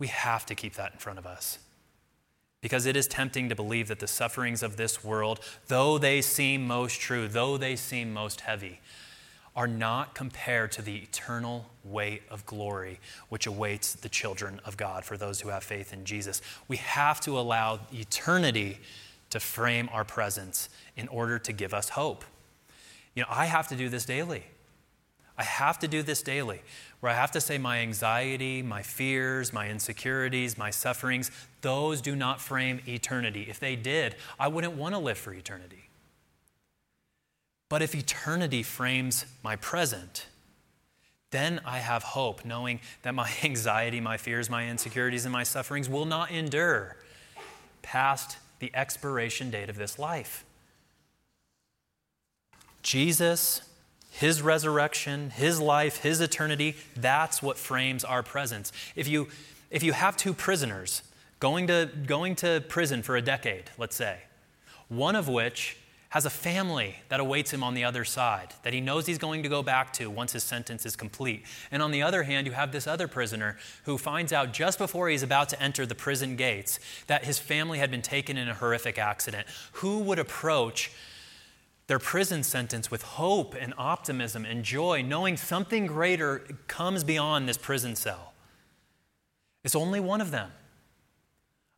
We 0.00 0.08
have 0.08 0.44
to 0.46 0.56
keep 0.56 0.74
that 0.74 0.92
in 0.92 0.98
front 0.98 1.20
of 1.20 1.26
us. 1.26 1.60
Because 2.60 2.84
it 2.84 2.96
is 2.96 3.06
tempting 3.06 3.48
to 3.48 3.54
believe 3.54 3.86
that 3.86 4.00
the 4.00 4.08
sufferings 4.08 4.64
of 4.64 4.76
this 4.76 5.04
world, 5.04 5.38
though 5.68 5.98
they 5.98 6.20
seem 6.20 6.66
most 6.66 7.00
true, 7.00 7.28
though 7.28 7.56
they 7.56 7.76
seem 7.76 8.12
most 8.12 8.40
heavy, 8.40 8.80
are 9.54 9.68
not 9.68 10.16
compared 10.16 10.72
to 10.72 10.82
the 10.82 10.96
eternal 10.96 11.66
weight 11.84 12.22
of 12.28 12.44
glory 12.44 12.98
which 13.28 13.46
awaits 13.46 13.94
the 13.94 14.08
children 14.08 14.60
of 14.64 14.76
God 14.76 15.04
for 15.04 15.16
those 15.16 15.40
who 15.40 15.50
have 15.50 15.62
faith 15.62 15.92
in 15.92 16.04
Jesus. 16.04 16.42
We 16.66 16.78
have 16.78 17.20
to 17.20 17.38
allow 17.38 17.78
eternity 17.92 18.78
to 19.30 19.40
frame 19.40 19.88
our 19.92 20.04
presence 20.04 20.68
in 20.96 21.08
order 21.08 21.38
to 21.38 21.52
give 21.52 21.74
us 21.74 21.90
hope. 21.90 22.24
You 23.14 23.22
know, 23.22 23.28
I 23.30 23.46
have 23.46 23.68
to 23.68 23.76
do 23.76 23.88
this 23.88 24.04
daily. 24.04 24.44
I 25.38 25.44
have 25.44 25.78
to 25.80 25.88
do 25.88 26.02
this 26.02 26.20
daily, 26.20 26.62
where 26.98 27.12
I 27.12 27.14
have 27.14 27.30
to 27.30 27.40
say 27.40 27.58
my 27.58 27.78
anxiety, 27.78 28.60
my 28.60 28.82
fears, 28.82 29.52
my 29.52 29.68
insecurities, 29.68 30.58
my 30.58 30.70
sufferings, 30.70 31.30
those 31.60 32.00
do 32.00 32.16
not 32.16 32.40
frame 32.40 32.80
eternity. 32.88 33.46
If 33.48 33.60
they 33.60 33.76
did, 33.76 34.16
I 34.38 34.48
wouldn't 34.48 34.74
want 34.74 34.96
to 34.96 34.98
live 34.98 35.16
for 35.16 35.32
eternity. 35.32 35.88
But 37.68 37.82
if 37.82 37.94
eternity 37.94 38.64
frames 38.64 39.26
my 39.44 39.54
present, 39.54 40.26
then 41.30 41.60
I 41.64 41.78
have 41.78 42.02
hope, 42.02 42.44
knowing 42.44 42.80
that 43.02 43.14
my 43.14 43.30
anxiety, 43.44 44.00
my 44.00 44.16
fears, 44.16 44.50
my 44.50 44.68
insecurities, 44.68 45.24
and 45.24 45.32
my 45.32 45.44
sufferings 45.44 45.88
will 45.88 46.06
not 46.06 46.32
endure 46.32 46.96
past 47.82 48.38
the 48.58 48.70
expiration 48.74 49.50
date 49.50 49.68
of 49.68 49.76
this 49.76 49.98
life. 49.98 50.44
Jesus, 52.82 53.62
His 54.10 54.42
resurrection, 54.42 55.30
His 55.30 55.60
life, 55.60 55.98
His 55.98 56.20
eternity, 56.20 56.76
that's 56.96 57.42
what 57.42 57.58
frames 57.58 58.04
our 58.04 58.22
presence. 58.22 58.72
If 58.96 59.08
you, 59.08 59.28
if 59.70 59.82
you 59.82 59.92
have 59.92 60.16
two 60.16 60.34
prisoners 60.34 61.02
going 61.40 61.66
to, 61.68 61.90
going 62.06 62.36
to 62.36 62.62
prison 62.68 63.02
for 63.02 63.16
a 63.16 63.22
decade, 63.22 63.64
let's 63.78 63.96
say, 63.96 64.18
one 64.88 65.16
of 65.16 65.28
which 65.28 65.76
has 66.10 66.24
a 66.24 66.30
family 66.30 66.96
that 67.10 67.20
awaits 67.20 67.52
him 67.52 67.62
on 67.62 67.74
the 67.74 67.84
other 67.84 68.04
side, 68.04 68.54
that 68.62 68.72
he 68.72 68.80
knows 68.80 69.04
he's 69.04 69.18
going 69.18 69.42
to 69.42 69.48
go 69.48 69.62
back 69.62 69.92
to 69.92 70.08
once 70.08 70.32
his 70.32 70.42
sentence 70.42 70.86
is 70.86 70.96
complete. 70.96 71.44
And 71.70 71.82
on 71.82 71.90
the 71.90 72.02
other 72.02 72.22
hand, 72.22 72.46
you 72.46 72.54
have 72.54 72.72
this 72.72 72.86
other 72.86 73.06
prisoner 73.06 73.58
who 73.84 73.98
finds 73.98 74.32
out 74.32 74.52
just 74.52 74.78
before 74.78 75.08
he's 75.10 75.22
about 75.22 75.50
to 75.50 75.62
enter 75.62 75.84
the 75.84 75.94
prison 75.94 76.36
gates 76.36 76.80
that 77.08 77.24
his 77.24 77.38
family 77.38 77.78
had 77.78 77.90
been 77.90 78.00
taken 78.00 78.38
in 78.38 78.48
a 78.48 78.54
horrific 78.54 78.98
accident. 78.98 79.46
Who 79.72 79.98
would 79.98 80.18
approach 80.18 80.90
their 81.88 81.98
prison 81.98 82.42
sentence 82.42 82.90
with 82.90 83.02
hope 83.02 83.54
and 83.58 83.74
optimism 83.76 84.46
and 84.46 84.64
joy, 84.64 85.02
knowing 85.02 85.36
something 85.36 85.86
greater 85.86 86.38
comes 86.68 87.04
beyond 87.04 87.46
this 87.46 87.58
prison 87.58 87.96
cell? 87.96 88.32
It's 89.62 89.74
only 89.74 90.00
one 90.00 90.22
of 90.22 90.30
them. 90.30 90.52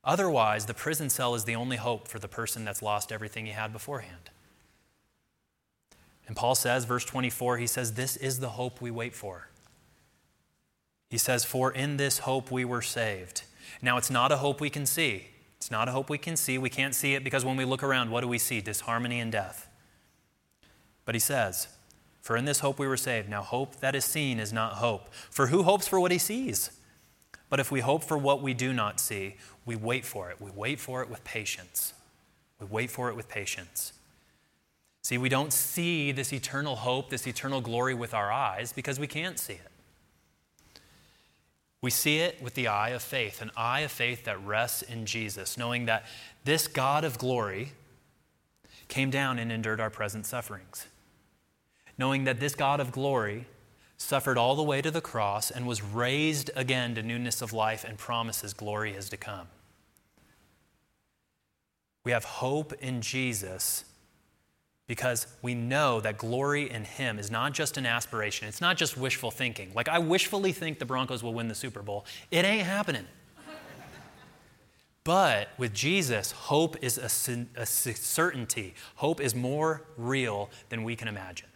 Otherwise, 0.02 0.66
the 0.66 0.74
prison 0.74 1.10
cell 1.10 1.34
is 1.34 1.44
the 1.44 1.54
only 1.54 1.76
hope 1.76 2.08
for 2.08 2.18
the 2.18 2.28
person 2.28 2.64
that's 2.64 2.82
lost 2.82 3.12
everything 3.12 3.46
he 3.46 3.52
had 3.52 3.72
beforehand. 3.72 4.30
And 6.26 6.36
Paul 6.36 6.54
says, 6.54 6.84
verse 6.84 7.04
24, 7.04 7.58
he 7.58 7.66
says, 7.66 7.94
This 7.94 8.16
is 8.16 8.40
the 8.40 8.50
hope 8.50 8.80
we 8.80 8.90
wait 8.90 9.14
for. 9.14 9.48
He 11.10 11.18
says, 11.18 11.44
For 11.44 11.72
in 11.72 11.96
this 11.96 12.20
hope 12.20 12.50
we 12.50 12.64
were 12.64 12.82
saved. 12.82 13.42
Now, 13.82 13.98
it's 13.98 14.10
not 14.10 14.32
a 14.32 14.38
hope 14.38 14.60
we 14.60 14.70
can 14.70 14.86
see. 14.86 15.26
It's 15.56 15.70
not 15.70 15.88
a 15.88 15.92
hope 15.92 16.08
we 16.08 16.18
can 16.18 16.36
see. 16.36 16.56
We 16.56 16.70
can't 16.70 16.94
see 16.94 17.14
it 17.14 17.24
because 17.24 17.44
when 17.44 17.56
we 17.56 17.64
look 17.64 17.82
around, 17.82 18.10
what 18.10 18.22
do 18.22 18.28
we 18.28 18.38
see? 18.38 18.60
Disharmony 18.60 19.20
and 19.20 19.30
death. 19.30 19.68
But 21.04 21.14
he 21.14 21.18
says, 21.18 21.68
For 22.22 22.36
in 22.36 22.44
this 22.46 22.60
hope 22.60 22.78
we 22.78 22.86
were 22.86 22.96
saved. 22.96 23.28
Now, 23.28 23.42
hope 23.42 23.76
that 23.80 23.94
is 23.94 24.04
seen 24.04 24.38
is 24.38 24.52
not 24.52 24.74
hope. 24.74 25.12
For 25.30 25.48
who 25.48 25.64
hopes 25.64 25.86
for 25.86 26.00
what 26.00 26.12
he 26.12 26.18
sees? 26.18 26.70
But 27.50 27.60
if 27.60 27.70
we 27.70 27.80
hope 27.80 28.04
for 28.04 28.16
what 28.16 28.40
we 28.40 28.54
do 28.54 28.72
not 28.72 29.00
see, 29.00 29.36
we 29.66 29.76
wait 29.76 30.04
for 30.04 30.30
it. 30.30 30.40
We 30.40 30.50
wait 30.52 30.80
for 30.80 31.02
it 31.02 31.10
with 31.10 31.22
patience. 31.24 31.92
We 32.60 32.66
wait 32.66 32.90
for 32.90 33.10
it 33.10 33.16
with 33.16 33.28
patience. 33.28 33.92
See, 35.02 35.18
we 35.18 35.28
don't 35.28 35.52
see 35.52 36.12
this 36.12 36.32
eternal 36.32 36.76
hope, 36.76 37.10
this 37.10 37.26
eternal 37.26 37.60
glory 37.60 37.94
with 37.94 38.14
our 38.14 38.30
eyes 38.30 38.72
because 38.72 39.00
we 39.00 39.06
can't 39.06 39.38
see 39.38 39.54
it. 39.54 39.70
We 41.82 41.90
see 41.90 42.18
it 42.18 42.40
with 42.42 42.54
the 42.54 42.68
eye 42.68 42.90
of 42.90 43.02
faith, 43.02 43.40
an 43.40 43.50
eye 43.56 43.80
of 43.80 43.90
faith 43.90 44.24
that 44.24 44.44
rests 44.44 44.82
in 44.82 45.06
Jesus, 45.06 45.56
knowing 45.56 45.86
that 45.86 46.04
this 46.44 46.68
God 46.68 47.04
of 47.04 47.16
glory 47.18 47.72
came 48.88 49.08
down 49.10 49.38
and 49.38 49.50
endured 49.50 49.80
our 49.80 49.88
present 49.88 50.26
sufferings. 50.26 50.86
Knowing 51.96 52.24
that 52.24 52.38
this 52.38 52.54
God 52.54 52.80
of 52.80 52.92
glory 52.92 53.46
suffered 54.00 54.38
all 54.38 54.56
the 54.56 54.62
way 54.62 54.80
to 54.80 54.90
the 54.90 55.02
cross, 55.02 55.50
and 55.50 55.66
was 55.66 55.82
raised 55.82 56.50
again 56.56 56.94
to 56.94 57.02
newness 57.02 57.42
of 57.42 57.52
life 57.52 57.84
and 57.84 57.98
promises 57.98 58.54
glory 58.54 58.92
is 58.92 59.10
to 59.10 59.16
come. 59.18 59.46
We 62.02 62.12
have 62.12 62.24
hope 62.24 62.72
in 62.80 63.02
Jesus 63.02 63.84
because 64.86 65.26
we 65.42 65.54
know 65.54 66.00
that 66.00 66.16
glory 66.16 66.70
in 66.70 66.84
Him 66.84 67.18
is 67.18 67.30
not 67.30 67.52
just 67.52 67.76
an 67.76 67.84
aspiration, 67.84 68.48
it's 68.48 68.62
not 68.62 68.78
just 68.78 68.96
wishful 68.96 69.30
thinking. 69.30 69.70
Like, 69.74 69.88
I 69.88 69.98
wishfully 69.98 70.52
think 70.52 70.78
the 70.78 70.86
Broncos 70.86 71.22
will 71.22 71.34
win 71.34 71.48
the 71.48 71.54
Super 71.54 71.82
Bowl, 71.82 72.06
it 72.30 72.46
ain't 72.46 72.66
happening. 72.66 73.06
But 75.04 75.50
with 75.58 75.74
Jesus, 75.74 76.32
hope 76.32 76.76
is 76.82 76.96
a, 76.96 77.46
a 77.60 77.66
certainty. 77.66 78.74
Hope 78.96 79.20
is 79.20 79.34
more 79.34 79.82
real 79.96 80.50
than 80.68 80.84
we 80.84 80.94
can 80.96 81.08
imagine. 81.08 81.49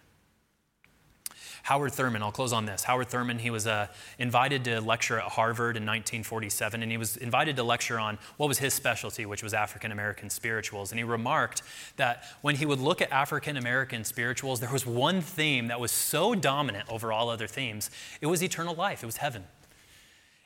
Howard 1.65 1.93
Thurman, 1.93 2.23
I'll 2.23 2.31
close 2.31 2.53
on 2.53 2.67
this. 2.67 2.83
Howard 2.83 3.09
Thurman, 3.09 3.39
he 3.39 3.49
was 3.49 3.67
uh, 3.67 3.87
invited 4.19 4.65
to 4.67 4.83
lecture 4.83 5.19
at 5.19 5.31
Harvard 5.31 5.79
in 5.79 5.85
1947, 5.85 6.83
and 6.83 6.93
he 6.93 6.99
was 6.99 7.17
invited 7.17 7.57
to 7.57 7.63
lecture 7.63 7.99
on 7.99 8.19
what 8.37 8.49
was 8.49 8.59
his 8.59 8.75
specialty, 8.75 9.25
which 9.25 9.43
was 9.43 9.55
African 9.55 9.91
American 9.91 10.29
spirituals. 10.29 10.93
And 10.93 10.99
he 10.99 11.05
remarked 11.05 11.63
that 11.97 12.23
when 12.43 12.57
he 12.57 12.67
would 12.67 12.81
look 12.81 13.01
at 13.01 13.11
African 13.11 13.57
American 13.57 14.05
spirituals, 14.05 14.61
there 14.61 14.71
was 14.71 14.85
one 14.85 15.23
theme 15.23 15.69
that 15.69 15.81
was 15.81 15.91
so 15.91 16.35
dominant 16.35 16.87
over 16.91 17.11
all 17.11 17.31
other 17.31 17.47
themes 17.47 17.91
it 18.21 18.27
was 18.27 18.43
eternal 18.43 18.75
life, 18.75 19.03
it 19.03 19.07
was 19.07 19.17
heaven. 19.17 19.45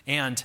And 0.06 0.44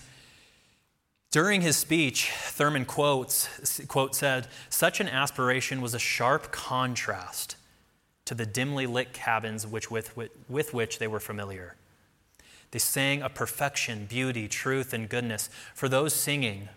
during 1.30 1.62
his 1.62 1.78
speech, 1.78 2.32
Thurman 2.32 2.86
quotes, 2.86 3.80
quote 3.88 4.16
said, 4.16 4.48
such 4.70 5.00
an 5.00 5.08
aspiration 5.08 5.82
was 5.82 5.94
a 5.94 6.00
sharp 6.00 6.52
contrast 6.52 7.58
to 8.26 8.34
the 8.34 8.46
dimly 8.46 8.86
lit 8.86 9.14
cabins 9.14 9.68
which, 9.68 9.92
with, 9.92 10.16
with, 10.16 10.32
with 10.48 10.74
which 10.74 11.00
they 11.00 11.08
were 11.08 11.20
familiar. 11.20 11.76
They 12.72 12.80
sang 12.80 13.22
of 13.22 13.36
perfection, 13.36 14.06
beauty, 14.06 14.48
truth, 14.48 14.94
and 14.94 15.08
goodness. 15.08 15.50
For 15.76 15.88
those 15.88 16.14
singing, 16.14 16.70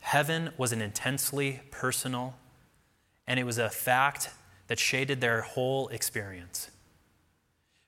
heaven 0.00 0.50
was 0.56 0.72
an 0.72 0.80
intensely 0.80 1.62
personal, 1.70 2.34
and 3.26 3.40
it 3.40 3.44
was 3.44 3.58
a 3.58 3.70
fact 3.70 4.30
that 4.68 4.78
shaded 4.78 5.20
their 5.20 5.42
whole 5.42 5.88
experience. 5.88 6.70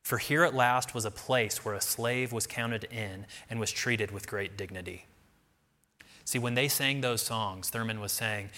For 0.02 0.18
here 0.18 0.44
at 0.44 0.54
last 0.54 0.94
was 0.94 1.04
a 1.04 1.10
place 1.10 1.64
where 1.64 1.74
a 1.74 1.80
slave 1.80 2.32
was 2.32 2.46
counted 2.46 2.84
in 2.84 3.26
and 3.50 3.58
was 3.58 3.72
treated 3.72 4.10
with 4.10 4.28
great 4.28 4.56
dignity. 4.56 5.06
See, 6.24 6.38
when 6.38 6.54
they 6.54 6.68
sang 6.68 7.00
those 7.00 7.22
songs, 7.22 7.70
Thurman 7.70 8.00
was 8.00 8.12
saying, 8.12 8.50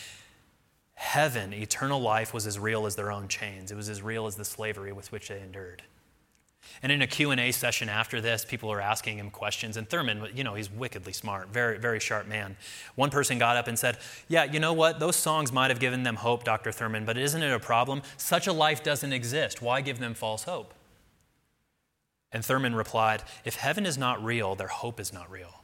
heaven, 0.99 1.53
eternal 1.55 2.01
life, 2.01 2.35
was 2.35 2.45
as 2.45 2.59
real 2.59 2.85
as 2.85 2.97
their 2.97 3.13
own 3.13 3.29
chains. 3.29 3.71
It 3.71 3.77
was 3.77 3.89
as 3.89 4.03
real 4.03 4.27
as 4.27 4.35
the 4.35 4.45
slavery 4.45 4.93
with 4.93 5.13
which 5.13 5.29
they 5.29 5.41
endured. 5.41 5.83
And 6.83 6.91
in 6.91 7.01
a 7.03 7.07
Q&A 7.07 7.53
session 7.53 7.89
after 7.89 8.21
this, 8.21 8.45
people 8.45 8.71
are 8.73 8.81
asking 8.81 9.19
him 9.19 9.31
questions. 9.31 9.77
And 9.77 9.89
Thurman, 9.89 10.27
you 10.35 10.43
know, 10.43 10.55
he's 10.55 10.71
wickedly 10.71 11.13
smart, 11.13 11.51
very, 11.51 11.79
very 11.79 12.01
sharp 12.01 12.27
man. 12.27 12.57
One 12.97 13.11
person 13.11 13.39
got 13.39 13.57
up 13.57 13.69
and 13.69 13.79
said, 13.79 13.99
yeah, 14.27 14.43
you 14.43 14.59
know 14.59 14.73
what? 14.73 14.99
Those 14.99 15.15
songs 15.15 15.53
might 15.53 15.71
have 15.71 15.79
given 15.79 16.03
them 16.03 16.17
hope, 16.17 16.43
Dr. 16.43 16.73
Thurman, 16.73 17.05
but 17.05 17.17
isn't 17.17 17.43
it 17.43 17.53
a 17.53 17.61
problem? 17.61 18.03
Such 18.17 18.49
a 18.49 18.53
life 18.53 18.83
doesn't 18.83 19.13
exist. 19.13 19.63
Why 19.63 19.81
give 19.81 20.01
them 20.01 20.15
false 20.15 20.45
hope? 20.45 20.75
And 22.33 22.45
Thurman 22.45 22.75
replied, 22.75 23.23
if 23.45 23.55
heaven 23.55 23.87
is 23.87 23.97
not 23.97 24.23
real, 24.23 24.57
their 24.57 24.67
hope 24.67 24.99
is 24.99 25.13
not 25.13 25.31
real. 25.31 25.58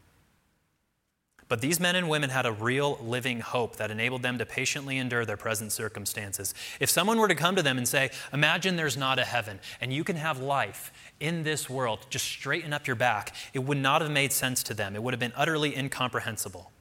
But 1.54 1.60
these 1.60 1.78
men 1.78 1.94
and 1.94 2.08
women 2.08 2.30
had 2.30 2.46
a 2.46 2.52
real 2.52 2.98
living 3.00 3.38
hope 3.38 3.76
that 3.76 3.92
enabled 3.92 4.22
them 4.22 4.38
to 4.38 4.44
patiently 4.44 4.98
endure 4.98 5.24
their 5.24 5.36
present 5.36 5.70
circumstances. 5.70 6.52
If 6.80 6.90
someone 6.90 7.16
were 7.16 7.28
to 7.28 7.36
come 7.36 7.54
to 7.54 7.62
them 7.62 7.78
and 7.78 7.86
say, 7.86 8.10
Imagine 8.32 8.74
there's 8.74 8.96
not 8.96 9.20
a 9.20 9.24
heaven 9.24 9.60
and 9.80 9.92
you 9.92 10.02
can 10.02 10.16
have 10.16 10.40
life 10.40 10.92
in 11.20 11.44
this 11.44 11.70
world, 11.70 12.06
just 12.10 12.24
straighten 12.24 12.72
up 12.72 12.88
your 12.88 12.96
back, 12.96 13.36
it 13.52 13.60
would 13.60 13.78
not 13.78 14.02
have 14.02 14.10
made 14.10 14.32
sense 14.32 14.64
to 14.64 14.74
them. 14.74 14.96
It 14.96 15.02
would 15.04 15.14
have 15.14 15.20
been 15.20 15.32
utterly 15.36 15.76
incomprehensible. 15.76 16.72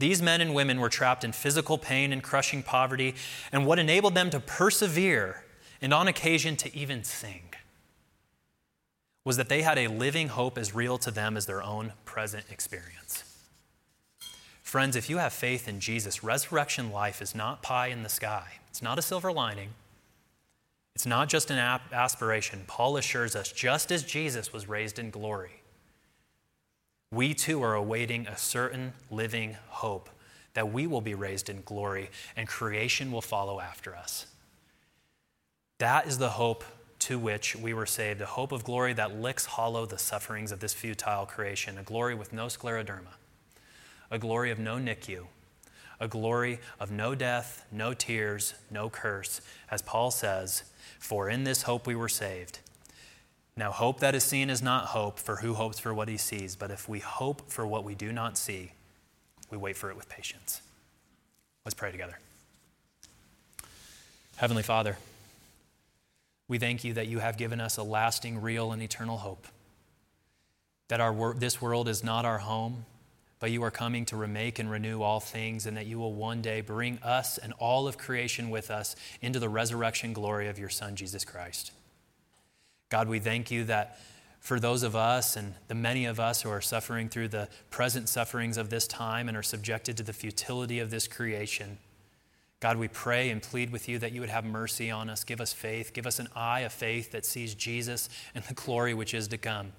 These 0.00 0.20
men 0.20 0.40
and 0.40 0.56
women 0.56 0.80
were 0.80 0.88
trapped 0.88 1.22
in 1.22 1.30
physical 1.30 1.78
pain 1.78 2.12
and 2.12 2.20
crushing 2.20 2.64
poverty, 2.64 3.14
and 3.52 3.64
what 3.64 3.78
enabled 3.78 4.16
them 4.16 4.28
to 4.30 4.40
persevere 4.40 5.44
and 5.80 5.94
on 5.94 6.08
occasion 6.08 6.56
to 6.56 6.76
even 6.76 7.04
sing 7.04 7.54
was 9.24 9.36
that 9.36 9.48
they 9.48 9.62
had 9.62 9.78
a 9.78 9.86
living 9.86 10.30
hope 10.30 10.58
as 10.58 10.74
real 10.74 10.98
to 10.98 11.12
them 11.12 11.36
as 11.36 11.46
their 11.46 11.62
own 11.62 11.92
present 12.04 12.46
experience. 12.50 13.33
Friends, 14.74 14.96
if 14.96 15.08
you 15.08 15.18
have 15.18 15.32
faith 15.32 15.68
in 15.68 15.78
Jesus, 15.78 16.24
resurrection 16.24 16.90
life 16.90 17.22
is 17.22 17.32
not 17.32 17.62
pie 17.62 17.86
in 17.86 18.02
the 18.02 18.08
sky. 18.08 18.54
It's 18.70 18.82
not 18.82 18.98
a 18.98 19.02
silver 19.02 19.30
lining. 19.30 19.68
It's 20.96 21.06
not 21.06 21.28
just 21.28 21.52
an 21.52 21.58
aspiration. 21.92 22.64
Paul 22.66 22.96
assures 22.96 23.36
us 23.36 23.52
just 23.52 23.92
as 23.92 24.02
Jesus 24.02 24.52
was 24.52 24.68
raised 24.68 24.98
in 24.98 25.10
glory, 25.10 25.62
we 27.12 27.34
too 27.34 27.62
are 27.62 27.76
awaiting 27.76 28.26
a 28.26 28.36
certain 28.36 28.94
living 29.12 29.56
hope 29.68 30.10
that 30.54 30.72
we 30.72 30.88
will 30.88 31.00
be 31.00 31.14
raised 31.14 31.48
in 31.48 31.62
glory 31.64 32.10
and 32.36 32.48
creation 32.48 33.12
will 33.12 33.22
follow 33.22 33.60
after 33.60 33.94
us. 33.94 34.26
That 35.78 36.08
is 36.08 36.18
the 36.18 36.30
hope 36.30 36.64
to 36.98 37.16
which 37.16 37.54
we 37.54 37.74
were 37.74 37.86
saved, 37.86 38.20
a 38.20 38.26
hope 38.26 38.50
of 38.50 38.64
glory 38.64 38.92
that 38.94 39.14
licks 39.14 39.46
hollow 39.46 39.86
the 39.86 39.98
sufferings 39.98 40.50
of 40.50 40.58
this 40.58 40.74
futile 40.74 41.26
creation, 41.26 41.78
a 41.78 41.84
glory 41.84 42.16
with 42.16 42.32
no 42.32 42.46
scleroderma 42.46 43.14
a 44.10 44.18
glory 44.18 44.50
of 44.50 44.58
no 44.58 44.76
NICU, 44.76 45.26
a 46.00 46.08
glory 46.08 46.60
of 46.78 46.90
no 46.90 47.14
death, 47.14 47.66
no 47.70 47.94
tears, 47.94 48.54
no 48.70 48.90
curse, 48.90 49.40
as 49.70 49.82
Paul 49.82 50.10
says, 50.10 50.64
for 50.98 51.28
in 51.28 51.44
this 51.44 51.62
hope 51.62 51.86
we 51.86 51.94
were 51.94 52.08
saved. 52.08 52.60
Now, 53.56 53.70
hope 53.70 54.00
that 54.00 54.14
is 54.14 54.24
seen 54.24 54.50
is 54.50 54.62
not 54.62 54.86
hope, 54.86 55.18
for 55.18 55.36
who 55.36 55.54
hopes 55.54 55.78
for 55.78 55.94
what 55.94 56.08
he 56.08 56.16
sees? 56.16 56.56
But 56.56 56.70
if 56.70 56.88
we 56.88 56.98
hope 56.98 57.50
for 57.50 57.66
what 57.66 57.84
we 57.84 57.94
do 57.94 58.12
not 58.12 58.36
see, 58.36 58.72
we 59.50 59.56
wait 59.56 59.76
for 59.76 59.90
it 59.90 59.96
with 59.96 60.08
patience. 60.08 60.60
Let's 61.64 61.74
pray 61.74 61.92
together. 61.92 62.18
Heavenly 64.36 64.64
Father, 64.64 64.96
We 66.48 66.58
thank 66.58 66.84
you 66.84 66.92
that 66.94 67.06
you 67.06 67.20
have 67.20 67.38
given 67.38 67.60
us 67.60 67.78
a 67.78 67.82
lasting, 67.82 68.42
real, 68.42 68.72
and 68.72 68.82
eternal 68.82 69.18
hope. 69.18 69.46
That 70.88 71.00
our, 71.00 71.34
this 71.34 71.62
world 71.62 71.88
is 71.88 72.04
not 72.04 72.24
our 72.24 72.38
home, 72.38 72.84
but 73.44 73.50
you 73.50 73.62
are 73.62 73.70
coming 73.70 74.06
to 74.06 74.16
remake 74.16 74.58
and 74.58 74.70
renew 74.70 75.02
all 75.02 75.20
things, 75.20 75.66
and 75.66 75.76
that 75.76 75.84
you 75.84 75.98
will 75.98 76.14
one 76.14 76.40
day 76.40 76.62
bring 76.62 76.98
us 77.02 77.36
and 77.36 77.52
all 77.58 77.86
of 77.86 77.98
creation 77.98 78.48
with 78.48 78.70
us 78.70 78.96
into 79.20 79.38
the 79.38 79.50
resurrection 79.50 80.14
glory 80.14 80.48
of 80.48 80.58
your 80.58 80.70
Son, 80.70 80.96
Jesus 80.96 81.26
Christ. 81.26 81.70
God, 82.88 83.06
we 83.06 83.18
thank 83.18 83.50
you 83.50 83.64
that 83.64 83.98
for 84.40 84.58
those 84.58 84.82
of 84.82 84.96
us 84.96 85.36
and 85.36 85.52
the 85.68 85.74
many 85.74 86.06
of 86.06 86.18
us 86.18 86.40
who 86.40 86.48
are 86.48 86.62
suffering 86.62 87.10
through 87.10 87.28
the 87.28 87.50
present 87.68 88.08
sufferings 88.08 88.56
of 88.56 88.70
this 88.70 88.86
time 88.86 89.28
and 89.28 89.36
are 89.36 89.42
subjected 89.42 89.98
to 89.98 90.02
the 90.02 90.14
futility 90.14 90.78
of 90.78 90.90
this 90.90 91.06
creation, 91.06 91.76
God, 92.64 92.78
we 92.78 92.88
pray 92.88 93.28
and 93.28 93.42
plead 93.42 93.70
with 93.70 93.90
you 93.90 93.98
that 93.98 94.12
you 94.12 94.22
would 94.22 94.30
have 94.30 94.46
mercy 94.46 94.90
on 94.90 95.10
us. 95.10 95.22
Give 95.22 95.38
us 95.38 95.52
faith. 95.52 95.92
Give 95.92 96.06
us 96.06 96.18
an 96.18 96.28
eye 96.34 96.60
of 96.60 96.72
faith 96.72 97.10
that 97.10 97.26
sees 97.26 97.54
Jesus 97.54 98.08
and 98.34 98.42
the 98.44 98.54
glory 98.54 98.94
which 98.94 99.12
is 99.12 99.28
to 99.28 99.36
come. 99.36 99.72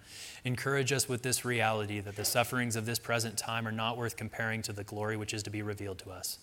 Encourage 0.44 0.92
us 0.92 1.10
with 1.10 1.24
this 1.24 1.44
reality 1.44 2.00
that 2.00 2.16
the 2.16 2.24
sufferings 2.24 2.76
of 2.76 2.86
this 2.86 3.00
present 3.00 3.40
time 3.40 3.68
are 3.68 3.72
not 3.72 3.98
worth 3.98 4.16
comparing 4.16 4.62
to 4.62 4.72
the 4.72 4.84
glory 4.84 5.18
which 5.18 5.34
is 5.34 5.42
to 5.42 5.50
be 5.50 5.64
revealed 5.64 5.98
to 5.98 6.12
us. 6.12 6.38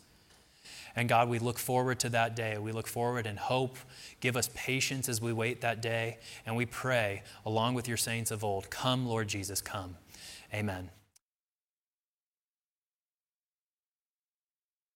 And 0.97 1.09
God, 1.09 1.29
we 1.29 1.39
look 1.39 1.61
forward 1.61 2.01
to 2.01 2.09
that 2.09 2.35
day. 2.35 2.59
We 2.59 2.73
look 2.73 2.89
forward 2.89 3.25
in 3.25 3.37
hope. 3.37 3.77
Give 4.19 4.37
us 4.37 4.51
patience 4.53 5.09
as 5.09 5.21
we 5.21 5.33
wait 5.33 5.61
that 5.61 5.81
day. 5.81 6.19
And 6.45 6.57
we 6.57 6.67
pray, 6.67 7.23
along 7.47 7.75
with 7.75 7.87
your 7.87 7.97
saints 7.97 8.33
of 8.33 8.43
old, 8.43 8.69
come, 8.69 9.07
Lord 9.07 9.29
Jesus, 9.29 9.61
come. 9.61 9.97
Amen. 10.53 10.91